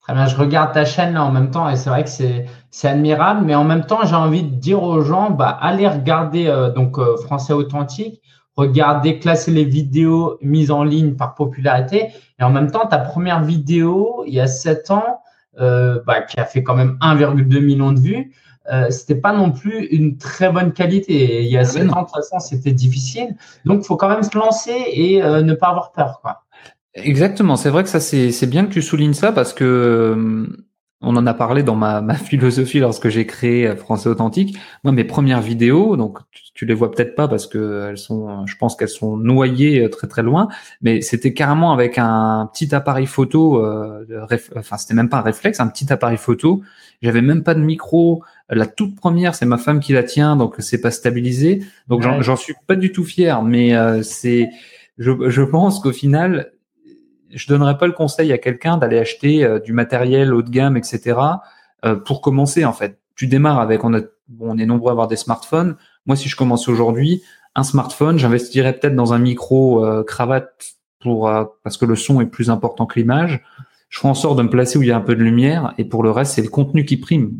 Très 0.00 0.12
bien, 0.12 0.26
je 0.26 0.36
regarde 0.36 0.74
ta 0.74 0.84
chaîne 0.84 1.14
là 1.14 1.24
en 1.24 1.32
même 1.32 1.50
temps 1.50 1.70
et 1.70 1.76
c'est 1.76 1.88
vrai 1.88 2.04
que 2.04 2.10
c'est 2.10 2.44
c'est 2.70 2.88
admirable, 2.88 3.42
mais 3.46 3.54
en 3.54 3.64
même 3.64 3.86
temps 3.86 4.04
j'ai 4.04 4.16
envie 4.16 4.42
de 4.42 4.54
dire 4.54 4.82
aux 4.82 5.00
gens, 5.00 5.30
bah 5.30 5.48
allez 5.48 5.88
regarder 5.88 6.46
euh, 6.46 6.70
donc 6.70 6.98
euh, 6.98 7.16
Français 7.16 7.54
authentique, 7.54 8.20
regardez 8.54 9.18
classer 9.18 9.50
les 9.50 9.64
vidéos 9.64 10.38
mises 10.42 10.70
en 10.70 10.84
ligne 10.84 11.14
par 11.14 11.34
popularité 11.34 12.08
et 12.38 12.42
en 12.42 12.50
même 12.50 12.70
temps 12.70 12.86
ta 12.86 12.98
première 12.98 13.42
vidéo 13.42 14.24
il 14.26 14.34
y 14.34 14.40
a 14.40 14.46
7 14.46 14.90
ans 14.90 15.20
bah, 15.56 16.20
qui 16.28 16.40
a 16.40 16.44
fait 16.44 16.64
quand 16.64 16.74
même 16.74 16.98
1,2 17.00 17.60
million 17.60 17.92
de 17.92 18.00
vues 18.00 18.32
euh, 18.72 18.90
c'était 18.90 19.14
pas 19.14 19.32
non 19.32 19.50
plus 19.50 19.86
une 19.86 20.16
très 20.16 20.50
bonne 20.50 20.72
qualité. 20.72 21.42
il 21.42 21.50
y 21.50 21.56
a 21.56 21.60
ah, 21.60 21.64
sept 21.64 21.92
ans, 21.92 22.02
de 22.02 22.06
toute 22.06 22.14
façon, 22.14 22.38
c'était 22.38 22.72
difficile. 22.72 23.36
Donc, 23.64 23.82
il 23.82 23.86
faut 23.86 23.96
quand 23.96 24.08
même 24.08 24.22
se 24.22 24.36
lancer 24.36 24.76
et 24.92 25.22
euh, 25.22 25.42
ne 25.42 25.54
pas 25.54 25.68
avoir 25.68 25.92
peur. 25.92 26.20
Quoi. 26.22 26.42
Exactement. 26.94 27.56
C'est 27.56 27.70
vrai 27.70 27.82
que 27.82 27.88
ça, 27.88 28.00
c'est 28.00 28.46
bien 28.46 28.66
que 28.66 28.72
tu 28.72 28.82
soulignes 28.82 29.14
ça 29.14 29.32
parce 29.32 29.52
que 29.52 29.64
euh, 29.64 30.46
on 31.04 31.16
en 31.16 31.26
a 31.26 31.34
parlé 31.34 31.62
dans 31.62 31.76
ma, 31.76 32.00
ma 32.00 32.14
philosophie 32.14 32.78
lorsque 32.78 33.08
j'ai 33.08 33.26
créé 33.26 33.66
euh, 33.66 33.76
Français 33.76 34.08
Authentique. 34.08 34.56
Moi, 34.82 34.92
mes 34.92 35.04
premières 35.04 35.40
vidéos, 35.40 35.96
donc 35.96 36.18
tu, 36.54 36.66
les 36.66 36.74
vois 36.74 36.90
peut-être 36.90 37.14
pas 37.14 37.28
parce 37.28 37.46
que 37.46 37.88
elles 37.88 37.98
sont, 37.98 38.46
je 38.46 38.56
pense 38.56 38.76
qu'elles 38.76 38.88
sont 38.88 39.16
noyées 39.16 39.88
très 39.90 40.06
très 40.06 40.22
loin, 40.22 40.48
mais 40.82 41.00
c'était 41.00 41.32
carrément 41.34 41.72
avec 41.72 41.98
un 41.98 42.48
petit 42.52 42.74
appareil 42.74 43.06
photo. 43.06 43.64
Euh, 43.64 44.26
enfin, 44.56 44.76
c'était 44.76 44.94
même 44.94 45.08
pas 45.08 45.18
un 45.18 45.22
réflexe, 45.22 45.60
un 45.60 45.68
petit 45.68 45.92
appareil 45.92 46.16
photo. 46.16 46.62
J'avais 47.02 47.22
même 47.22 47.42
pas 47.42 47.54
de 47.54 47.60
micro. 47.60 48.22
La 48.48 48.66
toute 48.66 48.96
première, 48.96 49.34
c'est 49.34 49.46
ma 49.46 49.58
femme 49.58 49.80
qui 49.80 49.92
la 49.92 50.02
tient, 50.02 50.36
donc 50.36 50.56
c'est 50.58 50.80
pas 50.80 50.90
stabilisé. 50.90 51.62
Donc 51.88 52.02
j'en 52.02 52.36
suis 52.36 52.54
pas 52.66 52.76
du 52.76 52.92
tout 52.92 53.04
fier, 53.04 53.42
mais 53.42 53.76
euh, 53.76 54.02
c'est, 54.02 54.48
je, 54.98 55.12
je 55.28 55.42
pense 55.42 55.80
qu'au 55.80 55.92
final, 55.92 56.53
je 57.34 57.46
donnerais 57.48 57.78
pas 57.78 57.86
le 57.86 57.92
conseil 57.92 58.32
à 58.32 58.38
quelqu'un 58.38 58.76
d'aller 58.76 58.98
acheter 58.98 59.44
euh, 59.44 59.58
du 59.58 59.72
matériel 59.72 60.32
haut 60.32 60.42
de 60.42 60.50
gamme, 60.50 60.76
etc. 60.76 61.18
Euh, 61.84 61.96
pour 61.96 62.20
commencer 62.20 62.64
en 62.64 62.72
fait. 62.72 62.98
Tu 63.16 63.26
démarres 63.26 63.60
avec, 63.60 63.84
on, 63.84 63.94
est 63.94 64.66
nombreux 64.66 64.90
à 64.90 64.92
avoir 64.92 65.06
des 65.06 65.16
smartphones. 65.16 65.76
Moi, 66.06 66.16
si 66.16 66.28
je 66.28 66.36
commence 66.36 66.68
aujourd'hui, 66.68 67.22
un 67.54 67.62
smartphone, 67.62 68.18
j'investirais 68.18 68.72
peut-être 68.72 68.96
dans 68.96 69.12
un 69.12 69.18
micro 69.18 69.86
cravate 70.04 70.74
pour 70.98 71.30
parce 71.62 71.76
que 71.76 71.84
le 71.84 71.94
son 71.94 72.20
est 72.20 72.26
plus 72.26 72.50
important 72.50 72.86
que 72.86 72.98
l'image. 72.98 73.44
Je 73.88 74.00
ferai 74.00 74.08
en 74.08 74.14
sorte 74.14 74.36
de 74.36 74.42
me 74.42 74.50
placer 74.50 74.76
où 74.78 74.82
il 74.82 74.88
y 74.88 74.90
a 74.90 74.96
un 74.96 75.00
peu 75.00 75.14
de 75.14 75.22
lumière 75.22 75.74
et 75.78 75.84
pour 75.84 76.02
le 76.02 76.10
reste, 76.10 76.32
c'est 76.32 76.42
le 76.42 76.48
contenu 76.48 76.84
qui 76.84 76.96
prime. 76.96 77.38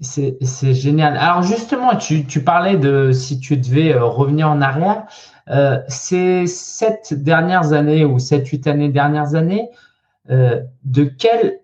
C'est 0.00 0.74
génial. 0.74 1.16
Alors 1.16 1.42
justement, 1.42 1.94
tu, 1.94 2.24
parlais 2.42 2.76
de 2.76 3.12
si 3.12 3.38
tu 3.38 3.56
devais 3.56 3.94
euh, 3.94 4.04
revenir 4.04 4.50
en 4.50 4.60
arrière. 4.60 5.04
Euh, 5.50 5.78
ces 5.88 6.46
sept 6.46 7.14
dernières 7.14 7.72
années 7.72 8.04
ou 8.04 8.18
sept, 8.18 8.46
huit 8.48 8.66
années 8.66 8.88
dernières 8.88 9.34
années, 9.34 9.70
euh, 10.30 10.60
de 10.84 11.04
quelle, 11.04 11.60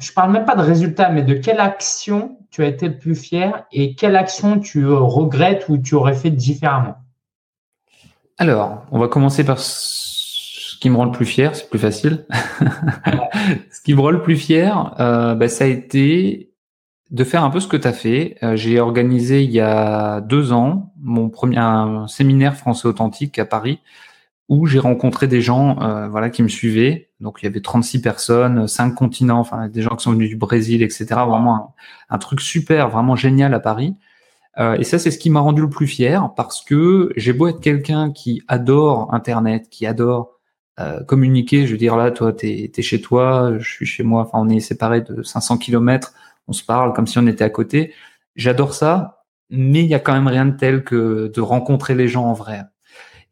je 0.00 0.12
parle 0.12 0.32
même 0.32 0.44
pas 0.44 0.56
de 0.56 0.62
résultats, 0.62 1.08
mais 1.08 1.22
de 1.22 1.34
quelle 1.34 1.60
action 1.60 2.36
tu 2.50 2.64
as 2.64 2.66
été 2.66 2.88
le 2.88 2.98
plus 2.98 3.14
fier 3.14 3.64
et 3.72 3.94
quelle 3.94 4.16
action 4.16 4.58
tu 4.58 4.86
regrettes 4.86 5.68
ou 5.68 5.78
tu 5.78 5.94
aurais 5.94 6.14
fait 6.14 6.30
différemment? 6.30 6.96
Alors, 8.38 8.84
on 8.90 8.98
va 8.98 9.08
commencer 9.08 9.44
par 9.44 9.60
ce 9.60 10.76
qui 10.80 10.90
me 10.90 10.96
rend 10.96 11.04
le 11.04 11.12
plus 11.12 11.26
fier, 11.26 11.54
c'est 11.54 11.70
plus 11.70 11.78
facile. 11.78 12.26
ce 13.70 13.80
qui 13.82 13.94
me 13.94 14.00
rend 14.00 14.10
le 14.10 14.20
plus 14.20 14.36
fier, 14.36 14.94
bah, 14.98 15.48
ça 15.48 15.64
a 15.64 15.68
été 15.68 16.51
de 17.12 17.24
faire 17.24 17.44
un 17.44 17.50
peu 17.50 17.60
ce 17.60 17.68
que 17.68 17.76
tu 17.76 17.86
as 17.86 17.92
fait. 17.92 18.36
Euh, 18.42 18.56
j'ai 18.56 18.80
organisé 18.80 19.42
il 19.42 19.50
y 19.50 19.60
a 19.60 20.20
deux 20.22 20.52
ans 20.52 20.92
mon 21.00 21.28
premier 21.28 21.58
un 21.58 22.08
séminaire 22.08 22.56
français 22.56 22.88
authentique 22.88 23.38
à 23.38 23.44
Paris 23.44 23.80
où 24.48 24.66
j'ai 24.66 24.78
rencontré 24.78 25.28
des 25.28 25.40
gens 25.40 25.80
euh, 25.82 26.08
voilà 26.08 26.30
qui 26.30 26.42
me 26.42 26.48
suivaient. 26.48 27.10
Donc 27.20 27.38
il 27.40 27.44
y 27.44 27.48
avait 27.48 27.60
36 27.60 28.00
personnes, 28.00 28.66
cinq 28.66 28.94
continents, 28.94 29.38
enfin 29.38 29.68
des 29.68 29.82
gens 29.82 29.94
qui 29.94 30.04
sont 30.04 30.12
venus 30.12 30.30
du 30.30 30.36
Brésil, 30.36 30.82
etc. 30.82 31.06
Vraiment 31.26 31.74
un, 32.08 32.18
truc 32.18 32.40
super, 32.40 32.88
vraiment 32.88 33.14
génial 33.14 33.54
à 33.54 33.60
Paris. 33.60 33.94
Euh, 34.58 34.74
et 34.74 34.84
ça, 34.84 34.98
c'est 34.98 35.10
ce 35.10 35.18
qui 35.18 35.30
m'a 35.30 35.40
rendu 35.40 35.62
le 35.62 35.70
plus 35.70 35.86
fier 35.86 36.32
parce 36.34 36.62
que 36.62 37.12
j'ai 37.16 37.32
beau 37.32 37.48
être 37.48 37.60
quelqu'un 37.60 38.12
qui 38.12 38.42
adore 38.48 39.12
Internet, 39.14 39.68
qui 39.70 39.86
adore 39.86 40.38
communiquer. 41.06 41.64
Je 41.68 41.72
veux 41.72 41.78
dire 41.78 41.96
là, 41.96 42.10
toi, 42.10 42.32
t'es 42.32 42.72
es 42.76 42.82
chez 42.82 43.00
toi, 43.00 43.52
je 43.60 43.70
suis 43.70 43.86
chez 43.86 44.02
moi. 44.02 44.22
Enfin, 44.22 44.38
on 44.40 44.48
est 44.48 44.58
séparés 44.58 45.02
de 45.02 45.22
500 45.22 45.58
kilomètres 45.58 46.12
on 46.52 46.54
se 46.54 46.64
parle 46.64 46.92
comme 46.92 47.06
si 47.06 47.18
on 47.18 47.26
était 47.26 47.44
à 47.44 47.48
côté. 47.48 47.94
J'adore 48.36 48.74
ça, 48.74 49.24
mais 49.48 49.80
il 49.80 49.86
y 49.86 49.94
a 49.94 49.98
quand 49.98 50.12
même 50.12 50.28
rien 50.28 50.44
de 50.44 50.54
tel 50.54 50.84
que 50.84 51.32
de 51.34 51.40
rencontrer 51.40 51.94
les 51.94 52.08
gens 52.08 52.26
en 52.26 52.34
vrai. 52.34 52.60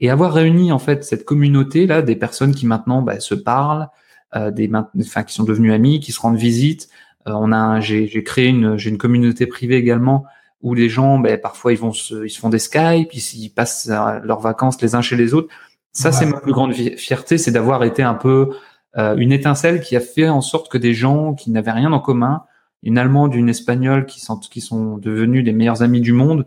Et 0.00 0.08
avoir 0.08 0.32
réuni 0.32 0.72
en 0.72 0.78
fait 0.78 1.04
cette 1.04 1.26
communauté 1.26 1.86
là, 1.86 2.00
des 2.00 2.16
personnes 2.16 2.54
qui 2.54 2.66
maintenant 2.66 3.02
bah, 3.02 3.20
se 3.20 3.34
parlent, 3.34 3.88
euh, 4.34 4.50
des, 4.50 4.70
enfin 4.98 5.22
qui 5.22 5.34
sont 5.34 5.44
devenus 5.44 5.74
amis, 5.74 6.00
qui 6.00 6.12
se 6.12 6.20
rendent 6.20 6.38
visite. 6.38 6.88
Euh, 7.28 7.32
on 7.34 7.52
a, 7.52 7.80
j'ai 7.80 8.24
créé 8.24 8.46
une, 8.46 8.78
j'ai 8.78 8.88
une 8.88 8.96
communauté 8.96 9.46
privée 9.46 9.76
également 9.76 10.24
où 10.62 10.72
les 10.72 10.88
gens, 10.88 11.18
bah, 11.18 11.36
parfois 11.36 11.74
ils 11.74 11.78
vont 11.78 11.92
se, 11.92 12.24
ils 12.24 12.30
se 12.30 12.40
font 12.40 12.48
des 12.48 12.58
Skype, 12.58 13.12
ils, 13.12 13.44
ils 13.44 13.50
passent 13.50 13.90
euh, 13.90 14.20
leurs 14.24 14.40
vacances 14.40 14.80
les 14.80 14.94
uns 14.94 15.02
chez 15.02 15.16
les 15.16 15.34
autres. 15.34 15.52
Ça, 15.92 16.12
c'est 16.12 16.24
ma 16.24 16.38
plus 16.38 16.52
grande 16.52 16.72
fierté, 16.72 17.36
c'est 17.36 17.50
d'avoir 17.50 17.82
été 17.82 18.02
un 18.02 18.14
peu 18.14 18.50
euh, 18.96 19.16
une 19.16 19.32
étincelle 19.32 19.80
qui 19.80 19.96
a 19.96 20.00
fait 20.00 20.28
en 20.28 20.40
sorte 20.40 20.70
que 20.70 20.78
des 20.78 20.94
gens 20.94 21.34
qui 21.34 21.50
n'avaient 21.50 21.72
rien 21.72 21.92
en 21.92 22.00
commun, 22.00 22.44
une 22.82 22.98
Allemande, 22.98 23.34
une 23.34 23.48
Espagnole, 23.48 24.06
qui 24.06 24.20
sont, 24.20 24.38
qui 24.38 24.60
sont 24.60 24.96
devenus 24.98 25.44
les 25.44 25.52
meilleurs 25.52 25.82
amis 25.82 26.00
du 26.00 26.12
monde, 26.12 26.46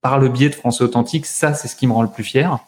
par 0.00 0.18
le 0.18 0.28
biais 0.28 0.48
de 0.48 0.54
Français 0.54 0.84
Authentique, 0.84 1.26
ça, 1.26 1.54
c'est 1.54 1.68
ce 1.68 1.76
qui 1.76 1.86
me 1.86 1.92
rend 1.92 2.02
le 2.02 2.08
plus 2.08 2.24
fier. 2.24 2.58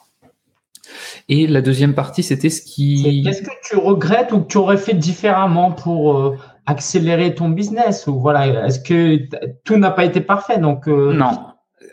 Et 1.29 1.47
la 1.47 1.63
deuxième 1.63 1.95
partie, 1.95 2.23
c'était 2.23 2.51
ce 2.51 2.63
qui. 2.63 3.23
Qu'est-ce 3.25 3.43
que 3.43 3.51
tu 3.63 3.77
regrettes 3.77 4.33
ou 4.33 4.41
que 4.41 4.49
tu 4.49 4.59
aurais 4.59 4.77
fait 4.77 4.95
différemment 4.95 5.71
pour 5.71 6.19
euh, 6.19 6.37
accélérer 6.67 7.35
ton 7.35 7.49
business 7.49 8.07
ou 8.07 8.19
voilà 8.19 8.67
Est-ce 8.67 8.81
que 8.81 9.21
tout 9.65 9.77
n'a 9.77 9.91
pas 9.91 10.05
été 10.05 10.21
parfait 10.21 10.59
Donc 10.59 10.89
euh, 10.89 11.13
non. 11.13 11.39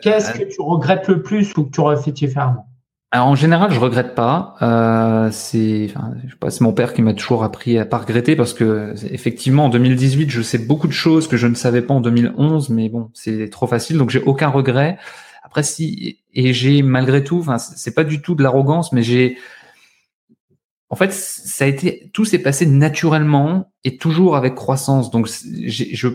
Qu'est-ce 0.02 0.32
que 0.32 0.44
tu 0.44 0.60
regrettes 0.60 1.08
le 1.08 1.22
plus 1.22 1.56
ou 1.56 1.64
que 1.64 1.70
tu 1.70 1.80
aurais 1.80 1.96
fait 1.96 2.12
différemment? 2.12 2.67
Alors 3.10 3.28
en 3.28 3.34
général, 3.34 3.72
je 3.72 3.80
regrette 3.80 4.14
pas. 4.14 4.54
Euh, 4.60 5.30
c'est, 5.32 5.86
enfin, 5.88 6.12
je 6.24 6.30
sais 6.30 6.36
pas, 6.36 6.50
c'est 6.50 6.60
mon 6.60 6.74
père 6.74 6.92
qui 6.92 7.00
m'a 7.00 7.14
toujours 7.14 7.42
appris 7.42 7.78
à 7.78 7.86
pas 7.86 7.98
regretter 7.98 8.36
parce 8.36 8.52
que 8.52 8.92
effectivement, 9.10 9.66
en 9.66 9.68
2018, 9.70 10.28
je 10.28 10.42
sais 10.42 10.58
beaucoup 10.58 10.88
de 10.88 10.92
choses 10.92 11.26
que 11.26 11.38
je 11.38 11.46
ne 11.46 11.54
savais 11.54 11.80
pas 11.80 11.94
en 11.94 12.00
2011, 12.02 12.68
mais 12.68 12.90
bon, 12.90 13.10
c'est 13.14 13.48
trop 13.48 13.66
facile, 13.66 13.96
donc 13.96 14.10
j'ai 14.10 14.22
aucun 14.22 14.48
regret. 14.48 14.98
Après, 15.42 15.62
si 15.62 16.18
et 16.34 16.52
j'ai 16.52 16.82
malgré 16.82 17.24
tout, 17.24 17.38
enfin, 17.38 17.56
c'est 17.56 17.94
pas 17.94 18.04
du 18.04 18.20
tout 18.20 18.34
de 18.34 18.42
l'arrogance, 18.42 18.92
mais 18.92 19.02
j'ai, 19.02 19.38
en 20.90 20.96
fait, 20.96 21.12
ça 21.12 21.64
a 21.64 21.68
été, 21.68 22.10
tout 22.12 22.26
s'est 22.26 22.38
passé 22.40 22.66
naturellement 22.66 23.72
et 23.84 23.96
toujours 23.96 24.36
avec 24.36 24.54
croissance. 24.54 25.10
Donc, 25.10 25.28
je, 25.28 26.08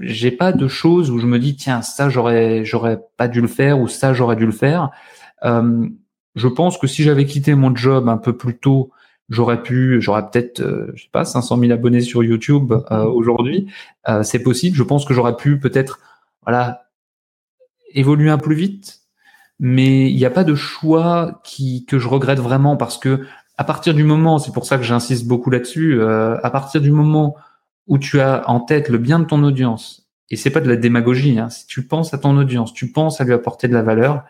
j'ai 0.00 0.30
pas 0.30 0.52
de 0.52 0.68
choses 0.68 1.10
où 1.10 1.18
je 1.18 1.26
me 1.26 1.38
dis 1.38 1.56
tiens 1.56 1.82
ça 1.82 2.08
j'aurais 2.08 2.64
j'aurais 2.64 3.00
pas 3.16 3.26
dû 3.26 3.40
le 3.40 3.48
faire 3.48 3.80
ou 3.80 3.88
ça 3.88 4.14
j'aurais 4.14 4.36
dû 4.36 4.46
le 4.46 4.52
faire 4.52 4.90
je 5.42 6.48
pense 6.48 6.78
que 6.78 6.86
si 6.86 7.02
j'avais 7.02 7.26
quitté 7.26 7.54
mon 7.54 7.74
job 7.74 8.08
un 8.08 8.16
peu 8.16 8.36
plus 8.36 8.58
tôt, 8.58 8.90
j'aurais 9.28 9.62
pu, 9.62 10.00
j'aurais 10.00 10.28
peut-être, 10.30 10.60
euh, 10.60 10.92
je 10.94 11.02
sais 11.02 11.10
pas, 11.12 11.24
500 11.24 11.58
000 11.58 11.72
abonnés 11.72 12.00
sur 12.00 12.22
YouTube 12.24 12.72
euh, 12.90 13.04
aujourd'hui. 13.04 13.68
c'est 14.22 14.42
possible. 14.42 14.76
Je 14.76 14.82
pense 14.82 15.04
que 15.04 15.14
j'aurais 15.14 15.36
pu 15.36 15.58
peut-être, 15.58 16.00
voilà, 16.42 16.88
évoluer 17.94 18.30
un 18.30 18.38
peu 18.38 18.44
plus 18.44 18.56
vite. 18.56 19.00
Mais 19.60 20.10
il 20.10 20.16
n'y 20.16 20.24
a 20.24 20.30
pas 20.30 20.44
de 20.44 20.54
choix 20.54 21.40
qui 21.42 21.84
que 21.84 21.98
je 21.98 22.06
regrette 22.06 22.38
vraiment 22.38 22.76
parce 22.76 22.96
que 22.96 23.26
à 23.56 23.64
partir 23.64 23.92
du 23.92 24.04
moment, 24.04 24.38
c'est 24.38 24.52
pour 24.52 24.64
ça 24.64 24.78
que 24.78 24.84
j'insiste 24.84 25.26
beaucoup 25.26 25.50
là-dessus, 25.50 26.00
à 26.00 26.50
partir 26.50 26.80
du 26.80 26.92
moment 26.92 27.34
où 27.88 27.98
tu 27.98 28.20
as 28.20 28.48
en 28.48 28.60
tête 28.60 28.88
le 28.88 28.98
bien 28.98 29.18
de 29.18 29.24
ton 29.24 29.42
audience, 29.42 30.08
et 30.30 30.36
c'est 30.36 30.50
pas 30.50 30.60
de 30.60 30.68
la 30.68 30.76
démagogie, 30.76 31.38
hein, 31.38 31.48
si 31.48 31.66
tu 31.66 31.86
penses 31.86 32.12
à 32.12 32.18
ton 32.18 32.36
audience, 32.36 32.72
tu 32.74 32.92
penses 32.92 33.20
à 33.20 33.24
lui 33.24 33.32
apporter 33.32 33.66
de 33.66 33.74
la 33.74 33.82
valeur, 33.82 34.24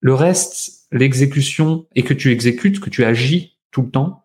le 0.00 0.14
reste, 0.14 0.86
l'exécution, 0.92 1.86
et 1.94 2.02
que 2.02 2.14
tu 2.14 2.30
exécutes, 2.30 2.80
que 2.80 2.90
tu 2.90 3.04
agis 3.04 3.58
tout 3.70 3.82
le 3.82 3.90
temps, 3.90 4.24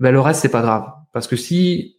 ben 0.00 0.10
le 0.10 0.20
reste, 0.20 0.42
c'est 0.42 0.50
pas 0.50 0.62
grave. 0.62 0.92
Parce 1.12 1.26
que 1.26 1.36
si 1.36 1.96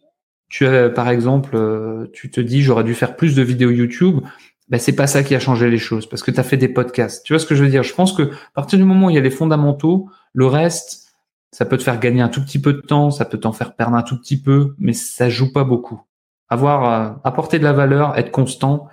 tu 0.48 0.66
as, 0.66 0.90
par 0.90 1.08
exemple, 1.08 1.56
euh, 1.56 2.06
tu 2.12 2.30
te 2.30 2.40
dis, 2.40 2.62
j'aurais 2.62 2.84
dû 2.84 2.94
faire 2.94 3.16
plus 3.16 3.34
de 3.34 3.42
vidéos 3.42 3.70
YouTube, 3.70 4.20
ben 4.68 4.78
c'est 4.78 4.94
pas 4.94 5.06
ça 5.06 5.22
qui 5.22 5.34
a 5.34 5.40
changé 5.40 5.68
les 5.68 5.78
choses, 5.78 6.06
parce 6.08 6.22
que 6.22 6.30
tu 6.30 6.40
as 6.40 6.44
fait 6.44 6.56
des 6.56 6.68
podcasts. 6.68 7.24
Tu 7.24 7.32
vois 7.32 7.40
ce 7.40 7.46
que 7.46 7.54
je 7.54 7.64
veux 7.64 7.70
dire? 7.70 7.82
Je 7.82 7.94
pense 7.94 8.12
que 8.12 8.22
à 8.22 8.52
partir 8.54 8.78
du 8.78 8.84
moment 8.84 9.06
où 9.06 9.10
il 9.10 9.16
y 9.16 9.18
a 9.18 9.22
les 9.22 9.30
fondamentaux, 9.30 10.08
le 10.32 10.46
reste, 10.46 11.14
ça 11.52 11.64
peut 11.64 11.76
te 11.76 11.82
faire 11.82 11.98
gagner 11.98 12.20
un 12.20 12.28
tout 12.28 12.42
petit 12.42 12.60
peu 12.60 12.72
de 12.72 12.80
temps, 12.80 13.10
ça 13.10 13.24
peut 13.24 13.38
t'en 13.38 13.52
faire 13.52 13.74
perdre 13.74 13.96
un 13.96 14.02
tout 14.02 14.18
petit 14.18 14.40
peu, 14.40 14.74
mais 14.78 14.92
ça 14.92 15.28
joue 15.28 15.52
pas 15.52 15.64
beaucoup. 15.64 16.00
Avoir, 16.48 16.84
euh, 16.84 17.14
apporter 17.24 17.58
de 17.58 17.64
la 17.64 17.72
valeur, 17.72 18.16
être 18.16 18.30
constant, 18.30 18.88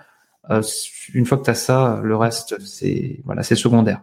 une 1.13 1.25
fois 1.25 1.37
que 1.37 1.43
tu 1.43 1.49
as 1.49 1.55
ça, 1.55 1.99
le 2.03 2.15
reste, 2.15 2.59
c'est 2.65 3.19
voilà, 3.25 3.43
c'est 3.43 3.55
secondaire. 3.55 4.01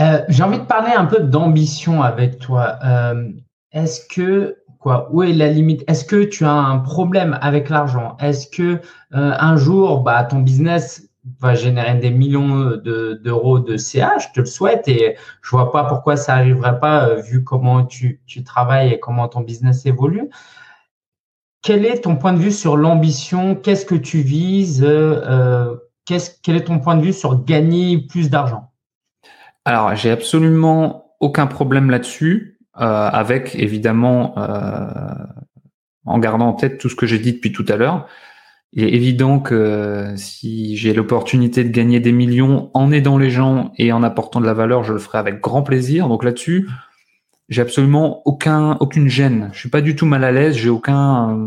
Euh, 0.00 0.22
j'ai 0.28 0.42
envie 0.42 0.58
de 0.58 0.64
parler 0.64 0.92
un 0.92 1.04
peu 1.04 1.20
d'ambition 1.20 2.02
avec 2.02 2.38
toi. 2.38 2.78
Euh, 2.84 3.30
est-ce 3.72 4.06
que 4.06 4.56
quoi 4.78 5.08
Où 5.12 5.22
est 5.22 5.32
la 5.32 5.48
limite? 5.48 5.84
Est-ce 5.88 6.04
que 6.04 6.24
tu 6.24 6.44
as 6.44 6.52
un 6.52 6.78
problème 6.78 7.38
avec 7.40 7.68
l'argent? 7.68 8.16
Est-ce 8.20 8.46
que 8.48 8.80
un 9.12 9.56
jour, 9.56 10.02
bah, 10.02 10.24
ton 10.24 10.40
business 10.40 11.08
va 11.38 11.54
générer 11.54 11.94
des 11.94 12.10
millions 12.10 12.76
d'euros 12.76 13.60
de, 13.60 13.76
CA 13.76 14.18
Je 14.18 14.26
te 14.34 14.40
le 14.40 14.46
souhaite 14.46 14.88
et 14.88 15.16
je 15.40 15.50
vois 15.50 15.70
pas 15.70 15.84
pourquoi 15.84 16.16
ça 16.16 16.34
arriverait 16.34 16.80
pas 16.80 17.14
vu 17.14 17.44
comment 17.44 17.84
tu, 17.84 18.20
tu 18.26 18.42
travailles 18.42 18.94
et 18.94 18.98
comment 18.98 19.28
ton 19.28 19.40
business 19.40 19.86
évolue. 19.86 20.28
Quel 21.62 21.86
est 21.86 22.02
ton 22.02 22.16
point 22.16 22.32
de 22.32 22.38
vue 22.38 22.50
sur 22.50 22.76
l'ambition? 22.76 23.54
Qu'est-ce 23.54 23.86
que 23.86 23.94
tu 23.94 24.18
vises? 24.18 24.84
Euh, 24.84 25.76
Quel 26.04 26.56
est 26.56 26.64
ton 26.64 26.80
point 26.80 26.96
de 26.96 27.02
vue 27.02 27.12
sur 27.12 27.44
gagner 27.44 27.98
plus 27.98 28.30
d'argent? 28.30 28.72
Alors, 29.64 29.94
j'ai 29.94 30.10
absolument 30.10 31.14
aucun 31.20 31.46
problème 31.46 31.88
là-dessus, 31.88 32.58
euh, 32.80 33.08
avec 33.08 33.54
évidemment, 33.54 34.34
euh, 34.38 34.88
en 36.04 36.18
gardant 36.18 36.48
en 36.48 36.52
tête 36.54 36.78
tout 36.78 36.88
ce 36.88 36.96
que 36.96 37.06
j'ai 37.06 37.20
dit 37.20 37.34
depuis 37.34 37.52
tout 37.52 37.64
à 37.68 37.76
l'heure. 37.76 38.08
Il 38.72 38.82
est 38.82 38.92
évident 38.94 39.38
que 39.38 40.14
si 40.16 40.76
j'ai 40.76 40.92
l'opportunité 40.94 41.62
de 41.62 41.68
gagner 41.68 42.00
des 42.00 42.10
millions 42.10 42.70
en 42.74 42.90
aidant 42.90 43.18
les 43.18 43.30
gens 43.30 43.70
et 43.76 43.92
en 43.92 44.02
apportant 44.02 44.40
de 44.40 44.46
la 44.46 44.54
valeur, 44.54 44.82
je 44.82 44.94
le 44.94 44.98
ferai 44.98 45.18
avec 45.18 45.40
grand 45.40 45.62
plaisir. 45.62 46.08
Donc 46.08 46.24
là-dessus, 46.24 46.68
j'ai 47.48 47.62
absolument 47.62 48.22
aucun, 48.26 48.76
aucune 48.80 49.08
gêne. 49.08 49.50
Je 49.52 49.58
suis 49.58 49.68
pas 49.68 49.80
du 49.80 49.96
tout 49.96 50.06
mal 50.06 50.24
à 50.24 50.32
l'aise. 50.32 50.56
J'ai 50.56 50.68
aucun, 50.70 51.38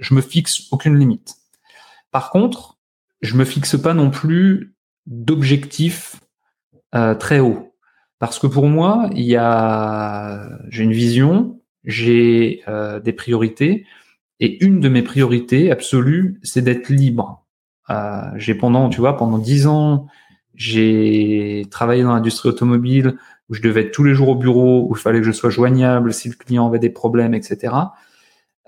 je 0.00 0.14
me 0.14 0.20
fixe 0.20 0.68
aucune 0.70 0.98
limite. 0.98 1.36
Par 2.10 2.30
contre, 2.30 2.78
je 3.20 3.36
me 3.36 3.44
fixe 3.44 3.76
pas 3.76 3.94
non 3.94 4.10
plus 4.10 4.74
d'objectifs 5.06 6.16
euh, 6.94 7.14
très 7.14 7.40
hauts. 7.40 7.74
Parce 8.18 8.38
que 8.38 8.46
pour 8.46 8.66
moi, 8.66 9.10
il 9.14 9.24
y 9.24 9.36
a, 9.36 10.48
j'ai 10.70 10.82
une 10.82 10.92
vision, 10.92 11.60
j'ai 11.84 12.62
euh, 12.68 12.98
des 13.00 13.12
priorités, 13.12 13.86
et 14.40 14.64
une 14.64 14.80
de 14.80 14.88
mes 14.88 15.02
priorités 15.02 15.70
absolues, 15.70 16.40
c'est 16.42 16.62
d'être 16.62 16.88
libre. 16.88 17.44
Euh, 17.90 18.22
j'ai 18.36 18.54
pendant, 18.54 18.88
tu 18.88 19.00
vois, 19.00 19.16
pendant 19.16 19.38
dix 19.38 19.66
ans, 19.66 20.06
j'ai 20.54 21.66
travaillé 21.70 22.02
dans 22.02 22.12
l'industrie 22.12 22.48
automobile, 22.48 23.16
où 23.48 23.54
je 23.54 23.62
devais 23.62 23.82
être 23.82 23.92
tous 23.92 24.04
les 24.04 24.14
jours 24.14 24.28
au 24.28 24.34
bureau, 24.34 24.86
où 24.88 24.94
il 24.94 25.00
fallait 25.00 25.20
que 25.20 25.26
je 25.26 25.32
sois 25.32 25.50
joignable 25.50 26.12
si 26.12 26.28
le 26.28 26.34
client 26.34 26.66
avait 26.66 26.78
des 26.78 26.90
problèmes, 26.90 27.34
etc. 27.34 27.74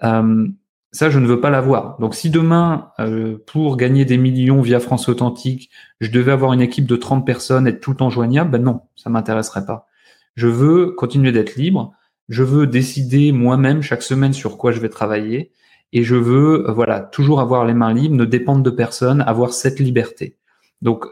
Euh, 0.02 0.48
ça, 0.92 1.08
je 1.08 1.18
ne 1.18 1.26
veux 1.26 1.40
pas 1.40 1.50
l'avoir. 1.50 1.98
Donc, 2.00 2.14
si 2.14 2.30
demain, 2.30 2.90
euh, 2.98 3.38
pour 3.46 3.76
gagner 3.76 4.04
des 4.04 4.18
millions 4.18 4.60
via 4.60 4.80
France 4.80 5.08
Authentique, 5.08 5.70
je 6.00 6.10
devais 6.10 6.32
avoir 6.32 6.52
une 6.52 6.60
équipe 6.60 6.86
de 6.86 6.96
30 6.96 7.24
personnes, 7.24 7.66
être 7.66 7.80
tout 7.80 7.92
le 7.92 7.96
temps 7.96 8.10
joignable, 8.10 8.50
ben 8.50 8.62
non, 8.62 8.80
ça 8.96 9.08
m'intéresserait 9.08 9.66
pas. 9.66 9.86
Je 10.34 10.48
veux 10.48 10.92
continuer 10.92 11.32
d'être 11.32 11.54
libre. 11.54 11.92
Je 12.28 12.42
veux 12.42 12.66
décider 12.66 13.32
moi-même 13.32 13.82
chaque 13.82 14.02
semaine 14.02 14.32
sur 14.32 14.58
quoi 14.58 14.72
je 14.72 14.80
vais 14.80 14.88
travailler. 14.88 15.52
Et 15.92 16.02
je 16.02 16.16
veux, 16.16 16.68
euh, 16.68 16.72
voilà, 16.72 17.00
toujours 17.00 17.40
avoir 17.40 17.64
les 17.64 17.74
mains 17.74 17.92
libres, 17.92 18.16
ne 18.16 18.24
dépendre 18.24 18.62
de 18.62 18.70
personne, 18.70 19.20
avoir 19.22 19.52
cette 19.52 19.78
liberté. 19.78 20.36
Donc, 20.82 21.06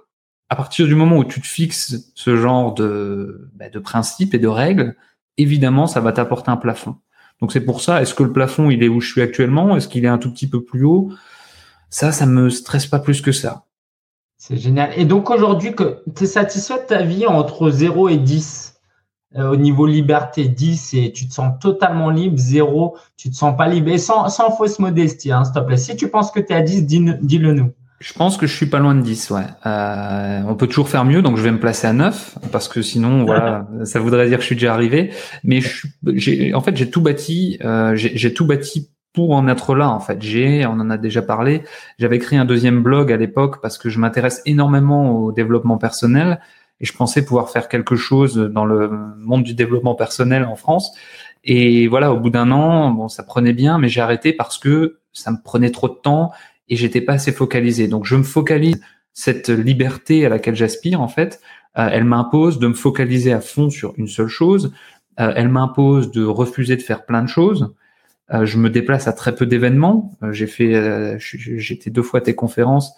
à 0.49 0.57
partir 0.57 0.87
du 0.87 0.95
moment 0.95 1.19
où 1.19 1.25
tu 1.25 1.41
te 1.41 1.47
fixes 1.47 2.11
ce 2.15 2.37
genre 2.37 2.75
de, 2.75 3.51
bah, 3.55 3.69
de 3.69 3.79
principes 3.79 4.35
et 4.35 4.39
de 4.39 4.49
règles, 4.49 4.97
évidemment, 5.37 5.87
ça 5.87 6.01
va 6.01 6.13
t'apporter 6.13 6.51
un 6.51 6.57
plafond. 6.57 6.97
Donc 7.41 7.53
c'est 7.53 7.61
pour 7.61 7.81
ça, 7.81 8.03
est-ce 8.03 8.15
que 8.15 8.23
le 8.23 8.33
plafond, 8.33 8.71
il 8.71 8.83
est 8.83 8.89
où 8.89 9.01
je 9.01 9.11
suis 9.11 9.23
actuellement? 9.23 9.77
Est-ce 9.77 9.89
qu'il 9.89 10.05
est 10.05 10.09
un 10.09 10.19
tout 10.19 10.33
petit 10.33 10.49
peu 10.49 10.65
plus 10.65 10.85
haut? 10.85 11.13
Ça, 11.91 12.13
ça 12.13 12.27
me 12.27 12.51
stresse 12.51 12.87
pas 12.87 12.99
plus 12.99 13.21
que 13.21 13.33
ça. 13.33 13.65
C'est 14.37 14.57
génial. 14.57 14.91
Et 14.97 15.05
donc 15.05 15.31
aujourd'hui, 15.31 15.75
tu 16.17 16.25
es 16.25 16.27
satisfait 16.27 16.81
de 16.83 16.87
ta 16.87 17.03
vie 17.03 17.27
entre 17.27 17.71
0 17.71 18.09
et 18.09 18.17
10 18.17 18.75
euh, 19.37 19.51
au 19.51 19.57
niveau 19.57 19.85
liberté 19.87 20.49
10 20.49 20.95
et 20.95 21.13
tu 21.13 21.29
te 21.29 21.35
sens 21.35 21.59
totalement 21.61 22.09
libre, 22.09 22.39
0, 22.39 22.97
tu 23.17 23.31
te 23.31 23.35
sens 23.35 23.57
pas 23.57 23.69
libre. 23.69 23.91
Et 23.91 23.99
sans, 23.99 24.29
sans 24.31 24.51
fausse 24.51 24.79
modestie, 24.79 25.33
hein, 25.33 25.45
s'il 25.45 25.55
te 25.55 25.61
plaît. 25.61 25.77
Si 25.77 25.97
tu 25.97 26.09
penses 26.09 26.31
que 26.31 26.41
tu 26.41 26.53
es 26.53 26.57
à 26.57 26.63
10, 26.63 26.87
dis-le 26.87 27.53
nous. 27.53 27.73
Je 28.01 28.13
pense 28.13 28.37
que 28.37 28.47
je 28.47 28.55
suis 28.55 28.67
pas 28.67 28.79
loin 28.79 28.95
de 28.95 29.03
10, 29.03 29.31
ouais. 29.31 29.43
Euh, 29.67 30.43
on 30.47 30.55
peut 30.55 30.69
toujours 30.69 30.89
faire 30.89 31.05
mieux, 31.05 31.21
donc 31.21 31.37
je 31.37 31.43
vais 31.43 31.51
me 31.51 31.59
placer 31.59 31.89
à 31.89 31.93
9, 31.93 32.39
parce 32.53 32.69
que 32.69 32.81
sinon, 32.81 33.25
voilà, 33.27 33.67
ça 33.85 33.99
voudrait 33.99 34.29
dire 34.29 34.39
que 34.39 34.43
je 34.43 34.47
suis 34.47 34.55
déjà 34.55 34.73
arrivé. 34.73 35.11
Mais 35.43 35.61
j'ai, 36.15 36.55
en 36.55 36.61
fait, 36.61 36.77
j'ai 36.77 36.91
tout 36.91 37.01
bâti, 37.01 37.59
euh, 37.65 37.97
j'ai 37.97 38.33
tout 38.33 38.47
bâti 38.47 38.91
pour 39.13 39.33
en 39.33 39.49
être 39.49 39.75
là, 39.75 39.91
en 39.91 39.99
fait. 39.99 40.23
J'ai, 40.23 40.65
on 40.67 40.73
en 40.73 40.91
a 40.91 40.97
déjà 40.97 41.23
parlé, 41.23 41.65
j'avais 41.99 42.21
créé 42.21 42.39
un 42.39 42.45
deuxième 42.45 42.85
blog 42.85 43.11
à 43.11 43.17
l'époque 43.17 43.61
parce 43.61 43.79
que 43.79 43.89
je 43.89 43.99
m'intéresse 43.99 44.43
énormément 44.47 45.11
au 45.17 45.33
développement 45.33 45.77
personnel 45.77 46.41
et 46.81 46.85
je 46.85 46.93
pensais 46.93 47.25
pouvoir 47.25 47.51
faire 47.51 47.69
quelque 47.69 47.97
chose 47.97 48.37
dans 48.37 48.65
le 48.65 48.91
monde 49.17 49.43
du 49.43 49.55
développement 49.55 49.97
personnel 49.97 50.45
en 50.45 50.55
France. 50.55 50.93
Et 51.43 51.89
voilà, 51.89 52.13
au 52.13 52.21
bout 52.21 52.31
d'un 52.31 52.53
an, 52.53 52.91
bon, 52.91 53.09
ça 53.09 53.25
prenait 53.25 53.53
bien, 53.53 53.79
mais 53.79 53.89
j'ai 53.89 54.01
arrêté 54.01 54.33
parce 54.33 54.59
que 54.59 54.99
ça 55.13 55.33
me 55.33 55.39
prenait 55.43 55.71
trop 55.71 55.89
de 55.89 55.95
temps 55.95 56.31
et 56.69 56.77
j'étais 56.77 57.01
pas 57.01 57.15
assez 57.15 57.33
focalisé. 57.33 57.89
Donc 57.89 58.05
je 58.05 58.17
me 58.17 58.23
focalise 58.23 58.81
cette 59.13 59.49
liberté 59.49 60.27
à 60.27 60.29
laquelle 60.29 60.55
j'aspire 60.55 61.01
en 61.01 61.09
fait 61.09 61.41
elle 61.75 62.05
m'impose 62.05 62.59
de 62.59 62.67
me 62.67 62.75
focaliser 62.75 63.33
à 63.33 63.41
fond 63.41 63.71
sur 63.71 63.95
une 63.97 64.09
seule 64.09 64.29
chose. 64.29 64.73
elle 65.17 65.49
m'impose 65.49 66.11
de 66.11 66.25
refuser 66.25 66.77
de 66.77 66.83
faire 66.83 67.07
plein 67.07 67.23
de 67.23 67.29
choses. 67.29 67.73
je 68.31 68.59
me 68.59 68.69
déplace 68.69 69.07
à 69.07 69.13
très 69.13 69.35
peu 69.35 69.47
d'événements. 69.47 70.13
j'ai 70.33 70.49
fait, 70.49 71.19
j'étais 71.19 71.91
deux 71.91 72.03
fois 72.03 72.19
à 72.19 72.23
tes 72.23 72.35
conférences. 72.35 72.95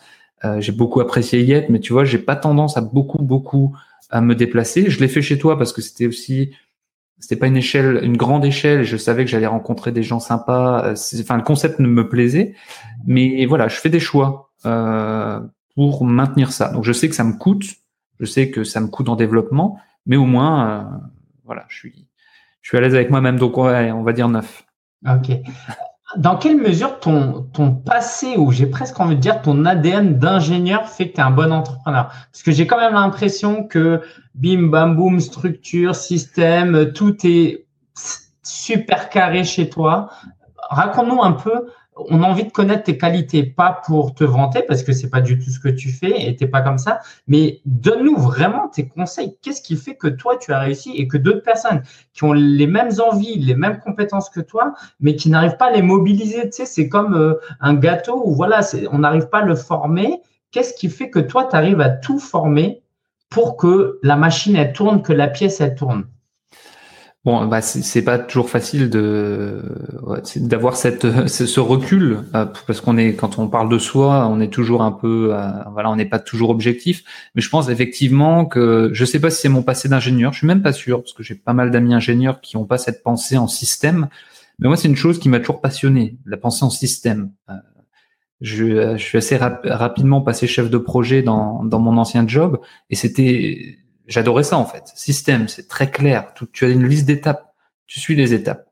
j'ai 0.58 0.72
beaucoup 0.72 1.00
apprécié 1.00 1.42
Yet, 1.42 1.66
mais 1.68 1.80
tu 1.80 1.92
vois, 1.92 2.04
j'ai 2.04 2.18
pas 2.18 2.36
tendance 2.36 2.78
à 2.78 2.80
beaucoup, 2.80 3.22
beaucoup 3.22 3.76
à 4.08 4.20
me 4.22 4.34
déplacer. 4.34 4.88
Je 4.88 5.00
l'ai 5.00 5.08
fait 5.08 5.22
chez 5.22 5.38
toi 5.38 5.58
parce 5.58 5.72
que 5.72 5.82
c'était 5.82 6.06
aussi 6.06 6.52
c'était 7.20 7.36
pas 7.36 7.46
une 7.46 7.56
échelle, 7.56 8.00
une 8.02 8.16
grande 8.16 8.44
échelle. 8.44 8.82
Je 8.82 8.96
savais 8.96 9.24
que 9.24 9.30
j'allais 9.30 9.46
rencontrer 9.46 9.92
des 9.92 10.02
gens 10.02 10.20
sympas. 10.20 10.84
Euh, 10.86 10.94
enfin, 11.20 11.36
le 11.36 11.42
concept 11.42 11.78
me 11.78 12.08
plaisait, 12.08 12.54
mais 13.06 13.44
voilà, 13.46 13.68
je 13.68 13.76
fais 13.76 13.90
des 13.90 14.00
choix 14.00 14.50
euh, 14.66 15.38
pour 15.74 16.04
maintenir 16.04 16.50
ça. 16.50 16.70
Donc, 16.70 16.84
je 16.84 16.92
sais 16.92 17.08
que 17.08 17.14
ça 17.14 17.24
me 17.24 17.34
coûte, 17.34 17.64
je 18.18 18.24
sais 18.24 18.50
que 18.50 18.64
ça 18.64 18.80
me 18.80 18.88
coûte 18.88 19.08
en 19.08 19.16
développement, 19.16 19.78
mais 20.06 20.16
au 20.16 20.24
moins, 20.24 20.68
euh, 20.68 20.82
voilà, 21.44 21.66
je 21.68 21.76
suis, 21.76 22.08
je 22.62 22.70
suis 22.70 22.78
à 22.78 22.80
l'aise 22.80 22.94
avec 22.94 23.10
moi-même. 23.10 23.38
Donc, 23.38 23.56
ouais, 23.58 23.92
on 23.92 24.02
va 24.02 24.12
dire 24.12 24.28
neuf. 24.28 24.64
Ok 25.06 25.30
dans 26.16 26.36
quelle 26.36 26.56
mesure 26.56 26.98
ton, 26.98 27.48
ton 27.52 27.72
passé, 27.72 28.36
ou 28.36 28.50
j'ai 28.50 28.66
presque 28.66 28.98
envie 28.98 29.16
de 29.16 29.20
dire 29.20 29.42
ton 29.42 29.64
ADN 29.64 30.18
d'ingénieur 30.18 30.88
fait 30.88 31.10
que 31.10 31.14
tu 31.14 31.20
es 31.20 31.24
un 31.24 31.30
bon 31.30 31.52
entrepreneur? 31.52 32.08
Parce 32.32 32.42
que 32.42 32.50
j'ai 32.50 32.66
quand 32.66 32.78
même 32.78 32.94
l'impression 32.94 33.64
que 33.64 34.02
bim, 34.34 34.68
bam, 34.68 34.96
boum, 34.96 35.20
structure, 35.20 35.94
système, 35.94 36.92
tout 36.92 37.16
est 37.24 37.66
super 38.42 39.08
carré 39.08 39.44
chez 39.44 39.68
toi. 39.68 40.10
Raconte-nous 40.70 41.22
un 41.22 41.32
peu 41.32 41.66
on 42.08 42.22
a 42.22 42.26
envie 42.26 42.44
de 42.44 42.50
connaître 42.50 42.84
tes 42.84 42.96
qualités, 42.96 43.42
pas 43.42 43.80
pour 43.86 44.14
te 44.14 44.24
vanter, 44.24 44.62
parce 44.66 44.82
que 44.82 44.92
c'est 44.92 45.10
pas 45.10 45.20
du 45.20 45.38
tout 45.38 45.50
ce 45.50 45.60
que 45.60 45.68
tu 45.68 45.90
fais 45.90 46.28
et 46.28 46.36
t'es 46.36 46.46
pas 46.46 46.62
comme 46.62 46.78
ça, 46.78 47.00
mais 47.26 47.60
donne-nous 47.64 48.16
vraiment 48.16 48.68
tes 48.68 48.88
conseils. 48.88 49.36
Qu'est-ce 49.42 49.62
qui 49.62 49.76
fait 49.76 49.96
que 49.96 50.08
toi, 50.08 50.36
tu 50.36 50.52
as 50.52 50.60
réussi 50.60 50.92
et 50.96 51.08
que 51.08 51.16
d'autres 51.16 51.42
personnes 51.42 51.82
qui 52.12 52.24
ont 52.24 52.32
les 52.32 52.66
mêmes 52.66 52.90
envies, 53.04 53.38
les 53.38 53.54
mêmes 53.54 53.78
compétences 53.78 54.30
que 54.30 54.40
toi, 54.40 54.74
mais 55.00 55.16
qui 55.16 55.30
n'arrivent 55.30 55.56
pas 55.56 55.66
à 55.66 55.72
les 55.72 55.82
mobiliser, 55.82 56.42
tu 56.44 56.52
sais, 56.52 56.66
c'est 56.66 56.88
comme 56.88 57.14
euh, 57.14 57.34
un 57.60 57.74
gâteau 57.74 58.22
où 58.24 58.34
voilà, 58.34 58.60
on 58.92 58.98
n'arrive 58.98 59.28
pas 59.28 59.38
à 59.38 59.44
le 59.44 59.54
former. 59.54 60.20
Qu'est-ce 60.50 60.74
qui 60.74 60.88
fait 60.88 61.10
que 61.10 61.20
toi, 61.20 61.46
tu 61.48 61.56
arrives 61.56 61.80
à 61.80 61.90
tout 61.90 62.18
former 62.18 62.82
pour 63.28 63.56
que 63.56 63.98
la 64.02 64.16
machine, 64.16 64.56
elle 64.56 64.72
tourne, 64.72 65.02
que 65.02 65.12
la 65.12 65.28
pièce, 65.28 65.60
elle 65.60 65.74
tourne? 65.74 66.06
Bon, 67.26 67.46
bah 67.46 67.60
c'est 67.60 68.02
pas 68.02 68.18
toujours 68.18 68.48
facile 68.48 68.88
de 68.88 69.62
d'avoir 70.36 70.76
cette 70.76 71.26
ce 71.28 71.60
recul 71.60 72.24
euh, 72.34 72.46
parce 72.66 72.80
qu'on 72.80 72.96
est 72.96 73.14
quand 73.14 73.38
on 73.38 73.46
parle 73.48 73.68
de 73.68 73.78
soi, 73.78 74.26
on 74.26 74.40
est 74.40 74.50
toujours 74.50 74.80
un 74.80 74.90
peu 74.90 75.34
euh, 75.34 75.50
voilà, 75.70 75.90
on 75.90 75.96
n'est 75.96 76.06
pas 76.08 76.18
toujours 76.18 76.48
objectif. 76.48 77.04
Mais 77.34 77.42
je 77.42 77.50
pense 77.50 77.68
effectivement 77.68 78.46
que 78.46 78.88
je 78.94 79.04
sais 79.04 79.20
pas 79.20 79.28
si 79.30 79.42
c'est 79.42 79.50
mon 79.50 79.62
passé 79.62 79.86
d'ingénieur, 79.90 80.32
je 80.32 80.38
suis 80.38 80.46
même 80.46 80.62
pas 80.62 80.72
sûr 80.72 81.02
parce 81.02 81.12
que 81.12 81.22
j'ai 81.22 81.34
pas 81.34 81.52
mal 81.52 81.70
d'amis 81.70 81.92
ingénieurs 81.92 82.40
qui 82.40 82.56
ont 82.56 82.64
pas 82.64 82.78
cette 82.78 83.02
pensée 83.02 83.36
en 83.36 83.48
système. 83.48 84.08
Mais 84.58 84.68
moi, 84.68 84.78
c'est 84.78 84.88
une 84.88 84.96
chose 84.96 85.18
qui 85.18 85.28
m'a 85.28 85.40
toujours 85.40 85.60
passionné, 85.60 86.16
la 86.26 86.38
pensée 86.38 86.64
en 86.64 86.70
système. 86.70 87.32
Euh, 87.50 87.54
je, 88.40 88.96
suis 88.96 89.18
assez 89.18 89.36
rapidement 89.36 90.22
passé 90.22 90.46
chef 90.46 90.70
de 90.70 90.78
projet 90.78 91.22
dans 91.22 91.64
dans 91.64 91.80
mon 91.80 91.98
ancien 91.98 92.26
job 92.26 92.60
et 92.88 92.96
c'était 92.96 93.76
J'adorais 94.10 94.42
ça 94.42 94.58
en 94.58 94.66
fait. 94.66 94.84
Système, 94.94 95.48
c'est 95.48 95.68
très 95.68 95.90
clair. 95.90 96.34
tu 96.52 96.64
as 96.64 96.68
une 96.68 96.86
liste 96.86 97.06
d'étapes. 97.06 97.54
Tu 97.86 98.00
suis 98.00 98.14
les 98.14 98.34
étapes. 98.34 98.66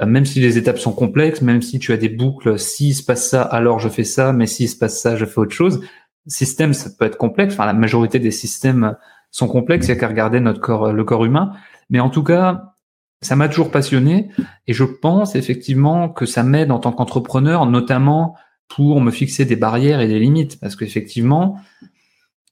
Euh, 0.00 0.06
même 0.06 0.24
si 0.24 0.40
les 0.40 0.58
étapes 0.58 0.78
sont 0.78 0.92
complexes, 0.92 1.42
même 1.42 1.60
si 1.60 1.78
tu 1.78 1.92
as 1.92 1.96
des 1.96 2.08
boucles, 2.08 2.58
s'il 2.58 2.94
se 2.94 3.02
passe 3.02 3.28
ça, 3.28 3.42
alors 3.42 3.80
je 3.80 3.88
fais 3.88 4.04
ça, 4.04 4.32
mais 4.32 4.46
s'il 4.46 4.68
se 4.68 4.76
passe 4.76 5.00
ça, 5.00 5.16
je 5.16 5.24
fais 5.24 5.38
autre 5.38 5.54
chose. 5.54 5.82
Système, 6.28 6.72
ça 6.72 6.90
peut 6.96 7.04
être 7.04 7.18
complexe. 7.18 7.54
Enfin, 7.54 7.66
la 7.66 7.72
majorité 7.72 8.18
des 8.18 8.30
systèmes 8.30 8.96
sont 9.30 9.48
complexes. 9.48 9.86
Il 9.88 9.90
n'y 9.90 9.96
a 9.96 10.00
qu'à 10.00 10.08
regarder 10.08 10.40
notre 10.40 10.60
corps, 10.60 10.92
le 10.92 11.04
corps 11.04 11.24
humain. 11.24 11.52
Mais 11.90 12.00
en 12.00 12.10
tout 12.10 12.22
cas, 12.22 12.74
ça 13.22 13.34
m'a 13.34 13.48
toujours 13.48 13.70
passionné 13.70 14.30
et 14.66 14.72
je 14.72 14.84
pense 14.84 15.34
effectivement 15.34 16.08
que 16.08 16.26
ça 16.26 16.42
m'aide 16.42 16.70
en 16.70 16.78
tant 16.78 16.92
qu'entrepreneur, 16.92 17.66
notamment 17.66 18.36
pour 18.68 19.00
me 19.00 19.10
fixer 19.10 19.44
des 19.44 19.56
barrières 19.56 20.00
et 20.00 20.08
des 20.08 20.18
limites, 20.18 20.58
parce 20.60 20.76
qu'effectivement, 20.76 21.56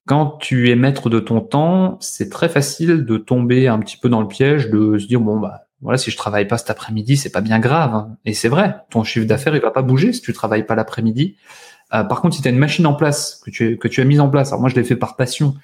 quand 0.07 0.39
tu 0.39 0.71
es 0.71 0.77
maître 0.77 1.09
de 1.09 1.19
ton 1.19 1.41
temps, 1.41 1.97
c'est 2.01 2.29
très 2.29 2.49
facile 2.49 3.05
de 3.05 3.17
tomber 3.17 3.69
un 3.69 3.79
petit 3.79 3.97
peu 3.97 4.09
dans 4.09 4.21
le 4.21 4.29
piège 4.29 4.69
de 4.69 4.99
se 4.99 5.07
dire 5.07 5.21
bon 5.21 5.39
bah 5.39 5.67
voilà 5.81 5.99
si 5.99 6.11
je 6.11 6.17
travaille 6.17 6.47
pas 6.49 6.59
cet 6.59 6.71
après-midi 6.71 7.17
c'est 7.17 7.31
pas 7.31 7.41
bien 7.41 7.59
grave 7.59 7.95
hein. 7.95 8.17
et 8.25 8.33
c'est 8.33 8.49
vrai 8.49 8.77
ton 8.91 9.05
chiffre 9.05 9.27
d'affaires 9.27 9.55
il 9.55 9.63
va 9.63 9.71
pas 9.71 9.83
bouger 9.83 10.13
si 10.13 10.23
tu 10.23 10.33
travailles 10.33 10.67
pas 10.67 10.75
l'après-midi. 10.75 11.37
Euh, 11.93 12.05
par 12.05 12.21
contre 12.21 12.37
si 12.37 12.43
tu 12.43 12.49
as 12.49 12.51
une 12.51 12.59
machine 12.59 12.87
en 12.87 12.95
place 12.95 13.41
que 13.45 13.51
tu 13.51 13.79
que 13.79 13.89
tu 13.89 14.01
as 14.01 14.05
mise 14.05 14.21
en 14.21 14.29
place 14.29 14.49
alors 14.49 14.61
moi 14.61 14.71
je 14.71 14.75
l'ai 14.75 14.85
fait 14.85 14.97
par 14.97 15.17
passion 15.17 15.55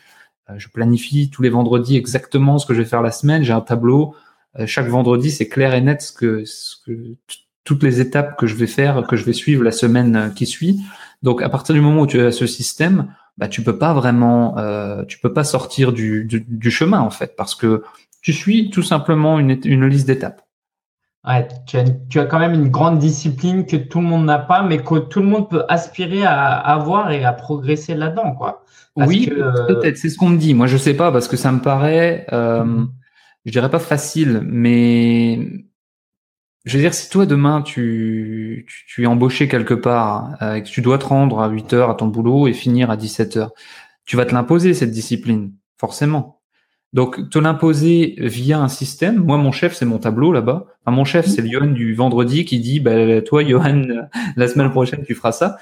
euh, 0.48 0.54
je 0.58 0.68
planifie 0.68 1.30
tous 1.30 1.42
les 1.42 1.50
vendredis 1.50 1.96
exactement 1.96 2.58
ce 2.58 2.66
que 2.66 2.74
je 2.74 2.82
vais 2.82 2.88
faire 2.88 3.02
la 3.02 3.10
semaine 3.10 3.42
j'ai 3.42 3.54
un 3.54 3.62
tableau 3.62 4.14
euh, 4.58 4.66
chaque 4.66 4.86
vendredi 4.86 5.30
c'est 5.30 5.48
clair 5.48 5.74
et 5.74 5.80
net 5.80 6.12
que, 6.16 6.44
ce 6.44 6.76
que 6.86 7.16
toutes 7.64 7.82
les 7.82 8.00
étapes 8.00 8.38
que 8.38 8.46
je 8.46 8.54
vais 8.54 8.66
faire 8.66 9.06
que 9.06 9.16
je 9.16 9.24
vais 9.24 9.32
suivre 9.32 9.64
la 9.64 9.72
semaine 9.72 10.32
qui 10.34 10.46
suit 10.46 10.80
donc 11.22 11.42
à 11.42 11.48
partir 11.48 11.74
du 11.74 11.80
moment 11.80 12.02
où 12.02 12.06
tu 12.06 12.20
as 12.20 12.32
ce 12.32 12.46
système 12.46 13.12
bah 13.40 13.48
tu 13.48 13.62
peux 13.62 13.78
pas 13.78 13.94
vraiment, 13.94 14.58
euh, 14.58 15.02
tu 15.04 15.18
peux 15.18 15.32
pas 15.32 15.44
sortir 15.44 15.92
du, 15.92 16.26
du, 16.26 16.70
chemin 16.70 17.00
en 17.00 17.08
fait, 17.08 17.34
parce 17.36 17.54
que 17.54 17.82
tu 18.20 18.34
suis 18.34 18.68
tout 18.70 18.82
simplement 18.82 19.38
une, 19.38 19.58
une 19.64 19.86
liste 19.86 20.06
d'étapes. 20.06 20.42
Ouais, 21.26 21.48
tu 21.66 21.78
as, 21.78 21.84
tu 22.08 22.20
as, 22.20 22.26
quand 22.26 22.38
même 22.38 22.52
une 22.52 22.68
grande 22.68 22.98
discipline 22.98 23.64
que 23.64 23.76
tout 23.76 24.00
le 24.00 24.06
monde 24.06 24.26
n'a 24.26 24.38
pas, 24.38 24.62
mais 24.62 24.78
que 24.78 24.98
tout 24.98 25.20
le 25.20 25.26
monde 25.26 25.48
peut 25.48 25.64
aspirer 25.68 26.24
à, 26.24 26.54
avoir 26.54 27.12
et 27.12 27.24
à 27.24 27.32
progresser 27.32 27.94
là-dedans, 27.94 28.32
quoi. 28.32 28.62
oui, 28.96 29.30
peut-être, 29.68 29.96
c'est 29.96 30.10
ce 30.10 30.18
qu'on 30.18 30.30
me 30.30 30.38
dit. 30.38 30.52
Moi, 30.52 30.66
je 30.66 30.76
sais 30.76 30.94
pas 30.94 31.10
parce 31.10 31.28
que 31.28 31.36
ça 31.38 31.50
me 31.50 31.60
paraît, 31.60 32.26
euh, 32.32 32.64
mm-hmm. 32.64 32.88
je 33.46 33.52
dirais 33.52 33.70
pas 33.70 33.78
facile, 33.78 34.42
mais 34.44 35.48
je 36.64 36.76
veux 36.76 36.82
dire, 36.82 36.94
si 36.94 37.08
toi 37.08 37.26
demain 37.26 37.62
tu, 37.62 38.66
tu, 38.86 39.02
es 39.02 39.06
embauché 39.06 39.48
quelque 39.48 39.74
part 39.74 40.36
euh, 40.42 40.54
et 40.54 40.62
que 40.62 40.68
tu 40.68 40.82
dois 40.82 40.98
te 40.98 41.06
rendre 41.06 41.40
à 41.40 41.48
8 41.48 41.72
heures 41.72 41.90
à 41.90 41.94
ton 41.94 42.06
boulot 42.06 42.48
et 42.48 42.52
finir 42.52 42.90
à 42.90 42.96
17 42.96 43.36
heures, 43.36 43.52
tu 44.04 44.16
vas 44.16 44.26
te 44.26 44.34
l'imposer 44.34 44.74
cette 44.74 44.90
discipline, 44.90 45.52
forcément. 45.78 46.40
Donc 46.92 47.30
te 47.30 47.38
l'imposer 47.38 48.16
via 48.18 48.60
un 48.60 48.68
système. 48.68 49.22
Moi, 49.22 49.36
mon 49.38 49.52
chef, 49.52 49.74
c'est 49.74 49.84
mon 49.84 49.98
tableau 49.98 50.32
là-bas. 50.32 50.66
Enfin, 50.84 50.94
mon 50.94 51.04
chef, 51.04 51.26
c'est 51.26 51.46
Johan 51.48 51.68
du 51.68 51.94
vendredi 51.94 52.44
qui 52.44 52.58
dit, 52.58 52.80
bah, 52.80 53.22
toi, 53.22 53.44
Johan, 53.44 53.86
la 54.36 54.48
semaine 54.48 54.70
prochaine, 54.70 55.04
tu 55.04 55.14
feras 55.14 55.32
ça. 55.32 55.56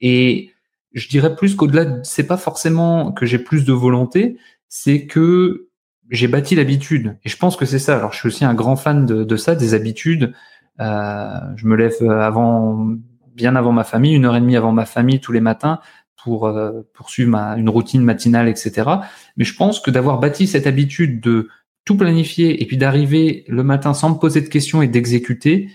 Et 0.00 0.50
je 0.92 1.08
dirais 1.08 1.34
plus 1.34 1.54
qu'au-delà, 1.54 2.02
c'est 2.02 2.26
pas 2.26 2.36
forcément 2.36 3.12
que 3.12 3.24
j'ai 3.24 3.38
plus 3.38 3.64
de 3.64 3.72
volonté, 3.72 4.36
c'est 4.68 5.06
que 5.06 5.67
j'ai 6.10 6.28
bâti 6.28 6.54
l'habitude. 6.54 7.16
Et 7.24 7.28
je 7.28 7.36
pense 7.36 7.56
que 7.56 7.66
c'est 7.66 7.78
ça. 7.78 7.96
Alors, 7.96 8.12
je 8.12 8.18
suis 8.18 8.28
aussi 8.28 8.44
un 8.44 8.54
grand 8.54 8.76
fan 8.76 9.06
de, 9.06 9.24
de 9.24 9.36
ça, 9.36 9.54
des 9.54 9.74
habitudes. 9.74 10.32
Euh, 10.80 11.38
je 11.56 11.66
me 11.66 11.76
lève 11.76 11.94
avant, 12.08 12.88
bien 13.34 13.56
avant 13.56 13.72
ma 13.72 13.84
famille, 13.84 14.14
une 14.14 14.24
heure 14.24 14.36
et 14.36 14.40
demie 14.40 14.56
avant 14.56 14.72
ma 14.72 14.86
famille 14.86 15.20
tous 15.20 15.32
les 15.32 15.40
matins 15.40 15.80
pour 16.22 16.46
euh, 16.46 16.82
poursuivre 16.94 17.30
ma, 17.30 17.56
une 17.56 17.68
routine 17.68 18.02
matinale, 18.02 18.48
etc. 18.48 18.90
Mais 19.36 19.44
je 19.44 19.54
pense 19.54 19.80
que 19.80 19.90
d'avoir 19.90 20.18
bâti 20.18 20.46
cette 20.46 20.66
habitude 20.66 21.20
de 21.20 21.48
tout 21.84 21.96
planifier 21.96 22.62
et 22.62 22.66
puis 22.66 22.76
d'arriver 22.76 23.44
le 23.48 23.62
matin 23.62 23.94
sans 23.94 24.10
me 24.10 24.14
poser 24.16 24.40
de 24.40 24.48
questions 24.48 24.82
et 24.82 24.88
d'exécuter, 24.88 25.70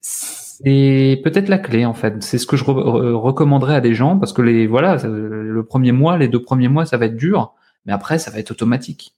c'est 0.00 1.20
peut-être 1.24 1.48
la 1.48 1.58
clé 1.58 1.84
en 1.84 1.94
fait. 1.94 2.22
C'est 2.22 2.38
ce 2.38 2.46
que 2.46 2.56
je 2.56 2.64
recommanderais 2.64 3.74
à 3.74 3.80
des 3.80 3.94
gens 3.94 4.18
parce 4.18 4.32
que 4.32 4.42
les 4.42 4.66
voilà, 4.66 4.96
le 5.02 5.64
premier 5.64 5.92
mois, 5.92 6.18
les 6.18 6.28
deux 6.28 6.42
premiers 6.42 6.68
mois, 6.68 6.86
ça 6.86 6.98
va 6.98 7.06
être 7.06 7.16
dur, 7.16 7.54
mais 7.86 7.92
après, 7.92 8.18
ça 8.18 8.30
va 8.30 8.38
être 8.38 8.50
automatique. 8.50 9.16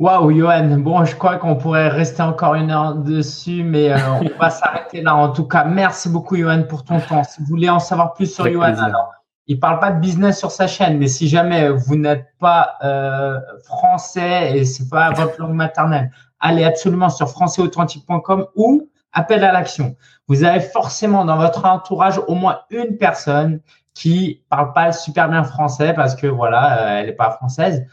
Waouh, 0.00 0.30
Johan. 0.30 0.78
Bon, 0.78 1.04
je 1.04 1.14
crois 1.14 1.36
qu'on 1.36 1.56
pourrait 1.56 1.88
rester 1.88 2.22
encore 2.22 2.54
une 2.54 2.70
heure 2.70 2.94
dessus, 2.94 3.62
mais 3.62 3.92
euh, 3.92 3.98
on 4.22 4.38
va 4.40 4.48
s'arrêter 4.48 5.02
là. 5.02 5.14
En 5.14 5.28
tout 5.28 5.44
cas, 5.46 5.64
merci 5.64 6.08
beaucoup, 6.08 6.36
Johan, 6.36 6.62
pour 6.62 6.84
ton 6.84 7.00
temps. 7.00 7.22
Si 7.22 7.42
vous 7.42 7.46
voulez 7.46 7.68
en 7.68 7.80
savoir 7.80 8.14
plus 8.14 8.34
sur 8.34 8.50
Johan, 8.50 8.78
alors, 8.78 9.12
il 9.46 9.60
parle 9.60 9.78
pas 9.78 9.90
de 9.90 10.00
business 10.00 10.38
sur 10.38 10.52
sa 10.52 10.66
chaîne, 10.66 10.96
mais 10.96 11.06
si 11.06 11.28
jamais 11.28 11.68
vous 11.68 11.96
n'êtes 11.96 12.28
pas 12.38 12.76
euh, 12.82 13.38
français 13.64 14.56
et 14.56 14.64
c'est 14.64 14.88
pas 14.88 15.10
votre 15.10 15.38
langue 15.38 15.52
maternelle, 15.52 16.10
allez 16.38 16.64
absolument 16.64 17.10
sur 17.10 17.28
françaisauthentique.com 17.28 18.46
ou 18.56 18.88
appel 19.12 19.44
à 19.44 19.52
l'action. 19.52 19.96
Vous 20.28 20.44
avez 20.44 20.60
forcément 20.60 21.26
dans 21.26 21.36
votre 21.36 21.66
entourage 21.66 22.18
au 22.26 22.36
moins 22.36 22.60
une 22.70 22.96
personne 22.96 23.60
qui 23.92 24.44
parle 24.48 24.72
pas 24.72 24.92
super 24.92 25.28
bien 25.28 25.44
français 25.44 25.92
parce 25.92 26.14
que 26.14 26.26
voilà, 26.26 26.78
euh, 26.78 27.00
elle 27.00 27.06
n'est 27.06 27.12
pas 27.12 27.32
française 27.32 27.84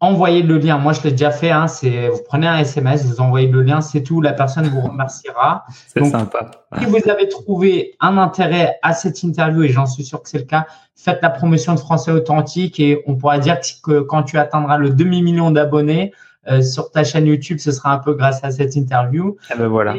envoyez 0.00 0.42
le 0.42 0.58
lien. 0.58 0.78
Moi, 0.78 0.92
je 0.92 1.02
l'ai 1.02 1.10
déjà 1.10 1.30
fait. 1.30 1.50
Hein, 1.50 1.68
c'est 1.68 2.08
vous 2.08 2.22
prenez 2.26 2.46
un 2.46 2.58
SMS, 2.58 3.04
vous 3.04 3.20
envoyez 3.20 3.48
le 3.48 3.62
lien, 3.62 3.80
c'est 3.80 4.02
tout. 4.02 4.20
La 4.20 4.32
personne 4.32 4.68
vous 4.68 4.80
remerciera. 4.80 5.64
c'est 5.88 6.04
sympa. 6.04 6.50
Si 6.78 6.86
vous 6.86 7.08
avez 7.08 7.28
trouvé 7.28 7.96
un 8.00 8.18
intérêt 8.18 8.78
à 8.82 8.92
cette 8.92 9.22
interview, 9.22 9.62
et 9.62 9.68
j'en 9.68 9.86
suis 9.86 10.04
sûr 10.04 10.22
que 10.22 10.28
c'est 10.28 10.38
le 10.38 10.44
cas, 10.44 10.66
faites 10.94 11.20
la 11.22 11.30
promotion 11.30 11.74
de 11.74 11.80
Français 11.80 12.12
Authentique 12.12 12.80
et 12.80 13.02
on 13.06 13.16
pourra 13.16 13.38
dire 13.38 13.58
que 13.82 14.00
quand 14.00 14.22
tu 14.22 14.38
atteindras 14.38 14.78
le 14.78 14.90
demi-million 14.90 15.50
d'abonnés 15.50 16.12
euh, 16.48 16.62
sur 16.62 16.90
ta 16.90 17.04
chaîne 17.04 17.26
YouTube, 17.26 17.58
ce 17.58 17.72
sera 17.72 17.92
un 17.92 17.98
peu 17.98 18.14
grâce 18.14 18.42
à 18.44 18.50
cette 18.50 18.76
interview. 18.76 19.36
Et 19.50 19.54
eh 19.54 19.58
ben 19.58 19.68
voilà. 19.68 19.94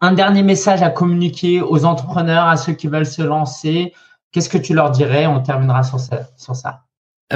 un 0.00 0.12
dernier 0.12 0.42
message 0.42 0.82
à 0.82 0.90
communiquer 0.90 1.60
aux 1.60 1.84
entrepreneurs, 1.84 2.46
à 2.46 2.56
ceux 2.56 2.72
qui 2.72 2.88
veulent 2.88 3.06
se 3.06 3.22
lancer. 3.22 3.92
Qu'est-ce 4.32 4.48
que 4.48 4.58
tu 4.58 4.74
leur 4.74 4.90
dirais? 4.90 5.26
On 5.26 5.40
terminera 5.40 5.82
sur 5.82 5.98
ça. 5.98 6.20
Sur 6.36 6.54
ça. 6.54 6.82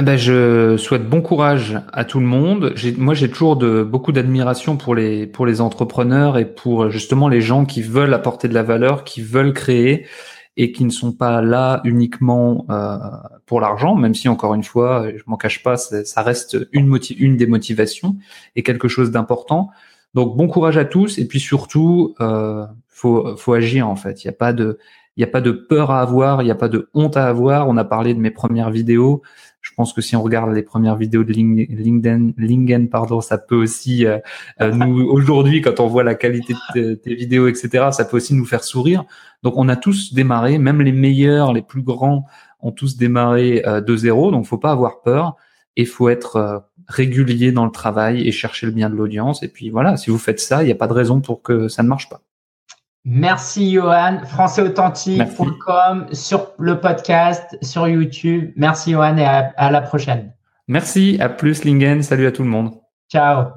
Ben, 0.01 0.17
je 0.17 0.75
souhaite 0.75 1.07
bon 1.07 1.21
courage 1.21 1.79
à 1.93 2.03
tout 2.03 2.19
le 2.19 2.25
monde. 2.25 2.75
Moi, 2.97 3.13
j'ai 3.13 3.29
toujours 3.29 3.55
de, 3.55 3.81
beaucoup 3.81 4.11
d'admiration 4.11 4.75
pour 4.75 4.93
les, 4.93 5.25
pour 5.25 5.45
les 5.45 5.61
entrepreneurs 5.61 6.37
et 6.37 6.45
pour 6.45 6.89
justement 6.89 7.29
les 7.29 7.39
gens 7.39 7.65
qui 7.65 7.81
veulent 7.81 8.13
apporter 8.13 8.49
de 8.49 8.53
la 8.53 8.63
valeur, 8.63 9.05
qui 9.05 9.21
veulent 9.21 9.53
créer 9.53 10.05
et 10.57 10.71
qui 10.73 10.83
ne 10.83 10.89
sont 10.89 11.13
pas 11.13 11.41
là 11.41 11.81
uniquement 11.85 12.65
euh, 12.69 12.97
pour 13.45 13.61
l'argent, 13.61 13.95
même 13.95 14.15
si 14.15 14.27
encore 14.27 14.53
une 14.53 14.63
fois, 14.63 15.07
je 15.15 15.23
m'en 15.27 15.37
cache 15.37 15.63
pas, 15.63 15.77
ça 15.77 16.21
reste 16.21 16.57
une, 16.71 16.97
une 17.17 17.37
des 17.37 17.47
motivations 17.47 18.15
et 18.55 18.63
quelque 18.63 18.87
chose 18.87 19.11
d'important. 19.11 19.69
Donc 20.13 20.35
bon 20.35 20.47
courage 20.47 20.77
à 20.77 20.85
tous 20.85 21.17
et 21.17 21.27
puis 21.27 21.39
surtout, 21.39 22.15
euh, 22.21 22.65
faut, 22.87 23.35
faut 23.37 23.53
agir 23.53 23.87
en 23.87 23.95
fait. 23.95 24.23
Il 24.23 24.27
n'y 24.27 24.33
a 24.33 24.37
pas 24.37 24.53
de, 24.53 24.77
il 25.17 25.21
n'y 25.21 25.23
a 25.23 25.31
pas 25.31 25.41
de 25.41 25.51
peur 25.51 25.91
à 25.91 26.01
avoir, 26.01 26.41
il 26.41 26.45
n'y 26.45 26.51
a 26.51 26.55
pas 26.55 26.67
de 26.67 26.89
honte 26.93 27.15
à 27.15 27.27
avoir. 27.27 27.69
On 27.69 27.77
a 27.77 27.85
parlé 27.85 28.13
de 28.13 28.19
mes 28.19 28.31
premières 28.31 28.69
vidéos. 28.69 29.21
Je 29.65 29.73
pense 29.73 29.93
que 29.93 30.01
si 30.01 30.15
on 30.15 30.21
regarde 30.21 30.53
les 30.53 30.61
premières 30.61 30.95
vidéos 30.95 31.23
de 31.23 31.33
LinkedIn, 31.33 32.33
LinkedIn 32.37 32.85
pardon, 32.85 33.19
ça 33.19 33.39
peut 33.39 33.55
aussi 33.55 34.05
euh, 34.05 34.19
euh, 34.61 34.71
nous 34.71 35.03
aujourd'hui, 35.09 35.61
quand 35.61 35.79
on 35.79 35.87
voit 35.87 36.03
la 36.03 36.13
qualité 36.13 36.53
de 36.75 36.93
tes 36.93 37.15
vidéos, 37.15 37.47
etc., 37.47 37.87
ça 37.91 38.05
peut 38.05 38.17
aussi 38.17 38.35
nous 38.35 38.45
faire 38.45 38.63
sourire. 38.63 39.05
Donc, 39.41 39.57
on 39.57 39.67
a 39.67 39.75
tous 39.75 40.13
démarré, 40.13 40.59
même 40.59 40.83
les 40.83 40.91
meilleurs, 40.91 41.51
les 41.51 41.63
plus 41.63 41.81
grands, 41.81 42.27
ont 42.59 42.71
tous 42.71 42.95
démarré 42.95 43.63
euh, 43.65 43.81
de 43.81 43.95
zéro. 43.97 44.29
Donc, 44.29 44.45
faut 44.45 44.59
pas 44.59 44.71
avoir 44.71 45.01
peur 45.01 45.35
et 45.75 45.85
faut 45.85 46.09
être 46.09 46.63
régulier 46.87 47.51
dans 47.51 47.65
le 47.65 47.71
travail 47.71 48.27
et 48.27 48.31
chercher 48.31 48.67
le 48.67 48.71
bien 48.71 48.91
de 48.91 48.95
l'audience. 48.95 49.41
Et 49.41 49.47
puis 49.47 49.71
voilà, 49.71 49.97
si 49.97 50.11
vous 50.11 50.19
faites 50.19 50.39
ça, 50.39 50.61
il 50.61 50.67
n'y 50.67 50.71
a 50.71 50.75
pas 50.75 50.87
de 50.87 50.93
raison 50.93 51.21
pour 51.21 51.41
que 51.41 51.69
ça 51.69 51.81
ne 51.81 51.87
marche 51.87 52.07
pas. 52.07 52.21
Merci 53.07 53.71
Johan, 53.71 54.21
françaisauthentique.com 54.25 56.07
sur 56.11 56.53
le 56.57 56.79
podcast, 56.79 57.55
sur 57.61 57.87
YouTube. 57.87 58.51
Merci 58.55 58.93
Johan 58.93 59.17
et 59.17 59.25
à, 59.25 59.69
la 59.69 59.81
prochaine. 59.81 60.33
Merci, 60.67 61.17
à 61.21 61.29
plus 61.29 61.63
Lingen, 61.65 62.01
salut 62.01 62.25
à 62.25 62.31
tout 62.31 62.41
le 62.41 62.49
monde. 62.49 62.71
Ciao. 63.07 63.49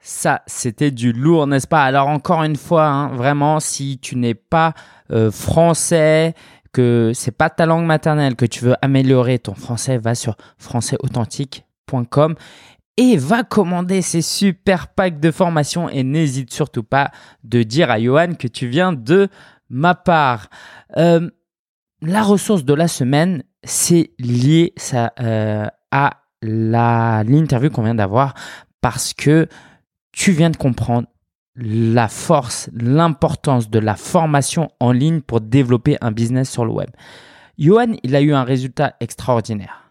Ça, 0.00 0.42
c'était 0.46 0.90
du 0.90 1.12
lourd, 1.12 1.46
n'est-ce 1.46 1.68
pas? 1.68 1.84
Alors 1.84 2.08
encore 2.08 2.42
une 2.42 2.56
fois, 2.56 2.86
hein, 2.86 3.08
vraiment, 3.14 3.60
si 3.60 4.00
tu 4.00 4.16
n'es 4.16 4.34
pas 4.34 4.74
euh, 5.12 5.30
français, 5.30 6.34
que 6.72 7.12
c'est 7.14 7.30
pas 7.30 7.48
ta 7.48 7.64
langue 7.64 7.86
maternelle, 7.86 8.34
que 8.34 8.44
tu 8.44 8.64
veux 8.64 8.74
améliorer 8.82 9.38
ton 9.38 9.54
français, 9.54 9.98
va 9.98 10.16
sur 10.16 10.36
françaisauthentique.com 10.58 12.34
et 12.96 13.16
va 13.16 13.44
commander 13.44 14.02
ces 14.02 14.22
super 14.22 14.88
packs 14.88 15.20
de 15.20 15.30
formation 15.30 15.88
et 15.88 16.02
n'hésite 16.02 16.52
surtout 16.52 16.82
pas 16.82 17.10
de 17.44 17.62
dire 17.62 17.90
à 17.90 18.00
Johan 18.00 18.34
que 18.34 18.48
tu 18.48 18.68
viens 18.68 18.92
de 18.92 19.28
ma 19.68 19.94
part. 19.94 20.48
Euh, 20.96 21.28
la 22.02 22.22
ressource 22.22 22.64
de 22.64 22.74
la 22.74 22.88
semaine, 22.88 23.42
c'est 23.64 24.10
lié 24.18 24.74
euh, 25.20 25.66
à 25.90 26.22
l'interview 26.42 27.70
qu'on 27.70 27.82
vient 27.82 27.94
d'avoir 27.94 28.34
parce 28.80 29.12
que 29.12 29.48
tu 30.12 30.32
viens 30.32 30.50
de 30.50 30.56
comprendre 30.56 31.08
la 31.56 32.08
force, 32.08 32.70
l'importance 32.74 33.70
de 33.70 33.78
la 33.78 33.96
formation 33.96 34.68
en 34.78 34.92
ligne 34.92 35.20
pour 35.20 35.40
développer 35.40 35.96
un 36.00 36.12
business 36.12 36.50
sur 36.50 36.64
le 36.64 36.72
web. 36.72 36.90
Johan, 37.58 37.94
il 38.02 38.14
a 38.14 38.20
eu 38.20 38.32
un 38.34 38.44
résultat 38.44 38.94
extraordinaire. 39.00 39.85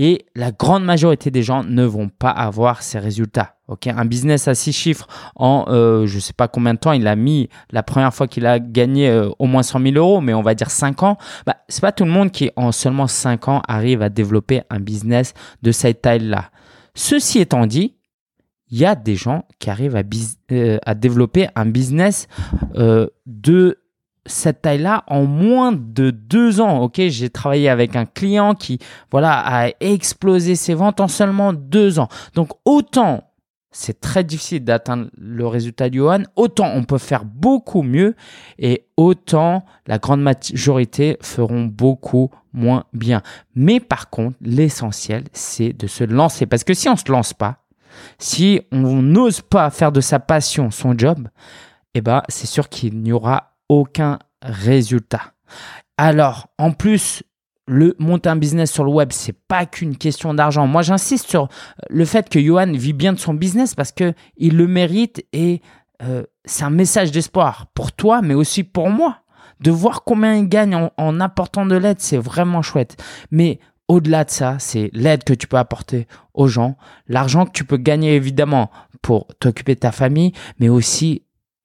Et 0.00 0.26
la 0.36 0.52
grande 0.52 0.84
majorité 0.84 1.32
des 1.32 1.42
gens 1.42 1.64
ne 1.64 1.84
vont 1.84 2.08
pas 2.08 2.30
avoir 2.30 2.84
ces 2.84 3.00
résultats. 3.00 3.56
Un 3.84 4.04
business 4.04 4.46
à 4.46 4.54
six 4.54 4.72
chiffres 4.72 5.08
en 5.34 5.64
euh, 5.68 6.06
je 6.06 6.14
ne 6.14 6.20
sais 6.20 6.32
pas 6.32 6.46
combien 6.46 6.72
de 6.74 6.78
temps 6.78 6.92
il 6.92 7.08
a 7.08 7.16
mis 7.16 7.48
la 7.72 7.82
première 7.82 8.14
fois 8.14 8.28
qu'il 8.28 8.46
a 8.46 8.60
gagné 8.60 9.08
euh, 9.08 9.28
au 9.40 9.46
moins 9.46 9.64
100 9.64 9.80
000 9.80 9.96
euros, 9.96 10.20
mais 10.20 10.34
on 10.34 10.40
va 10.40 10.54
dire 10.54 10.70
5 10.70 11.02
ans. 11.02 11.18
Bah, 11.46 11.56
c'est 11.68 11.80
pas 11.80 11.90
tout 11.90 12.04
le 12.04 12.12
monde 12.12 12.30
qui 12.30 12.48
en 12.54 12.70
seulement 12.70 13.08
5 13.08 13.48
ans 13.48 13.60
arrive 13.66 14.00
à 14.00 14.08
développer 14.08 14.62
un 14.70 14.78
business 14.78 15.34
de 15.62 15.72
cette 15.72 16.00
taille-là. 16.02 16.52
Ceci 16.94 17.40
étant 17.40 17.66
dit, 17.66 17.96
il 18.70 18.78
y 18.78 18.86
a 18.86 18.94
des 18.94 19.16
gens 19.16 19.46
qui 19.58 19.68
arrivent 19.68 19.96
à, 19.96 20.04
euh, 20.52 20.78
à 20.86 20.94
développer 20.94 21.48
un 21.56 21.66
business 21.66 22.28
de 23.26 23.80
cette 24.28 24.62
taille-là 24.62 25.04
en 25.08 25.24
moins 25.24 25.72
de 25.72 26.10
deux 26.10 26.60
ans. 26.60 26.80
Ok, 26.82 27.00
j'ai 27.08 27.30
travaillé 27.30 27.68
avec 27.68 27.96
un 27.96 28.06
client 28.06 28.54
qui, 28.54 28.78
voilà, 29.10 29.38
a 29.38 29.70
explosé 29.80 30.54
ses 30.54 30.74
ventes 30.74 31.00
en 31.00 31.08
seulement 31.08 31.52
deux 31.52 31.98
ans. 31.98 32.08
Donc 32.34 32.50
autant 32.64 33.24
c'est 33.70 34.00
très 34.00 34.24
difficile 34.24 34.64
d'atteindre 34.64 35.08
le 35.16 35.46
résultat 35.46 35.90
du 35.90 35.98
Johan, 35.98 36.22
autant 36.36 36.72
on 36.74 36.84
peut 36.84 36.98
faire 36.98 37.24
beaucoup 37.24 37.82
mieux 37.82 38.16
et 38.58 38.86
autant 38.96 39.64
la 39.86 39.98
grande 39.98 40.22
majorité 40.22 41.18
feront 41.20 41.64
beaucoup 41.64 42.30
moins 42.52 42.84
bien. 42.92 43.22
Mais 43.54 43.78
par 43.78 44.10
contre, 44.10 44.36
l'essentiel, 44.40 45.24
c'est 45.32 45.72
de 45.72 45.86
se 45.86 46.04
lancer. 46.04 46.46
Parce 46.46 46.64
que 46.64 46.74
si 46.74 46.88
on 46.88 46.92
ne 46.92 46.98
se 46.98 47.12
lance 47.12 47.34
pas, 47.34 47.58
si 48.18 48.60
on 48.72 49.02
n'ose 49.02 49.42
pas 49.42 49.70
faire 49.70 49.92
de 49.92 50.00
sa 50.00 50.18
passion 50.18 50.70
son 50.70 50.96
job, 50.96 51.28
eh 51.94 52.00
ben, 52.00 52.22
c'est 52.28 52.46
sûr 52.46 52.68
qu'il 52.68 53.00
n'y 53.02 53.12
aura 53.12 53.57
aucun 53.68 54.18
résultat. 54.42 55.32
Alors, 55.96 56.48
en 56.58 56.72
plus, 56.72 57.22
le 57.66 57.94
monter 57.98 58.28
un 58.30 58.36
business 58.36 58.72
sur 58.72 58.84
le 58.84 58.90
web, 58.90 59.10
c'est 59.12 59.36
pas 59.46 59.66
qu'une 59.66 59.96
question 59.96 60.32
d'argent. 60.32 60.66
Moi, 60.66 60.82
j'insiste 60.82 61.28
sur 61.28 61.48
le 61.90 62.04
fait 62.04 62.28
que 62.28 62.40
Johan 62.40 62.72
vit 62.72 62.94
bien 62.94 63.12
de 63.12 63.18
son 63.18 63.34
business 63.34 63.74
parce 63.74 63.92
que 63.92 64.14
il 64.36 64.56
le 64.56 64.66
mérite 64.66 65.24
et 65.32 65.60
euh, 66.02 66.22
c'est 66.44 66.64
un 66.64 66.70
message 66.70 67.10
d'espoir 67.10 67.66
pour 67.74 67.92
toi, 67.92 68.22
mais 68.22 68.34
aussi 68.34 68.64
pour 68.64 68.90
moi. 68.90 69.18
De 69.60 69.72
voir 69.72 70.04
combien 70.04 70.36
il 70.36 70.48
gagne 70.48 70.74
en, 70.74 70.92
en 70.96 71.20
apportant 71.20 71.66
de 71.66 71.74
l'aide, 71.76 72.00
c'est 72.00 72.16
vraiment 72.16 72.62
chouette. 72.62 72.96
Mais 73.32 73.58
au-delà 73.88 74.24
de 74.24 74.30
ça, 74.30 74.56
c'est 74.58 74.90
l'aide 74.92 75.24
que 75.24 75.32
tu 75.32 75.48
peux 75.48 75.56
apporter 75.56 76.06
aux 76.32 76.46
gens, 76.46 76.76
l'argent 77.08 77.44
que 77.44 77.50
tu 77.50 77.64
peux 77.64 77.76
gagner 77.76 78.14
évidemment 78.14 78.70
pour 79.02 79.26
t'occuper 79.40 79.74
de 79.74 79.80
ta 79.80 79.92
famille, 79.92 80.32
mais 80.60 80.68
aussi 80.68 81.22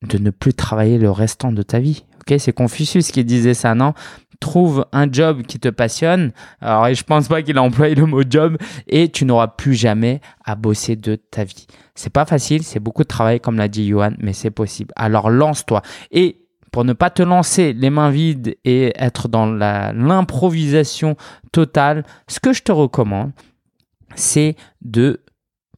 de 0.08 0.18
ne 0.18 0.30
plus 0.30 0.54
travailler 0.54 0.98
le 0.98 1.12
restant 1.12 1.52
de 1.52 1.62
ta 1.62 1.80
vie. 1.80 2.04
Ok, 2.22 2.36
c'est 2.40 2.54
Confucius 2.54 3.12
qui 3.12 3.26
disait 3.26 3.54
ça, 3.54 3.76
non? 3.76 3.94
Trouve 4.40 4.86
un 4.92 5.12
job 5.12 5.44
qui 5.44 5.60
te 5.60 5.70
passionne. 5.70 6.32
Alors, 6.60 6.94
je 6.94 7.04
pense 7.04 7.28
pas 7.28 7.42
qu'il 7.42 7.58
a 7.58 7.64
employé 7.64 7.96
le 7.96 8.06
mot 8.06 8.24
job 8.30 8.58
et 8.88 9.10
tu 9.10 9.26
n'auras 9.26 9.48
plus 9.48 9.74
jamais 9.74 10.22
à 10.44 10.56
bosser 10.56 10.96
de 10.96 11.16
ta 11.16 11.44
vie. 11.44 11.68
C'est 11.96 12.12
pas 12.12 12.26
facile, 12.26 12.64
c'est 12.64 12.80
beaucoup 12.80 13.04
de 13.04 13.08
travail, 13.08 13.40
comme 13.40 13.58
l'a 13.58 13.68
dit 13.68 13.88
Johan, 13.88 14.14
mais 14.20 14.34
c'est 14.34 14.52
possible. 14.52 14.94
Alors, 14.96 15.30
lance-toi. 15.30 15.82
Et 16.12 16.40
pour 16.72 16.84
ne 16.84 16.94
pas 16.94 17.10
te 17.10 17.22
lancer 17.22 17.72
les 17.72 17.90
mains 17.90 18.10
vides 18.10 18.58
et 18.66 18.92
être 18.96 19.28
dans 19.28 19.46
l'improvisation 19.46 21.16
totale, 21.52 22.04
ce 22.28 22.40
que 22.40 22.52
je 22.52 22.64
te 22.64 22.72
recommande, 22.72 23.32
c'est 24.16 24.56
de 24.82 25.22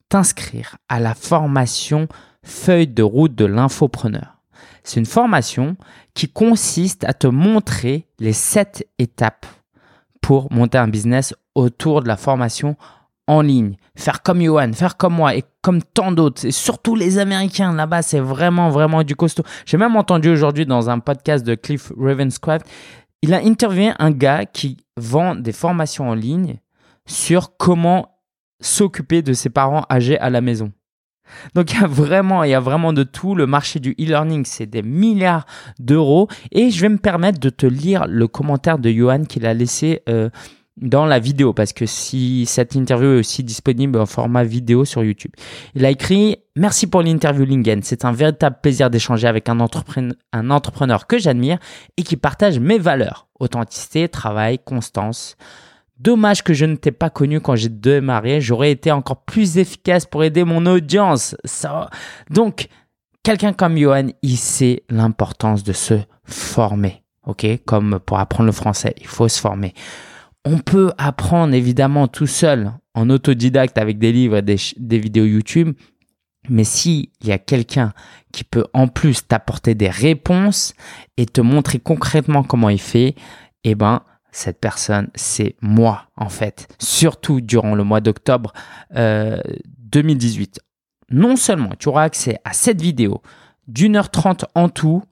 t'inscrire 0.10 0.78
à 0.88 1.00
la 1.00 1.14
formation 1.14 2.08
feuille 2.46 2.88
de 2.88 3.04
route 3.04 3.36
de 3.36 3.46
l'infopreneur. 3.46 4.38
C'est 4.84 5.00
une 5.00 5.06
formation 5.06 5.76
qui 6.14 6.30
consiste 6.30 7.04
à 7.04 7.14
te 7.14 7.28
montrer 7.28 8.08
les 8.20 8.34
sept 8.34 8.88
étapes 9.00 9.46
pour 10.22 10.52
monter 10.52 10.78
un 10.78 10.88
business 10.88 11.34
autour 11.56 12.02
de 12.02 12.08
la 12.08 12.18
formation 12.18 12.78
en 13.28 13.42
ligne. 13.42 13.76
Faire 13.96 14.22
comme 14.22 14.42
Johan, 14.42 14.74
faire 14.74 14.98
comme 14.98 15.16
moi 15.16 15.36
et 15.36 15.44
comme 15.62 15.82
tant 15.82 16.12
d'autres. 16.12 16.46
Et 16.46 16.52
surtout 16.52 16.96
les 16.96 17.18
Américains 17.18 17.74
là-bas, 17.74 18.02
c'est 18.02 18.20
vraiment, 18.20 18.70
vraiment 18.70 19.04
du 19.04 19.16
costaud. 19.16 19.44
J'ai 19.66 19.78
même 19.78 19.96
entendu 19.96 20.30
aujourd'hui 20.30 20.66
dans 20.66 20.90
un 20.90 21.00
podcast 21.00 21.46
de 21.46 21.56
Cliff 21.56 21.92
Ravenscraft, 21.98 22.68
il 23.22 23.34
a 23.34 23.38
interviewé 23.38 23.92
un 23.98 24.12
gars 24.12 24.46
qui 24.46 24.78
vend 24.98 25.34
des 25.34 25.52
formations 25.52 26.10
en 26.10 26.14
ligne 26.14 26.60
sur 27.08 27.58
comment 27.58 28.20
s'occuper 28.62 29.22
de 29.22 29.34
ses 29.34 29.50
parents 29.50 29.86
âgés 29.90 30.20
à 30.20 30.30
la 30.30 30.42
maison. 30.42 30.72
Donc 31.54 31.72
il 31.74 31.80
y 31.80 31.84
a 31.84 31.88
vraiment, 32.60 32.94
de 32.94 33.04
tout. 33.04 33.36
Le 33.36 33.48
marché 33.48 33.80
du 33.80 33.92
e-learning, 33.92 34.46
c'est 34.46 34.66
des 34.66 34.82
milliards 34.82 35.46
d'euros. 35.80 36.28
Et 36.52 36.72
je 36.72 36.82
vais 36.82 36.90
me 36.90 36.98
permettre 36.98 37.40
de 37.40 37.50
te 37.50 37.66
lire 37.66 38.06
le 38.08 38.28
commentaire 38.28 38.80
de 38.80 38.90
Johan 38.90 39.24
qu'il 39.24 39.46
a 39.46 39.54
laissé 39.54 40.02
euh, 40.10 40.30
dans 40.78 41.06
la 41.06 41.20
vidéo, 41.20 41.54
parce 41.54 41.72
que 41.72 41.86
si 41.86 42.46
cette 42.46 42.76
interview 42.76 43.14
est 43.14 43.20
aussi 43.20 43.44
disponible 43.44 43.98
en 43.98 44.06
format 44.06 44.44
vidéo 44.44 44.84
sur 44.84 45.04
YouTube. 45.04 45.32
Il 45.74 45.86
a 45.86 45.90
écrit 45.90 46.38
Merci 46.58 46.88
pour 46.88 47.02
l'interview 47.02 47.46
Lingen. 47.46 47.82
C'est 47.84 48.06
un 48.06 48.12
véritable 48.12 48.58
plaisir 48.62 48.90
d'échanger 48.90 49.28
avec 49.28 49.50
un 49.50 49.60
entrepreneur 49.60 51.08
que 51.08 51.18
j'admire 51.18 51.60
et 51.98 52.04
qui 52.04 52.18
partage 52.18 52.60
mes 52.60 52.78
valeurs 52.78 53.28
authenticité, 53.40 54.08
travail, 54.10 54.60
constance. 54.60 55.36
Dommage 55.98 56.44
que 56.44 56.54
je 56.54 56.66
ne 56.66 56.76
t'ai 56.76 56.92
pas 56.92 57.10
connu 57.10 57.40
quand 57.40 57.56
j'ai 57.56 57.70
démarré. 57.70 58.42
J'aurais 58.42 58.72
été 58.72 58.92
encore 58.92 59.24
plus 59.24 59.58
efficace 59.58 60.06
pour 60.06 60.24
aider 60.24 60.44
mon 60.44 60.66
audience. 60.66 61.36
Ça... 61.46 61.90
Donc, 62.30 62.68
quelqu'un 63.24 63.54
comme 63.54 63.78
Johan, 63.78 64.08
il 64.22 64.38
sait 64.38 64.84
l'importance 64.90 65.64
de 65.64 65.74
se 65.74 65.96
former. 66.26 67.04
OK? 67.26 67.46
Comme 67.66 68.00
pour 68.00 68.20
apprendre 68.20 68.48
le 68.48 68.52
français, 68.52 68.94
il 69.00 69.08
faut 69.08 69.28
se 69.28 69.40
former. 69.40 69.74
On 70.44 70.60
peut 70.60 70.92
apprendre 70.98 71.54
évidemment 71.54 72.08
tout 72.08 72.28
seul, 72.28 72.72
en 72.94 73.10
autodidacte 73.10 73.78
avec 73.78 73.98
des 73.98 74.12
livres 74.12 74.38
et 74.38 74.42
des, 74.42 74.58
des 74.78 75.00
vidéos 75.00 75.26
YouTube. 75.26 75.76
Mais 76.50 76.64
s'il 76.64 77.08
y 77.24 77.32
a 77.32 77.40
quelqu'un 77.40 77.94
qui 78.32 78.44
peut 78.44 78.66
en 78.74 78.88
plus 78.88 79.28
t'apporter 79.28 79.76
des 79.76 79.90
réponses 79.90 80.76
et 81.18 81.26
te 81.26 81.42
montrer 81.42 81.80
concrètement 81.80 82.44
comment 82.44 82.70
il 82.70 82.82
fait, 82.82 83.16
eh 83.64 83.74
ben, 83.74 84.04
cette 84.36 84.60
personne, 84.60 85.10
c'est 85.16 85.56
moi, 85.62 86.10
en 86.18 86.30
fait. 86.30 86.68
Surtout 86.80 87.42
durant 87.42 87.74
le 87.74 87.84
mois 87.84 88.02
d'octobre 88.02 88.54
2018. 88.92 90.60
Non 91.12 91.36
seulement 91.36 91.72
tu 91.78 91.88
auras 91.88 92.04
accès 92.04 92.40
à 92.44 92.54
cette 92.54 92.82
vidéo 92.82 93.22
d'une 93.68 93.96
heure 93.96 94.10
trente 94.10 94.46
en 94.54 94.70
tout 94.70 95.04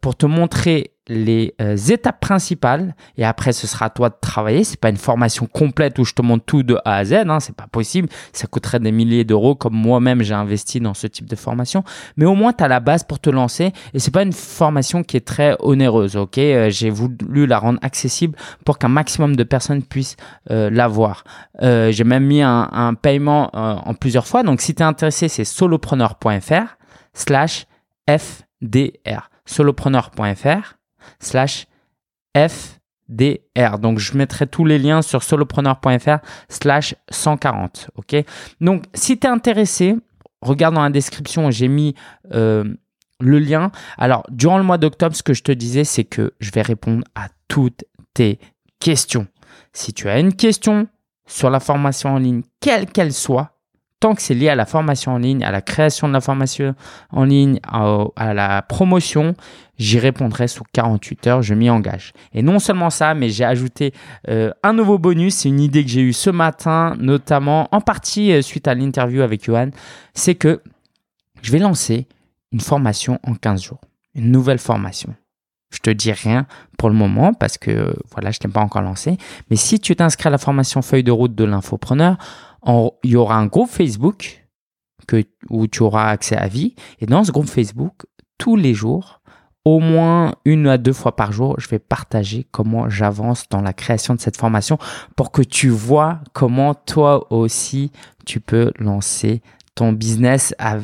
pour 0.00 0.16
te 0.16 0.26
montrer 0.26 0.92
les 1.08 1.54
euh, 1.60 1.76
étapes 1.76 2.20
principales 2.20 2.94
et 3.16 3.24
après 3.24 3.52
ce 3.52 3.66
sera 3.66 3.86
à 3.86 3.90
toi 3.90 4.08
de 4.08 4.14
travailler. 4.20 4.62
C'est 4.64 4.78
pas 4.78 4.88
une 4.88 4.96
formation 4.96 5.46
complète 5.46 5.98
où 5.98 6.04
je 6.04 6.14
te 6.14 6.22
montre 6.22 6.44
tout 6.44 6.62
de 6.62 6.76
A 6.84 6.96
à 6.96 7.04
Z, 7.04 7.14
hein, 7.26 7.40
c'est 7.40 7.56
pas 7.56 7.66
possible. 7.66 8.08
Ça 8.32 8.46
coûterait 8.46 8.78
des 8.78 8.92
milliers 8.92 9.24
d'euros 9.24 9.54
comme 9.54 9.74
moi-même 9.74 10.22
j'ai 10.22 10.34
investi 10.34 10.80
dans 10.80 10.94
ce 10.94 11.06
type 11.06 11.26
de 11.26 11.36
formation. 11.36 11.82
Mais 12.16 12.24
au 12.24 12.34
moins 12.34 12.52
tu 12.52 12.62
as 12.62 12.68
la 12.68 12.80
base 12.80 13.02
pour 13.02 13.18
te 13.18 13.30
lancer 13.30 13.72
et 13.94 13.98
c'est 13.98 14.12
pas 14.12 14.22
une 14.22 14.32
formation 14.32 15.02
qui 15.02 15.16
est 15.16 15.26
très 15.26 15.56
onéreuse. 15.58 16.16
Ok, 16.16 16.38
euh, 16.38 16.70
j'ai 16.70 16.90
voulu 16.90 17.46
la 17.46 17.58
rendre 17.58 17.80
accessible 17.82 18.36
pour 18.64 18.78
qu'un 18.78 18.88
maximum 18.88 19.34
de 19.34 19.42
personnes 19.42 19.82
puissent 19.82 20.16
euh, 20.50 20.70
l'avoir. 20.70 21.24
j'ai 21.60 22.04
même 22.04 22.24
mis 22.24 22.42
un, 22.42 22.68
un 22.72 22.94
paiement 22.94 23.50
en 23.52 23.94
plusieurs 23.94 24.26
fois. 24.26 24.42
Donc 24.42 24.60
si 24.60 24.74
tu 24.74 24.82
es 24.82 24.86
intéressé, 24.86 25.28
c'est 25.28 25.44
solopreneur.fr 25.44 26.76
slash 27.14 27.66
FDR 28.08 29.31
solopreneur.fr 29.44 30.74
slash 31.20 31.66
FDR. 32.36 33.78
Donc, 33.78 33.98
je 33.98 34.16
mettrai 34.16 34.46
tous 34.46 34.64
les 34.64 34.78
liens 34.78 35.02
sur 35.02 35.22
solopreneur.fr 35.22 36.18
slash 36.48 36.94
140. 37.10 37.90
OK? 37.96 38.16
Donc, 38.60 38.84
si 38.94 39.18
tu 39.18 39.26
es 39.26 39.30
intéressé, 39.30 39.96
regarde 40.40 40.74
dans 40.74 40.82
la 40.82 40.90
description, 40.90 41.50
j'ai 41.50 41.68
mis 41.68 41.94
euh, 42.32 42.64
le 43.20 43.38
lien. 43.38 43.70
Alors, 43.98 44.24
durant 44.30 44.58
le 44.58 44.64
mois 44.64 44.78
d'octobre, 44.78 45.16
ce 45.16 45.22
que 45.22 45.34
je 45.34 45.42
te 45.42 45.52
disais, 45.52 45.84
c'est 45.84 46.04
que 46.04 46.32
je 46.40 46.50
vais 46.50 46.62
répondre 46.62 47.04
à 47.14 47.28
toutes 47.48 47.84
tes 48.14 48.38
questions. 48.80 49.26
Si 49.72 49.92
tu 49.92 50.08
as 50.08 50.18
une 50.18 50.34
question 50.34 50.88
sur 51.26 51.50
la 51.50 51.60
formation 51.60 52.10
en 52.10 52.18
ligne, 52.18 52.42
quelle 52.60 52.86
qu'elle 52.86 53.12
soit, 53.12 53.58
tant 54.02 54.16
que 54.16 54.20
c'est 54.20 54.34
lié 54.34 54.48
à 54.48 54.56
la 54.56 54.66
formation 54.66 55.12
en 55.12 55.18
ligne, 55.18 55.44
à 55.44 55.52
la 55.52 55.62
création 55.62 56.08
de 56.08 56.12
la 56.12 56.20
formation 56.20 56.74
en 57.12 57.22
ligne, 57.22 57.60
à, 57.62 58.34
la 58.34 58.60
promotion, 58.62 59.36
j'y 59.78 60.00
répondrai 60.00 60.48
sous 60.48 60.64
48 60.72 61.26
heures, 61.28 61.42
je 61.42 61.54
m'y 61.54 61.70
engage. 61.70 62.12
Et 62.34 62.42
non 62.42 62.58
seulement 62.58 62.90
ça, 62.90 63.14
mais 63.14 63.28
j'ai 63.28 63.44
ajouté 63.44 63.94
euh, 64.28 64.50
un 64.64 64.72
nouveau 64.72 64.98
bonus, 64.98 65.36
c'est 65.36 65.50
une 65.50 65.60
idée 65.60 65.84
que 65.84 65.90
j'ai 65.90 66.00
eue 66.00 66.12
ce 66.12 66.30
matin, 66.30 66.96
notamment 66.98 67.68
en 67.70 67.80
partie 67.80 68.32
euh, 68.32 68.42
suite 68.42 68.66
à 68.66 68.74
l'interview 68.74 69.22
avec 69.22 69.44
Johan, 69.44 69.70
c'est 70.14 70.34
que 70.34 70.60
je 71.40 71.52
vais 71.52 71.60
lancer 71.60 72.08
une 72.50 72.60
formation 72.60 73.20
en 73.22 73.34
15 73.34 73.62
jours, 73.62 73.80
une 74.16 74.32
nouvelle 74.32 74.58
formation. 74.58 75.14
Je 75.70 75.78
te 75.78 75.90
dis 75.90 76.10
rien 76.10 76.46
pour 76.76 76.90
le 76.90 76.96
moment 76.96 77.34
parce 77.34 77.56
que 77.56 77.94
voilà, 78.10 78.32
je 78.32 78.38
ne 78.38 78.40
t'ai 78.40 78.48
pas 78.48 78.60
encore 78.60 78.82
lancé. 78.82 79.16
Mais 79.48 79.56
si 79.56 79.78
tu 79.78 79.94
t'inscris 79.94 80.26
à 80.26 80.30
la 80.30 80.38
formation 80.38 80.82
feuille 80.82 81.04
de 81.04 81.12
route 81.12 81.34
de 81.34 81.44
l'infopreneur, 81.44 82.18
il 82.66 83.10
y 83.10 83.16
aura 83.16 83.36
un 83.36 83.46
groupe 83.46 83.70
Facebook 83.70 84.46
que, 85.06 85.24
où 85.50 85.66
tu 85.66 85.82
auras 85.82 86.10
accès 86.10 86.36
à 86.36 86.48
vie. 86.48 86.74
Et 87.00 87.06
dans 87.06 87.24
ce 87.24 87.32
groupe 87.32 87.48
Facebook, 87.48 88.04
tous 88.38 88.56
les 88.56 88.74
jours, 88.74 89.20
au 89.64 89.78
moins 89.78 90.34
une 90.44 90.66
à 90.66 90.78
deux 90.78 90.92
fois 90.92 91.14
par 91.14 91.32
jour, 91.32 91.54
je 91.58 91.68
vais 91.68 91.78
partager 91.78 92.46
comment 92.50 92.88
j'avance 92.88 93.48
dans 93.48 93.60
la 93.60 93.72
création 93.72 94.14
de 94.14 94.20
cette 94.20 94.36
formation 94.36 94.78
pour 95.16 95.30
que 95.30 95.42
tu 95.42 95.68
vois 95.68 96.20
comment 96.32 96.74
toi 96.74 97.32
aussi 97.32 97.92
tu 98.26 98.40
peux 98.40 98.72
lancer 98.78 99.42
ton 99.74 99.92
business 99.92 100.54
à, 100.58 100.78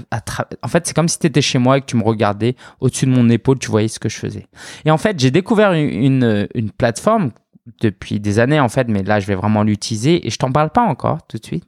en 0.63 0.69
fait 0.69 0.87
c'est 0.87 0.95
comme 0.95 1.09
si 1.09 1.19
tu 1.19 1.27
étais 1.27 1.43
chez 1.43 1.59
moi 1.59 1.77
et 1.77 1.81
que 1.83 1.87
tu 1.87 1.97
me 1.97 2.03
regardais 2.03 2.57
au-dessus 2.81 3.05
de 3.05 3.11
mon 3.11 3.29
épaule 3.29 3.59
tu 3.59 3.71
voyais 3.71 3.89
ce 3.89 3.99
que 3.99 4.09
je 4.09 4.17
faisais 4.17 4.47
et 4.87 4.91
en 4.91 4.97
fait 4.97 5.21
j'ai 5.21 5.31
découvert 5.31 5.75
une, 5.75 6.49
une 6.55 6.71
plateforme 6.71 7.33
depuis 7.81 8.21
des 8.21 8.39
années 8.39 8.61
en 8.61 8.69
fait, 8.69 8.89
mais 8.89 9.03
là 9.03 9.21
je 9.21 9.27
vais 9.27 9.35
vraiment 9.35 9.63
l'utiliser 9.63 10.27
et 10.27 10.31
je 10.31 10.39
t'en 10.39 10.53
parle 10.53 10.71
pas 10.71 10.83
encore 10.83 11.19
tout 11.29 11.39
de 11.39 11.45
suite. 11.45 11.65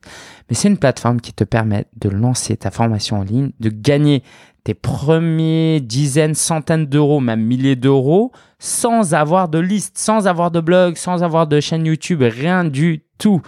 Mais 0.49 0.57
c'est 0.57 0.69
une 0.69 0.79
plateforme 0.79 1.21
qui 1.21 1.33
te 1.33 1.45
permet 1.45 1.87
de 1.97 2.09
lancer 2.09 2.57
ta 2.57 2.71
formation 2.71 3.19
en 3.19 3.23
ligne, 3.23 3.53
de 3.61 3.71
gagner 3.71 4.23
tes 4.65 4.75
premiers 4.75 5.81
dizaines, 5.81 6.35
centaines 6.35 6.87
d'euros, 6.87 7.21
même 7.21 7.43
milliers 7.43 7.77
d'euros, 7.77 8.33
sans 8.59 9.15
avoir 9.15 9.49
de 9.49 9.59
liste, 9.59 9.97
sans 9.97 10.27
avoir 10.27 10.51
de 10.51 10.61
blog, 10.61 10.97
sans 10.97 11.23
avoir 11.23 11.47
de 11.47 11.61
chaîne 11.61 11.87
YouTube, 11.87 12.23
rien 12.23 12.65
du 12.65 13.05
tout. 13.19 13.41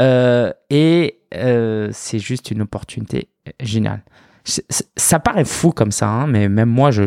Euh, 0.00 0.52
et 0.70 1.20
euh, 1.34 1.90
c'est 1.92 2.18
juste 2.18 2.50
une 2.50 2.62
opportunité 2.62 3.28
géniale 3.60 4.02
ça 4.96 5.18
paraît 5.18 5.44
fou 5.44 5.72
comme 5.72 5.92
ça, 5.92 6.08
hein, 6.08 6.26
mais 6.26 6.48
même 6.48 6.68
moi, 6.68 6.90
je, 6.90 7.02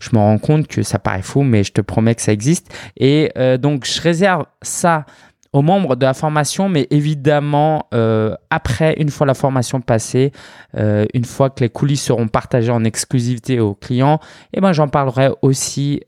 je 0.00 0.10
me 0.12 0.18
rends 0.18 0.38
compte 0.38 0.66
que 0.66 0.82
ça 0.82 0.98
paraît 0.98 1.22
fou, 1.22 1.42
mais 1.42 1.64
je 1.64 1.72
te 1.72 1.80
promets 1.80 2.14
que 2.14 2.22
ça 2.22 2.32
existe. 2.32 2.72
Et 2.96 3.30
euh, 3.36 3.58
donc, 3.58 3.86
je 3.86 4.00
réserve 4.00 4.46
ça 4.62 5.04
aux 5.52 5.60
membres 5.60 5.96
de 5.96 6.06
la 6.06 6.14
formation, 6.14 6.70
mais 6.70 6.86
évidemment, 6.88 7.86
euh, 7.92 8.34
après, 8.48 8.94
une 8.98 9.10
fois 9.10 9.26
la 9.26 9.34
formation 9.34 9.82
passée, 9.82 10.32
euh, 10.78 11.04
une 11.12 11.26
fois 11.26 11.50
que 11.50 11.60
les 11.60 11.68
coulisses 11.68 12.04
seront 12.04 12.26
partagées 12.26 12.72
en 12.72 12.84
exclusivité 12.84 13.60
aux 13.60 13.74
clients, 13.74 14.18
et 14.54 14.58
eh 14.58 14.60
ben, 14.62 14.72
j'en 14.72 14.88
parlerai 14.88 15.28
aussi 15.42 16.00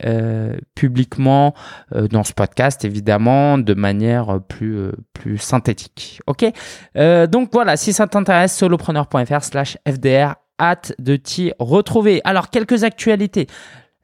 publiquement 0.74 1.52
dans 1.94 2.24
ce 2.24 2.32
podcast, 2.32 2.86
évidemment, 2.86 3.58
de 3.58 3.74
manière 3.74 4.40
plus, 4.48 4.92
plus 5.12 5.36
synthétique. 5.36 6.22
OK? 6.26 6.46
Donc 6.94 7.50
voilà, 7.52 7.76
si 7.76 7.92
ça 7.92 8.06
t'intéresse, 8.06 8.56
solopreneur.fr 8.56 9.44
slash 9.44 9.76
FDR 9.86 10.36
hâte 10.58 10.94
de 10.98 11.16
t'y 11.16 11.52
retrouver. 11.58 12.20
Alors, 12.24 12.50
quelques 12.50 12.84
actualités. 12.84 13.46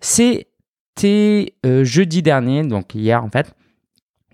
C'était 0.00 1.54
euh, 1.66 1.84
jeudi 1.84 2.22
dernier, 2.22 2.62
donc 2.62 2.94
hier 2.94 3.22
en 3.22 3.30
fait, 3.30 3.54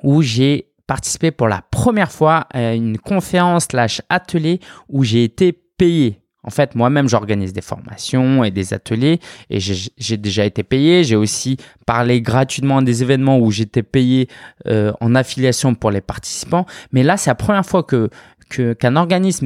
où 0.02 0.22
j'ai 0.22 0.68
participé 0.86 1.30
pour 1.30 1.48
la 1.48 1.62
première 1.70 2.12
fois 2.12 2.46
à 2.52 2.74
une 2.74 2.98
conférence 2.98 3.66
slash 3.70 4.00
atelier 4.08 4.60
où 4.88 5.02
j'ai 5.04 5.24
été 5.24 5.52
payé. 5.52 6.20
En 6.46 6.50
fait, 6.50 6.76
moi-même, 6.76 7.08
j'organise 7.08 7.52
des 7.52 7.60
formations 7.60 8.44
et 8.44 8.52
des 8.52 8.72
ateliers 8.72 9.18
et 9.50 9.58
j'ai 9.58 10.16
déjà 10.16 10.44
été 10.44 10.62
payé. 10.62 11.02
J'ai 11.02 11.16
aussi 11.16 11.56
parlé 11.86 12.22
gratuitement 12.22 12.78
à 12.78 12.82
des 12.82 13.02
événements 13.02 13.38
où 13.40 13.50
j'étais 13.50 13.82
payé 13.82 14.28
euh, 14.68 14.92
en 15.00 15.16
affiliation 15.16 15.74
pour 15.74 15.90
les 15.90 16.00
participants. 16.00 16.64
Mais 16.92 17.02
là, 17.02 17.16
c'est 17.16 17.30
la 17.30 17.34
première 17.34 17.66
fois 17.66 17.82
que 17.82 18.10
qu'un 18.48 18.94
organisme 18.94 19.44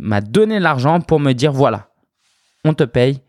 m'a 0.00 0.20
donné 0.20 0.58
l'argent 0.58 1.00
pour 1.00 1.20
me 1.20 1.34
dire 1.34 1.52
voilà, 1.52 1.89
on 2.64 2.74
te 2.74 2.84
paye 2.84 3.20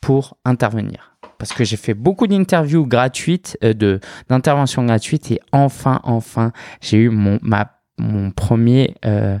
pour 0.00 0.36
intervenir. 0.44 1.16
Parce 1.38 1.52
que 1.52 1.64
j'ai 1.64 1.76
fait 1.76 1.94
beaucoup 1.94 2.26
d'interviews 2.26 2.86
gratuites, 2.86 3.56
euh, 3.64 3.98
d'interventions 4.28 4.84
gratuites 4.84 5.30
et 5.30 5.40
enfin, 5.52 6.00
enfin, 6.04 6.52
j'ai 6.80 6.98
eu 6.98 7.08
mon 7.08 8.30
premier, 8.30 8.94
euh, 9.04 9.38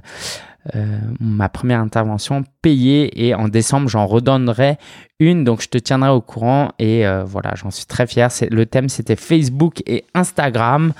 euh, 0.74 0.98
ma 1.20 1.48
première 1.48 1.80
intervention 1.80 2.44
payée 2.62 3.26
et 3.26 3.34
en 3.34 3.48
décembre, 3.48 3.88
j'en 3.88 4.06
redonnerai 4.06 4.78
une. 5.18 5.44
Donc, 5.44 5.62
je 5.62 5.68
te 5.68 5.78
tiendrai 5.78 6.10
au 6.10 6.20
courant 6.20 6.72
et 6.78 7.04
voilà, 7.26 7.54
j'en 7.54 7.70
suis 7.70 7.86
très 7.86 8.06
fier. 8.06 8.28
Le 8.50 8.64
thème, 8.64 8.88
c'était 8.88 9.16
Facebook 9.16 9.82
et 9.86 10.04
Instagram. 10.14 10.92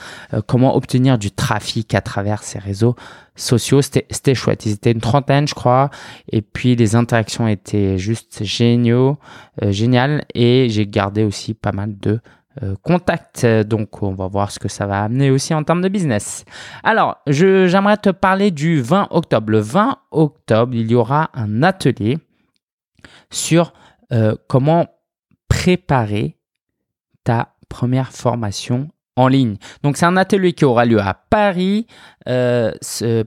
comment 0.47 0.77
obtenir 0.77 1.19
du 1.19 1.31
trafic 1.31 1.95
à 1.95 2.01
travers 2.01 2.43
ces 2.43 2.59
réseaux 2.59 2.97
sociaux. 3.41 3.83
C'était 3.83 4.35
chouette. 4.35 4.67
Ils 4.67 4.73
étaient 4.73 4.93
une 4.93 5.01
trentaine, 5.01 5.49
je 5.49 5.55
crois. 5.55 5.91
Et 6.31 6.43
puis 6.43 6.77
les 6.77 6.95
interactions 6.95 7.49
étaient 7.49 7.99
juste 7.99 8.45
géniaux, 8.45 9.19
euh, 9.63 9.73
géniales. 9.73 10.25
Et 10.35 10.69
j'ai 10.69 10.87
gardé 10.87 11.25
aussi 11.25 11.55
pas 11.55 11.73
mal 11.73 11.99
de 11.99 12.21
euh, 12.65 12.75
contacts. 12.83 13.47
Donc 13.47 14.03
on 14.03 14.13
va 14.13 14.27
voir 14.27 14.51
ce 14.51 14.59
que 14.59 14.67
ça 14.67 14.85
va 14.85 15.05
amener 15.05 15.31
aussi 15.31 15.55
en 15.55 15.63
termes 15.63 15.83
de 15.83 15.89
business. 15.89 16.45
Alors, 16.83 17.19
j'aimerais 17.29 17.97
te 17.97 18.11
parler 18.11 18.51
du 18.51 18.83
20 18.83 19.07
octobre. 19.13 19.53
Le 19.53 19.61
20 19.61 19.99
octobre, 20.11 20.75
il 20.75 20.91
y 20.91 20.97
aura 20.97 21.31
un 21.33 21.63
atelier 21.63 22.19
sur 23.31 23.73
euh, 24.13 24.35
comment 24.49 24.89
préparer 25.49 26.37
ta 27.23 27.55
première 27.69 28.11
formation 28.11 28.89
en 29.15 29.29
ligne. 29.29 29.55
Donc 29.85 29.97
c'est 29.97 30.07
un 30.07 30.17
atelier 30.17 30.53
qui 30.53 30.65
aura 30.65 30.85
lieu 30.87 30.99
à 30.99 31.15
Paris, 31.15 31.87
euh, 32.29 32.73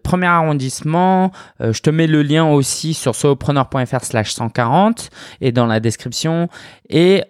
premier 0.04 0.28
arrondissement. 0.28 1.32
Je 1.62 1.80
te 1.80 1.90
mets 1.90 2.08
le 2.08 2.24
lien 2.24 2.46
aussi 2.46 2.94
sur 2.94 3.16
solopreneur.fr 3.16 4.04
slash 4.04 4.34
140 4.34 5.10
et 5.40 5.54
dans 5.54 5.66
la 5.66 5.80
description. 5.80 6.50
Et 6.90 7.24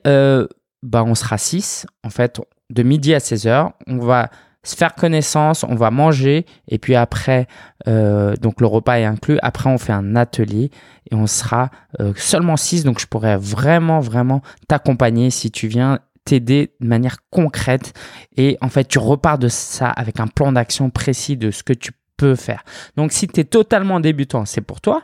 bah, 0.84 1.04
on 1.04 1.16
sera 1.16 1.40
6 1.40 1.88
en 2.04 2.12
fait 2.12 2.40
de 2.70 2.84
midi 2.84 3.16
à 3.16 3.18
16h. 3.18 3.72
On 3.88 3.98
va 3.98 4.30
se 4.64 4.76
faire 4.76 4.94
connaissance, 4.94 5.64
on 5.64 5.76
va 5.76 5.90
manger 5.92 6.46
et 6.68 6.78
puis 6.78 6.96
après, 6.96 7.48
donc 7.86 8.62
le 8.62 8.68
repas 8.68 9.00
est 9.00 9.06
inclus. 9.06 9.38
Après, 9.42 9.70
on 9.70 9.78
fait 9.78 9.92
un 9.92 10.16
atelier 10.16 10.72
et 11.12 11.16
on 11.16 11.28
sera 11.28 11.70
seulement 12.16 12.56
6. 12.56 12.86
Donc 12.86 13.00
je 13.00 13.08
pourrais 13.08 13.36
vraiment, 13.36 14.00
vraiment 14.00 14.42
t'accompagner 14.68 15.32
si 15.32 15.52
tu 15.52 15.68
viens 15.68 16.00
t'aider 16.26 16.74
de 16.80 16.88
manière 16.88 17.18
concrète 17.30 17.92
et 18.38 18.58
en 18.62 18.70
fait 18.70 18.86
tu 18.88 19.00
repars 19.00 19.38
de 19.38 19.50
ça 19.50 19.90
avec 19.90 20.22
un 20.22 20.28
plan 20.28 20.54
d'action 20.54 20.90
précis 20.90 21.36
de 21.36 21.52
ce 21.52 21.64
que 21.64 21.74
tu 21.74 21.92
peux 22.16 22.36
faire. 22.36 22.64
Donc 22.96 23.12
si 23.12 23.28
tu 23.28 23.42
es 23.42 23.44
totalement 23.44 24.00
débutant, 24.00 24.46
c'est 24.46 24.62
pour 24.62 24.80
toi. 24.80 25.04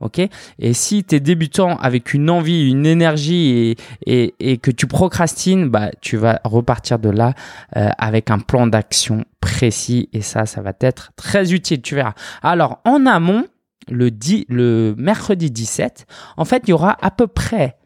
Ok? 0.00 0.20
Et 0.60 0.72
si 0.74 1.02
tu 1.02 1.16
es 1.16 1.20
débutant 1.20 1.76
avec 1.76 2.14
une 2.14 2.30
envie, 2.30 2.70
une 2.70 2.86
énergie 2.86 3.76
et, 4.06 4.58
que 4.58 4.70
tu 4.70 4.86
procrastines, 4.86 5.68
bah, 5.68 5.90
tu 6.00 6.16
vas 6.16 6.40
repartir 6.44 7.00
de 7.00 7.10
là 7.10 7.34
euh, 7.76 7.90
avec 7.98 8.30
un 8.30 8.38
plan 8.38 8.68
d'action 8.68 9.24
précis 9.40 10.08
et 10.12 10.20
ça, 10.20 10.46
ça 10.46 10.62
va 10.62 10.72
être 10.80 11.10
très 11.16 11.52
utile, 11.52 11.82
tu 11.82 11.96
verras. 11.96 12.14
Alors, 12.42 12.80
en 12.84 13.06
amont, 13.06 13.44
le, 13.88 14.10
10, 14.12 14.46
le 14.48 14.94
mercredi 14.96 15.50
17, 15.50 16.06
en 16.36 16.44
fait, 16.44 16.62
il 16.66 16.70
y 16.70 16.72
aura 16.72 16.96
à 17.00 17.10
peu 17.10 17.26
près, 17.26 17.76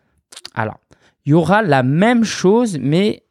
alors, 0.55 0.81
il 1.25 1.31
y 1.31 1.35
aura 1.35 1.63
la 1.63 1.83
même 1.83 2.25
chose, 2.25 2.79
mais 2.79 3.25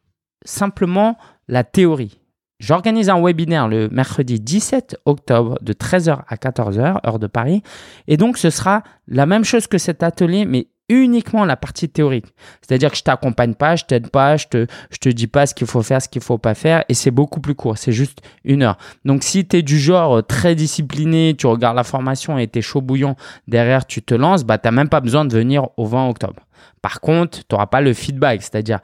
simplement 0.44 1.16
la 1.46 1.62
théorie. 1.62 2.21
J'organise 2.62 3.10
un 3.10 3.20
webinaire 3.20 3.66
le 3.66 3.88
mercredi 3.88 4.38
17 4.38 5.00
octobre 5.04 5.58
de 5.62 5.72
13h 5.72 6.20
à 6.28 6.36
14h, 6.36 7.04
heure 7.04 7.18
de 7.18 7.26
Paris. 7.26 7.60
Et 8.06 8.16
donc, 8.16 8.38
ce 8.38 8.50
sera 8.50 8.84
la 9.08 9.26
même 9.26 9.44
chose 9.44 9.66
que 9.66 9.78
cet 9.78 10.04
atelier, 10.04 10.44
mais 10.44 10.68
uniquement 10.88 11.44
la 11.44 11.56
partie 11.56 11.88
théorique. 11.88 12.26
C'est-à-dire 12.60 12.92
que 12.92 12.96
je 12.96 13.02
t'accompagne 13.02 13.54
pas, 13.54 13.74
je 13.74 13.84
t'aide 13.84 14.10
pas, 14.10 14.36
je 14.36 14.46
te, 14.46 14.66
je 14.92 14.98
te 14.98 15.08
dis 15.08 15.26
pas 15.26 15.46
ce 15.46 15.54
qu'il 15.54 15.66
faut 15.66 15.82
faire, 15.82 16.00
ce 16.00 16.08
qu'il 16.08 16.22
faut 16.22 16.38
pas 16.38 16.54
faire, 16.54 16.84
et 16.88 16.94
c'est 16.94 17.10
beaucoup 17.10 17.40
plus 17.40 17.56
court, 17.56 17.78
c'est 17.78 17.90
juste 17.90 18.20
une 18.44 18.62
heure. 18.62 18.78
Donc 19.04 19.24
si 19.24 19.44
tu 19.44 19.56
es 19.56 19.62
du 19.62 19.78
genre 19.78 20.18
euh, 20.18 20.22
très 20.22 20.54
discipliné, 20.54 21.34
tu 21.36 21.48
regardes 21.48 21.76
la 21.76 21.84
formation 21.84 22.38
et 22.38 22.46
tu 22.46 22.60
es 22.60 22.62
chaud 22.62 22.80
bouillant, 22.80 23.16
derrière 23.48 23.86
tu 23.86 24.02
te 24.02 24.14
lances, 24.14 24.44
bah 24.44 24.58
n'as 24.62 24.70
même 24.70 24.88
pas 24.88 25.00
besoin 25.00 25.24
de 25.24 25.34
venir 25.34 25.68
au 25.78 25.86
20 25.86 26.10
octobre. 26.10 26.42
Par 26.80 27.00
contre, 27.00 27.38
tu 27.38 27.44
n'auras 27.50 27.66
pas 27.66 27.80
le 27.80 27.92
feedback, 27.92 28.42
c'est-à-dire 28.42 28.80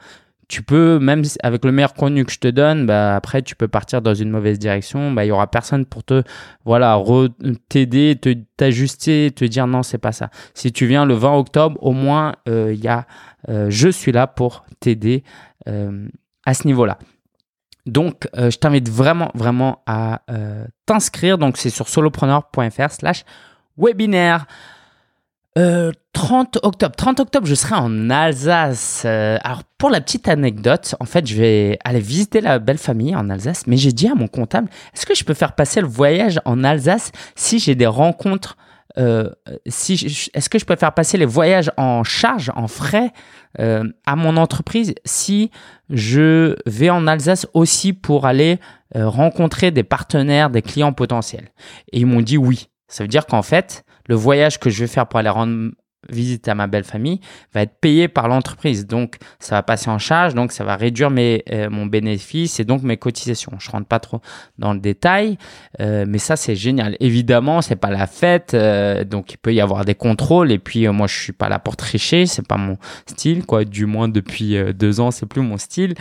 tu 0.49 0.63
peux, 0.63 0.97
même 0.97 1.23
avec 1.43 1.63
le 1.63 1.71
meilleur 1.71 1.93
contenu 1.93 2.25
que 2.25 2.31
je 2.31 2.39
te 2.39 2.47
donne, 2.47 2.87
bah, 2.87 3.15
après, 3.15 3.43
tu 3.43 3.55
peux 3.55 3.67
partir 3.67 4.01
dans 4.01 4.15
une 4.15 4.31
mauvaise 4.31 4.57
direction. 4.57 5.11
Bah, 5.11 5.23
il 5.23 5.27
y 5.27 5.31
aura 5.31 5.45
personne 5.45 5.85
pour 5.85 6.03
te, 6.03 6.23
voilà, 6.65 7.01
t'aider, 7.69 8.17
te, 8.19 8.33
t'ajuster, 8.57 9.29
te 9.29 9.45
dire 9.45 9.67
non, 9.67 9.83
c'est 9.83 9.99
pas 9.99 10.11
ça. 10.11 10.31
Si 10.55 10.71
tu 10.71 10.87
viens 10.87 11.05
le 11.05 11.13
20 11.13 11.37
octobre, 11.37 11.77
au 11.83 11.91
moins, 11.91 12.33
euh, 12.49 12.73
il 12.73 12.83
y 12.83 12.87
a, 12.87 13.05
euh, 13.47 13.67
je 13.69 13.89
suis 13.89 14.11
là 14.11 14.25
pour 14.25 14.65
t'aider 14.79 15.23
euh, 15.67 16.07
à 16.47 16.55
ce 16.55 16.65
niveau-là. 16.65 16.97
Donc, 17.85 18.27
je 18.35 18.55
t'invite 18.57 18.89
vraiment, 18.89 19.31
vraiment 19.33 19.81
à 19.87 20.21
t'inscrire. 20.85 21.37
Donc, 21.39 21.57
c'est 21.57 21.71
sur 21.71 21.87
solopreneur.fr 21.87 22.91
slash 22.91 23.23
webinaire. 23.77 24.45
30 25.55 26.59
octobre. 26.63 26.95
30 26.95 27.19
octobre, 27.19 27.47
je 27.47 27.55
serai 27.55 27.75
en 27.75 28.09
Alsace. 28.09 29.03
Euh, 29.05 29.37
alors, 29.43 29.63
pour 29.77 29.89
la 29.89 30.01
petite 30.01 30.27
anecdote, 30.27 30.95
en 30.99 31.05
fait, 31.05 31.25
je 31.25 31.35
vais 31.35 31.79
aller 31.83 31.99
visiter 31.99 32.41
la 32.41 32.59
belle 32.59 32.77
famille 32.77 33.15
en 33.15 33.29
Alsace, 33.29 33.65
mais 33.67 33.77
j'ai 33.77 33.91
dit 33.91 34.07
à 34.07 34.15
mon 34.15 34.27
comptable, 34.27 34.69
est-ce 34.93 35.05
que 35.05 35.15
je 35.15 35.23
peux 35.23 35.33
faire 35.33 35.53
passer 35.53 35.81
le 35.81 35.87
voyage 35.87 36.39
en 36.45 36.63
Alsace 36.63 37.11
si 37.35 37.59
j'ai 37.59 37.75
des 37.75 37.87
rencontres 37.87 38.57
euh, 38.97 39.29
si 39.67 39.93
est-ce 40.33 40.49
que 40.49 40.57
je 40.57 40.65
peux 40.65 40.75
faire 40.75 40.93
passer 40.93 41.17
les 41.17 41.25
voyages 41.25 41.71
en 41.77 42.03
charge, 42.03 42.51
en 42.55 42.67
frais 42.67 43.11
euh, 43.59 43.83
à 44.07 44.15
mon 44.15 44.35
entreprise 44.35 44.95
si 45.05 45.51
je 45.91 46.55
vais 46.65 46.89
en 46.89 47.05
Alsace 47.05 47.47
aussi 47.53 47.93
pour 47.93 48.25
aller 48.25 48.59
rencontrer 48.95 49.69
des 49.69 49.83
partenaires, 49.83 50.49
des 50.49 50.63
clients 50.63 50.91
potentiels? 50.91 51.49
Et 51.93 51.99
ils 51.99 52.07
m'ont 52.07 52.21
dit 52.21 52.37
oui. 52.37 52.67
Ça 52.87 53.03
veut 53.03 53.07
dire 53.07 53.27
qu'en 53.27 53.43
fait, 53.43 53.85
le 54.09 54.15
voyage 54.15 54.59
que 54.59 54.69
je 54.69 54.81
vais 54.81 54.87
faire 54.87 55.07
pour 55.07 55.19
aller 55.19 55.29
rendre 55.29 55.71
visite 56.07 56.47
à 56.47 56.55
ma 56.55 56.67
belle 56.67 56.83
famille 56.83 57.19
va 57.53 57.61
être 57.61 57.75
payé 57.79 58.07
par 58.07 58.27
l'entreprise. 58.27 58.87
Donc, 58.87 59.17
ça 59.39 59.55
va 59.55 59.63
passer 59.63 59.89
en 59.89 59.99
charge, 59.99 60.33
donc 60.33 60.51
ça 60.51 60.63
va 60.63 60.75
réduire 60.75 61.09
euh, 61.17 61.69
mon 61.69 61.85
bénéfice 61.85 62.59
et 62.59 62.65
donc 62.65 62.83
mes 62.83 62.97
cotisations. 62.97 63.51
Je 63.59 63.69
rentre 63.69 63.87
pas 63.87 63.99
trop 63.99 64.21
dans 64.57 64.73
le 64.73 64.79
détail, 64.79 65.37
euh, 65.79 66.05
mais 66.07 66.17
ça 66.17 66.35
c'est 66.35 66.55
génial. 66.55 66.95
Évidemment, 66.99 67.61
c'est 67.61 67.75
pas 67.75 67.91
la 67.91 68.07
fête, 68.07 68.53
euh, 68.53 69.03
donc 69.03 69.33
il 69.33 69.37
peut 69.37 69.53
y 69.53 69.61
avoir 69.61 69.85
des 69.85 69.95
contrôles. 69.95 70.51
Et 70.51 70.59
puis 70.59 70.87
moi, 70.87 71.07
je 71.07 71.19
suis 71.19 71.33
pas 71.33 71.49
là 71.49 71.59
pour 71.59 71.75
tricher, 71.75 72.25
c'est 72.25 72.47
pas 72.47 72.57
mon 72.57 72.77
style, 73.05 73.45
quoi. 73.45 73.65
Du 73.65 73.85
moins 73.85 74.07
depuis 74.07 74.57
deux 74.73 74.99
ans, 74.99 75.11
c'est 75.11 75.25
plus 75.25 75.41
mon 75.41 75.57
style. 75.57 75.95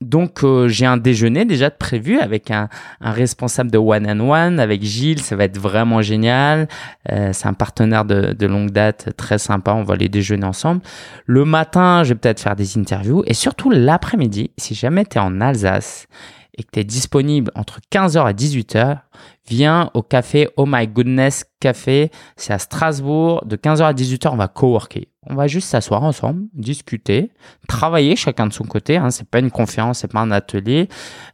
Donc 0.00 0.44
euh, 0.44 0.68
j'ai 0.68 0.86
un 0.86 0.96
déjeuner 0.96 1.44
déjà 1.44 1.70
de 1.70 1.74
prévu 1.74 2.20
avec 2.20 2.52
un, 2.52 2.68
responsable 3.00 3.70
de 3.72 3.78
One 3.78 4.08
and 4.08 4.20
One, 4.20 4.60
avec 4.60 4.82
Gilles, 4.84 5.20
ça 5.20 5.34
va 5.34 5.44
être 5.44 5.58
vraiment 5.58 6.02
génial. 6.02 6.68
Euh, 7.10 7.32
c'est 7.32 7.48
un 7.48 7.52
partenaire 7.52 8.04
de, 8.04 8.32
de, 8.32 8.46
longue 8.46 8.70
date, 8.70 9.16
très 9.16 9.38
sympa, 9.38 9.72
on 9.72 9.82
va 9.82 9.94
aller 9.94 10.08
déjeuner 10.08 10.44
ensemble. 10.44 10.82
Le 11.26 11.44
matin, 11.44 12.04
je 12.04 12.10
vais 12.10 12.14
peut-être 12.14 12.40
faire 12.40 12.54
des 12.54 12.78
interviews 12.78 13.24
et 13.26 13.34
surtout 13.34 13.70
l'après-midi, 13.70 14.52
si 14.56 14.76
jamais 14.76 15.04
tu 15.04 15.18
en 15.18 15.40
Alsace 15.40 16.06
et 16.58 16.62
que 16.62 16.70
tu 16.72 16.84
disponible 16.84 17.50
entre 17.54 17.80
15h 17.92 18.30
et 18.30 18.34
18h, 18.34 18.98
viens 19.48 19.90
au 19.94 20.02
café 20.02 20.48
Oh 20.56 20.66
My 20.66 20.86
Goodness 20.86 21.44
Café. 21.60 22.10
C'est 22.36 22.52
à 22.52 22.58
Strasbourg. 22.58 23.44
De 23.46 23.56
15h 23.56 23.82
à 23.82 23.92
18h, 23.92 24.28
on 24.32 24.36
va 24.36 24.48
coworker. 24.48 25.08
On 25.30 25.34
va 25.34 25.46
juste 25.46 25.68
s'asseoir 25.68 26.02
ensemble, 26.04 26.46
discuter, 26.54 27.30
travailler 27.68 28.16
chacun 28.16 28.46
de 28.46 28.52
son 28.52 28.64
côté. 28.64 28.96
Hein. 28.96 29.10
C'est 29.10 29.28
pas 29.28 29.40
une 29.40 29.50
conférence, 29.50 29.98
c'est 29.98 30.12
pas 30.12 30.20
un 30.20 30.30
atelier. 30.30 30.88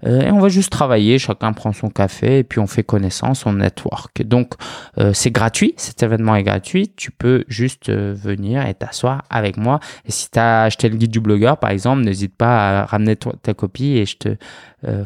Euh, 0.05 0.22
et 0.22 0.30
on 0.32 0.40
va 0.40 0.49
juste 0.49 0.70
travailler. 0.70 1.18
Chacun 1.18 1.53
prend 1.53 1.72
son 1.72 1.90
café 1.90 2.38
et 2.38 2.45
puis 2.45 2.59
on 2.59 2.66
fait 2.66 2.82
connaissance, 2.82 3.47
on 3.47 3.53
network. 3.53 4.22
Donc 4.22 4.55
euh, 4.99 5.12
c'est 5.12 5.30
gratuit. 5.30 5.74
Cet 5.76 6.03
événement 6.03 6.34
est 6.34 6.42
gratuit. 6.42 6.92
Tu 6.97 7.12
peux 7.12 7.45
juste 7.47 7.88
euh, 7.88 8.14
venir 8.16 8.66
et 8.66 8.74
t'asseoir 8.74 9.22
avec 9.30 9.57
moi. 9.57 9.78
Et 10.07 10.11
si 10.11 10.28
tu 10.28 10.40
as 10.40 10.62
acheté 10.62 10.88
le 10.88 10.97
guide 10.97 11.12
du 11.12 11.20
blogueur, 11.20 11.59
par 11.59 11.70
exemple, 11.70 12.03
n'hésite 12.03 12.36
pas 12.36 12.80
à 12.80 12.84
ramener 12.86 13.14
ta 13.16 13.55
copie 13.55 13.97
et 13.97 14.07
je 14.07 14.16
te 14.16 14.36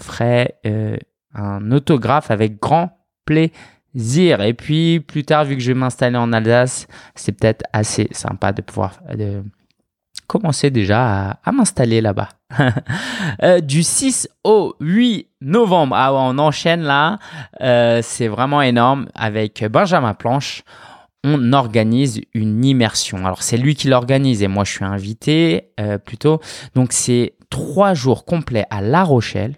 ferai 0.01 0.55
un 1.34 1.70
autographe 1.72 2.30
avec 2.30 2.59
grand 2.59 2.99
plaisir. 3.24 3.51
Et 3.95 4.55
puis 4.55 5.01
plus 5.01 5.24
tard, 5.24 5.45
vu 5.45 5.57
que 5.57 5.62
je 5.62 5.72
vais 5.72 5.78
m'installer 5.78 6.16
en 6.16 6.32
Alsace, 6.32 6.86
c'est 7.14 7.32
peut-être 7.32 7.64
assez 7.72 8.09
sympa 8.12 8.53
de 8.53 8.62
pouvoir 8.62 9.01
de 9.14 9.43
commencer 10.28 10.70
déjà 10.70 11.39
à, 11.43 11.53
m'installer 11.53 12.01
là-bas. 12.01 12.28
Euh, 13.43 13.61
du 13.61 13.84
6 13.84 14.28
au 14.43 14.74
8 14.80 15.28
novembre, 15.43 15.95
ah 15.97 16.12
on 16.12 16.39
enchaîne 16.39 16.82
là, 16.82 17.18
euh, 17.61 18.01
c'est 18.03 18.26
vraiment 18.26 18.62
énorme. 18.62 19.07
Avec 19.14 19.64
Benjamin 19.70 20.14
Planche, 20.14 20.64
on 21.22 21.53
organise 21.53 22.20
une 22.34 22.64
immersion. 22.64 23.18
Alors 23.18 23.43
c'est 23.43 23.59
lui 23.59 23.76
qui 23.76 23.86
l'organise 23.86 24.43
et 24.43 24.49
moi 24.49 24.64
je 24.64 24.72
suis 24.72 24.84
invité 24.84 25.70
euh, 25.78 25.99
plutôt. 25.99 26.41
Donc 26.74 26.93
c'est 26.93 27.34
trois 27.51 27.95
jours 27.95 28.24
complets 28.24 28.64
à 28.70 28.80
La 28.80 29.05
Rochelle 29.05 29.57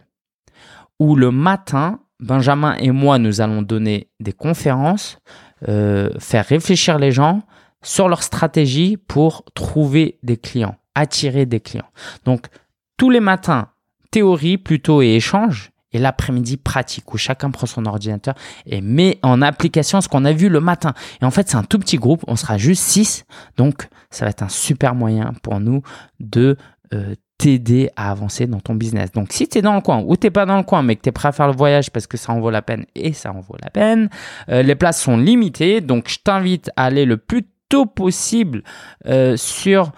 où 0.98 1.16
le 1.16 1.30
matin, 1.30 2.00
Benjamin 2.20 2.76
et 2.76 2.90
moi, 2.90 3.18
nous 3.18 3.40
allons 3.40 3.62
donner 3.62 4.08
des 4.20 4.32
conférences, 4.32 5.18
euh, 5.68 6.10
faire 6.18 6.46
réfléchir 6.46 6.98
les 6.98 7.12
gens 7.12 7.42
sur 7.82 8.08
leur 8.08 8.22
stratégie 8.22 8.96
pour 8.96 9.44
trouver 9.54 10.18
des 10.22 10.36
clients, 10.36 10.76
attirer 10.94 11.46
des 11.46 11.60
clients. 11.60 11.90
Donc, 12.24 12.46
tous 12.96 13.10
les 13.10 13.20
matins, 13.20 13.68
théorie 14.10 14.58
plutôt 14.58 15.02
et 15.02 15.14
échange, 15.14 15.70
et 15.92 15.98
l'après-midi 15.98 16.56
pratique 16.56 17.12
où 17.12 17.18
chacun 17.18 17.50
prend 17.50 17.66
son 17.66 17.86
ordinateur 17.86 18.34
et 18.66 18.80
met 18.80 19.18
en 19.22 19.42
application 19.42 20.00
ce 20.00 20.08
qu'on 20.08 20.24
a 20.24 20.32
vu 20.32 20.48
le 20.48 20.60
matin. 20.60 20.94
Et 21.20 21.24
en 21.24 21.30
fait, 21.30 21.48
c'est 21.48 21.56
un 21.56 21.64
tout 21.64 21.78
petit 21.78 21.96
groupe, 21.96 22.22
on 22.28 22.36
sera 22.36 22.58
juste 22.58 22.82
6, 22.84 23.24
donc 23.56 23.88
ça 24.10 24.24
va 24.24 24.30
être 24.30 24.42
un 24.42 24.48
super 24.48 24.94
moyen 24.94 25.32
pour 25.42 25.58
nous 25.60 25.82
de 26.20 26.56
euh, 26.92 27.14
t'aider 27.40 27.90
à 27.96 28.10
avancer 28.10 28.46
dans 28.46 28.60
ton 28.60 28.74
business. 28.74 29.12
Donc, 29.12 29.32
si 29.32 29.48
tu 29.48 29.58
es 29.58 29.62
dans 29.62 29.74
le 29.74 29.80
coin 29.80 30.04
ou 30.06 30.14
tu 30.14 30.30
pas 30.30 30.44
dans 30.44 30.58
le 30.58 30.62
coin, 30.62 30.82
mais 30.82 30.94
que 30.94 31.00
tu 31.00 31.08
es 31.08 31.12
prêt 31.12 31.28
à 31.28 31.32
faire 31.32 31.46
le 31.46 31.54
voyage 31.54 31.90
parce 31.90 32.06
que 32.06 32.18
ça 32.18 32.34
en 32.34 32.40
vaut 32.40 32.50
la 32.50 32.60
peine 32.60 32.84
et 32.94 33.14
ça 33.14 33.32
en 33.32 33.40
vaut 33.40 33.56
la 33.62 33.70
peine, 33.70 34.10
euh, 34.50 34.62
les 34.62 34.74
places 34.74 35.00
sont 35.00 35.16
limitées. 35.16 35.80
Donc, 35.80 36.08
je 36.08 36.18
t'invite 36.22 36.70
à 36.76 36.84
aller 36.84 37.06
le 37.06 37.16
plus 37.16 37.46
tôt 37.70 37.86
possible 37.86 38.62
euh, 39.06 39.38
sur... 39.38 39.92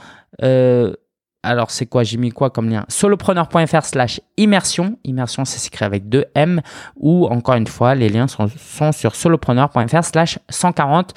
Euh, 0.45 0.95
alors, 1.43 1.73
c'est 1.73 1.87
quoi? 1.87 2.05
J'ai 2.05 2.17
mis 2.17 2.31
quoi 2.31 2.51
comme 2.51 2.71
lien? 2.71 2.85
Solopreneur.fr 2.87 3.85
slash 3.85 4.21
immersion. 4.37 4.97
Immersion, 5.03 5.45
c'est 5.45 5.59
s'écrit 5.59 5.85
avec 5.85 6.09
deux 6.09 6.27
M. 6.37 6.63
Ou, 6.95 7.27
encore 7.27 7.57
une 7.57 7.67
fois, 7.67 7.97
les 7.97 8.09
liens 8.09 8.29
sont, 8.29 8.47
sont 8.57 8.93
sur 8.93 9.17
solopreneur.fr 9.17 10.05
slash 10.05 10.39
140 10.49 11.13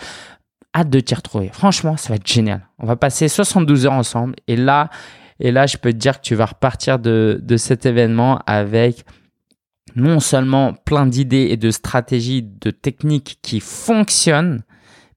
hâte 0.75 0.89
de 0.89 0.99
t'y 0.99 1.13
retrouver. 1.13 1.51
Franchement, 1.53 1.95
ça 1.97 2.09
va 2.09 2.15
être 2.15 2.25
génial. 2.25 2.61
On 2.79 2.87
va 2.87 2.95
passer 2.95 3.27
72 3.27 3.85
heures 3.85 3.93
ensemble. 3.93 4.35
Et 4.47 4.55
là, 4.55 4.89
et 5.39 5.51
là, 5.51 5.67
je 5.67 5.77
peux 5.77 5.91
te 5.91 5.97
dire 5.97 6.19
que 6.21 6.25
tu 6.25 6.35
vas 6.35 6.45
repartir 6.45 6.99
de, 6.99 7.41
cet 7.57 7.85
événement 7.85 8.39
avec 8.45 9.05
non 9.95 10.19
seulement 10.19 10.73
plein 10.73 11.05
d'idées 11.05 11.47
et 11.51 11.57
de 11.57 11.71
stratégies, 11.71 12.43
de 12.43 12.71
techniques 12.71 13.39
qui 13.41 13.59
fonctionnent, 13.59 14.63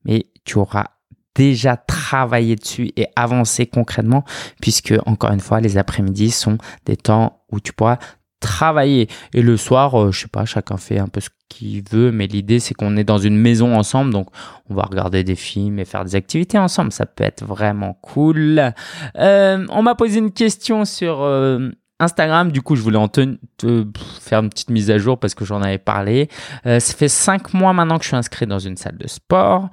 mais 0.05 0.27
tu 0.45 0.59
auras 0.59 0.87
déjà 1.35 1.77
travaillé 1.77 2.57
dessus 2.57 2.91
et 2.97 3.07
avancé 3.15 3.67
concrètement, 3.67 4.25
puisque 4.61 4.95
encore 5.07 5.31
une 5.33 5.41
fois, 5.41 5.61
les 5.61 5.79
après-midi 5.79 6.31
sont 6.31 6.59
des 6.85 6.97
temps 6.97 7.45
où 7.51 7.61
tu 7.61 7.73
pourras 7.73 7.99
travailler. 8.41 9.09
Et 9.35 9.43
le 9.43 9.57
soir, 9.57 10.01
euh, 10.01 10.13
je 10.13 10.21
sais 10.21 10.29
pas, 10.29 10.45
chacun 10.45 10.77
fait 10.77 10.99
un 10.99 11.09
peu 11.09 11.21
ce 11.21 11.29
qu'il 11.49 11.83
veut, 11.91 12.13
mais 12.13 12.27
l'idée 12.27 12.61
c'est 12.61 12.75
qu'on 12.75 12.97
est 12.97 13.05
dans 13.05 13.19
une 13.19 13.37
maison 13.37 13.77
ensemble, 13.77 14.13
donc 14.13 14.29
on 14.69 14.75
va 14.75 14.83
regarder 14.83 15.25
des 15.25 15.35
films 15.35 15.79
et 15.79 15.85
faire 15.85 16.05
des 16.05 16.15
activités 16.15 16.59
ensemble. 16.59 16.93
Ça 16.93 17.07
peut 17.07 17.25
être 17.25 17.45
vraiment 17.45 17.95
cool. 18.03 18.73
Euh, 19.17 19.67
on 19.71 19.83
m'a 19.83 19.95
posé 19.95 20.19
une 20.19 20.33
question 20.33 20.85
sur 20.85 21.23
euh, 21.23 21.71
Instagram, 22.01 22.53
du 22.53 22.63
coup, 22.63 22.77
je 22.77 22.83
voulais 22.83 22.99
en 22.99 23.09
te, 23.09 23.37
faire 24.21 24.41
une 24.41 24.51
petite 24.51 24.71
mise 24.71 24.91
à 24.91 24.99
jour 24.99 25.19
parce 25.19 25.35
que 25.35 25.45
j'en 25.45 25.63
avais 25.63 25.79
parlé. 25.79 26.29
Ça 26.65 26.79
fait 26.81 27.09
cinq 27.09 27.55
mois 27.55 27.73
maintenant 27.73 27.99
que 27.99 28.05
je 28.05 28.09
suis 28.09 28.17
inscrit 28.17 28.47
dans 28.47 28.61
une 28.61 28.77
salle 28.77 28.97
de 28.97 29.09
sport 29.09 29.69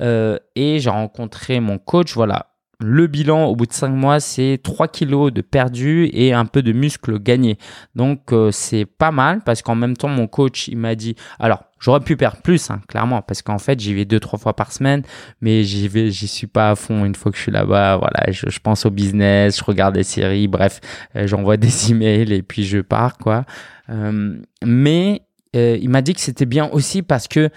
et 0.00 0.80
j'ai 0.80 0.90
rencontré 0.90 1.60
mon 1.60 1.78
coach. 1.78 2.14
Voilà, 2.14 2.47
le 2.80 3.08
bilan 3.08 3.46
au 3.46 3.56
bout 3.56 3.66
de 3.66 3.72
5 3.72 3.88
mois, 3.88 4.20
c'est 4.20 4.60
3 4.62 4.86
kilos 4.88 5.32
de 5.32 5.40
perdu 5.40 6.08
et 6.12 6.32
un 6.32 6.44
peu 6.44 6.62
de 6.62 6.72
muscle 6.72 7.18
gagné. 7.18 7.58
Donc 7.96 8.32
euh, 8.32 8.52
c'est 8.52 8.84
pas 8.84 9.10
mal 9.10 9.40
parce 9.44 9.62
qu'en 9.62 9.74
même 9.74 9.96
temps, 9.96 10.08
mon 10.08 10.28
coach, 10.28 10.68
il 10.68 10.78
m'a 10.78 10.94
dit, 10.94 11.16
alors 11.40 11.64
j'aurais 11.80 12.00
pu 12.00 12.16
perdre 12.16 12.40
plus, 12.40 12.70
hein, 12.70 12.80
clairement, 12.86 13.20
parce 13.20 13.42
qu'en 13.42 13.58
fait, 13.58 13.80
j'y 13.80 13.94
vais 13.94 14.04
2-3 14.04 14.38
fois 14.38 14.54
par 14.54 14.70
semaine, 14.70 15.02
mais 15.40 15.64
j'y 15.64 15.88
vais, 15.88 16.10
j'y 16.10 16.28
suis 16.28 16.46
pas 16.46 16.70
à 16.70 16.74
fond 16.76 17.04
une 17.04 17.16
fois 17.16 17.32
que 17.32 17.36
je 17.36 17.42
suis 17.42 17.52
là-bas. 17.52 17.96
Voilà, 17.96 18.30
je, 18.30 18.58
pense 18.60 18.86
au 18.86 18.90
business, 18.90 19.58
je 19.58 19.64
regarde 19.64 19.94
des 19.94 20.04
séries, 20.04 20.46
bref, 20.46 20.80
euh, 21.16 21.26
j'envoie 21.26 21.56
des 21.56 21.90
emails 21.90 22.32
et 22.32 22.42
puis 22.42 22.62
je 22.62 22.78
pars, 22.78 23.18
quoi. 23.18 23.44
Euh, 23.90 24.36
mais 24.64 25.22
il 25.54 25.88
m'a 25.88 26.02
dit 26.02 26.14
que 26.14 26.20
c'était 26.20 26.46
bien 26.46 26.68
aussi 26.70 27.02
parce 27.02 27.26
que 27.26 27.50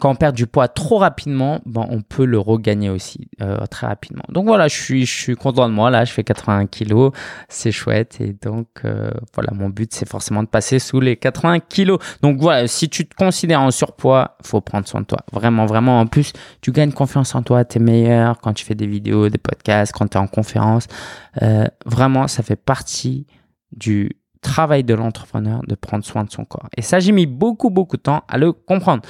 quand 0.00 0.10
on 0.10 0.14
perd 0.14 0.34
du 0.34 0.46
poids 0.46 0.68
trop 0.68 0.98
rapidement, 0.98 1.60
bon, 1.66 1.86
on 1.90 2.00
peut 2.00 2.24
le 2.24 2.38
regagner 2.38 2.90
aussi 2.90 3.28
euh, 3.40 3.66
très 3.66 3.86
rapidement. 3.86 4.24
Donc 4.28 4.46
voilà, 4.46 4.68
je 4.68 4.74
suis, 4.74 5.06
je 5.06 5.14
suis 5.14 5.36
content 5.36 5.68
de 5.68 5.74
moi. 5.74 5.90
Là, 5.90 6.04
je 6.04 6.12
fais 6.12 6.24
80 6.24 6.66
kilos, 6.66 7.12
c'est 7.48 7.72
chouette. 7.72 8.20
Et 8.20 8.34
donc 8.42 8.68
euh, 8.84 9.10
voilà, 9.34 9.52
mon 9.52 9.68
but, 9.68 9.92
c'est 9.92 10.08
forcément 10.08 10.42
de 10.42 10.48
passer 10.48 10.78
sous 10.78 11.00
les 11.00 11.16
80 11.16 11.60
kilos. 11.60 11.98
Donc 12.22 12.38
voilà, 12.40 12.66
si 12.68 12.88
tu 12.88 13.06
te 13.06 13.14
considères 13.14 13.60
en 13.60 13.70
surpoids, 13.70 14.36
faut 14.42 14.60
prendre 14.60 14.86
soin 14.86 15.00
de 15.02 15.06
toi. 15.06 15.20
Vraiment, 15.32 15.66
vraiment. 15.66 16.00
En 16.00 16.06
plus, 16.06 16.32
tu 16.60 16.72
gagnes 16.72 16.92
confiance 16.92 17.34
en 17.34 17.42
toi, 17.42 17.64
tu 17.64 17.78
es 17.78 17.80
meilleur 17.80 18.40
quand 18.40 18.52
tu 18.52 18.64
fais 18.64 18.74
des 18.74 18.86
vidéos, 18.86 19.28
des 19.28 19.38
podcasts, 19.38 19.92
quand 19.92 20.08
tu 20.08 20.18
es 20.18 20.20
en 20.20 20.26
conférence. 20.26 20.86
Euh, 21.42 21.66
vraiment, 21.86 22.28
ça 22.28 22.42
fait 22.42 22.56
partie 22.56 23.26
du 23.72 24.10
travail 24.42 24.84
de 24.84 24.92
l'entrepreneur 24.92 25.62
de 25.66 25.74
prendre 25.74 26.04
soin 26.04 26.24
de 26.24 26.30
son 26.30 26.44
corps. 26.44 26.68
Et 26.76 26.82
ça, 26.82 27.00
j'ai 27.00 27.12
mis 27.12 27.26
beaucoup, 27.26 27.70
beaucoup 27.70 27.96
de 27.96 28.02
temps 28.02 28.24
à 28.28 28.36
le 28.36 28.52
comprendre. 28.52 29.02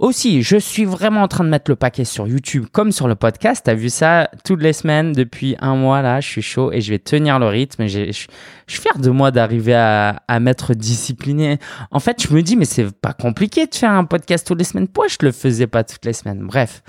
Aussi, 0.00 0.42
je 0.42 0.56
suis 0.56 0.86
vraiment 0.86 1.20
en 1.20 1.28
train 1.28 1.44
de 1.44 1.50
mettre 1.50 1.70
le 1.70 1.76
paquet 1.76 2.06
sur 2.06 2.26
YouTube 2.26 2.64
comme 2.72 2.90
sur 2.90 3.06
le 3.06 3.16
podcast. 3.16 3.66
Tu 3.66 3.70
as 3.70 3.74
vu 3.74 3.90
ça 3.90 4.30
toutes 4.46 4.62
les 4.62 4.72
semaines 4.72 5.12
depuis 5.12 5.56
un 5.60 5.76
mois 5.76 6.00
là. 6.00 6.22
Je 6.22 6.26
suis 6.26 6.40
chaud 6.40 6.72
et 6.72 6.80
je 6.80 6.90
vais 6.90 6.98
tenir 6.98 7.38
le 7.38 7.46
rythme. 7.46 7.86
Je, 7.86 8.10
suis 8.10 8.28
fier 8.66 8.96
de 8.98 9.10
moi 9.10 9.30
d'arriver 9.30 9.74
à, 9.74 10.22
à 10.26 10.40
m'être 10.40 10.72
discipliné. 10.72 11.58
En 11.90 12.00
fait, 12.00 12.26
je 12.26 12.34
me 12.34 12.40
dis, 12.40 12.56
mais 12.56 12.64
c'est 12.64 12.90
pas 12.90 13.12
compliqué 13.12 13.66
de 13.66 13.74
faire 13.74 13.90
un 13.90 14.06
podcast 14.06 14.46
toutes 14.46 14.56
les 14.56 14.64
semaines. 14.64 14.88
Pourquoi 14.88 15.08
je 15.08 15.18
le 15.20 15.32
faisais 15.32 15.66
pas 15.66 15.84
toutes 15.84 16.06
les 16.06 16.14
semaines? 16.14 16.46
Bref. 16.46 16.82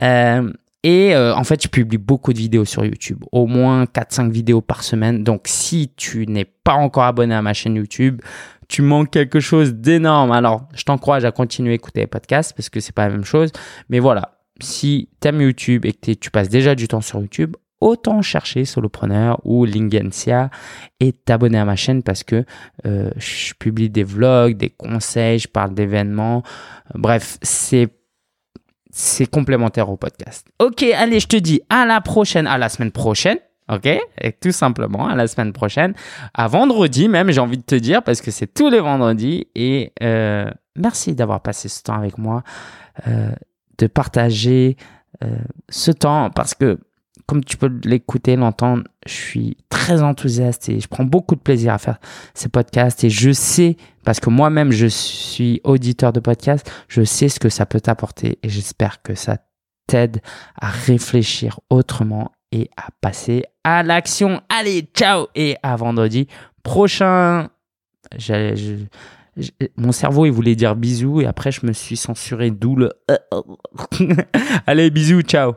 Euh, 0.00 0.48
et 0.84 1.14
euh, 1.14 1.34
en 1.34 1.42
fait, 1.42 1.62
je 1.62 1.68
publie 1.68 1.98
beaucoup 1.98 2.32
de 2.32 2.38
vidéos 2.38 2.64
sur 2.64 2.84
YouTube, 2.84 3.24
au 3.30 3.46
moins 3.46 3.84
4-5 3.84 4.30
vidéos 4.30 4.60
par 4.60 4.82
semaine. 4.82 5.22
Donc, 5.22 5.42
si 5.46 5.92
tu 5.96 6.26
n'es 6.26 6.44
pas 6.44 6.74
encore 6.74 7.04
abonné 7.04 7.34
à 7.34 7.42
ma 7.42 7.54
chaîne 7.54 7.76
YouTube, 7.76 8.20
tu 8.72 8.80
manques 8.80 9.10
quelque 9.10 9.38
chose 9.38 9.74
d'énorme. 9.74 10.32
Alors, 10.32 10.66
je 10.74 10.82
t'encourage 10.84 11.26
à 11.26 11.30
continuer 11.30 11.72
à 11.72 11.74
écouter 11.74 12.00
les 12.00 12.06
podcasts 12.06 12.54
parce 12.56 12.70
que 12.70 12.80
c'est 12.80 12.94
pas 12.94 13.06
la 13.06 13.12
même 13.12 13.24
chose. 13.24 13.52
Mais 13.90 13.98
voilà, 13.98 14.38
si 14.60 15.10
tu 15.20 15.28
aimes 15.28 15.42
YouTube 15.42 15.84
et 15.84 15.92
que 15.92 16.12
tu 16.12 16.30
passes 16.30 16.48
déjà 16.48 16.74
du 16.74 16.88
temps 16.88 17.02
sur 17.02 17.20
YouTube, 17.20 17.54
autant 17.82 18.22
chercher 18.22 18.64
Solopreneur 18.64 19.38
ou 19.44 19.66
Lingencia 19.66 20.48
et 21.00 21.12
t'abonner 21.12 21.58
à 21.58 21.66
ma 21.66 21.76
chaîne 21.76 22.02
parce 22.02 22.24
que 22.24 22.46
euh, 22.86 23.10
je 23.18 23.52
publie 23.58 23.90
des 23.90 24.04
vlogs, 24.04 24.56
des 24.56 24.70
conseils, 24.70 25.38
je 25.38 25.48
parle 25.48 25.74
d'événements. 25.74 26.42
Bref, 26.94 27.36
c'est 27.42 27.90
c'est 28.90 29.26
complémentaire 29.26 29.90
au 29.90 29.98
podcast. 29.98 30.46
Ok, 30.60 30.82
allez, 30.82 31.20
je 31.20 31.26
te 31.26 31.36
dis 31.36 31.60
à 31.68 31.84
la 31.84 32.00
prochaine, 32.00 32.46
à 32.46 32.56
la 32.56 32.70
semaine 32.70 32.92
prochaine. 32.92 33.38
OK? 33.70 33.86
Et 34.20 34.32
tout 34.32 34.52
simplement, 34.52 35.06
à 35.08 35.14
la 35.14 35.26
semaine 35.26 35.52
prochaine, 35.52 35.94
à 36.34 36.48
vendredi 36.48 37.08
même, 37.08 37.30
j'ai 37.30 37.40
envie 37.40 37.58
de 37.58 37.62
te 37.62 37.74
dire, 37.74 38.02
parce 38.02 38.20
que 38.20 38.30
c'est 38.30 38.52
tous 38.52 38.70
les 38.70 38.80
vendredis. 38.80 39.46
Et 39.54 39.92
euh, 40.02 40.50
merci 40.76 41.14
d'avoir 41.14 41.40
passé 41.40 41.68
ce 41.68 41.82
temps 41.82 41.94
avec 41.94 42.18
moi, 42.18 42.42
euh, 43.06 43.30
de 43.78 43.86
partager 43.86 44.76
euh, 45.22 45.36
ce 45.68 45.90
temps, 45.90 46.30
parce 46.30 46.54
que 46.54 46.78
comme 47.26 47.44
tu 47.44 47.56
peux 47.56 47.72
l'écouter, 47.84 48.36
l'entendre, 48.36 48.84
je 49.06 49.12
suis 49.12 49.56
très 49.68 50.02
enthousiaste 50.02 50.68
et 50.68 50.80
je 50.80 50.88
prends 50.88 51.04
beaucoup 51.04 51.34
de 51.34 51.40
plaisir 51.40 51.72
à 51.72 51.78
faire 51.78 51.98
ces 52.34 52.48
podcasts. 52.48 53.04
Et 53.04 53.10
je 53.10 53.30
sais, 53.30 53.76
parce 54.04 54.20
que 54.20 54.28
moi-même, 54.28 54.72
je 54.72 54.86
suis 54.86 55.60
auditeur 55.64 56.12
de 56.12 56.20
podcasts, 56.20 56.70
je 56.88 57.02
sais 57.04 57.28
ce 57.28 57.38
que 57.40 57.48
ça 57.48 57.64
peut 57.64 57.80
t'apporter 57.80 58.38
et 58.42 58.48
j'espère 58.48 59.02
que 59.02 59.14
ça 59.14 59.38
t'aide 59.86 60.20
à 60.60 60.68
réfléchir 60.68 61.60
autrement 61.70 62.32
et 62.52 62.70
à 62.76 62.88
passer 63.00 63.44
à 63.64 63.82
l'action. 63.82 64.40
Allez, 64.48 64.88
ciao 64.94 65.26
et 65.34 65.56
à 65.62 65.74
vendredi 65.76 66.28
prochain. 66.62 67.48
mon 69.76 69.92
cerveau, 69.92 70.26
il 70.26 70.32
voulait 70.32 70.54
dire 70.54 70.76
bisous 70.76 71.20
et 71.20 71.26
après, 71.26 71.50
je 71.50 71.66
me 71.66 71.72
suis 71.72 71.96
censuré, 71.96 72.50
d'où 72.50 72.76
le... 72.76 72.92
Allez, 74.66 74.90
bisous, 74.90 75.22
ciao 75.22 75.54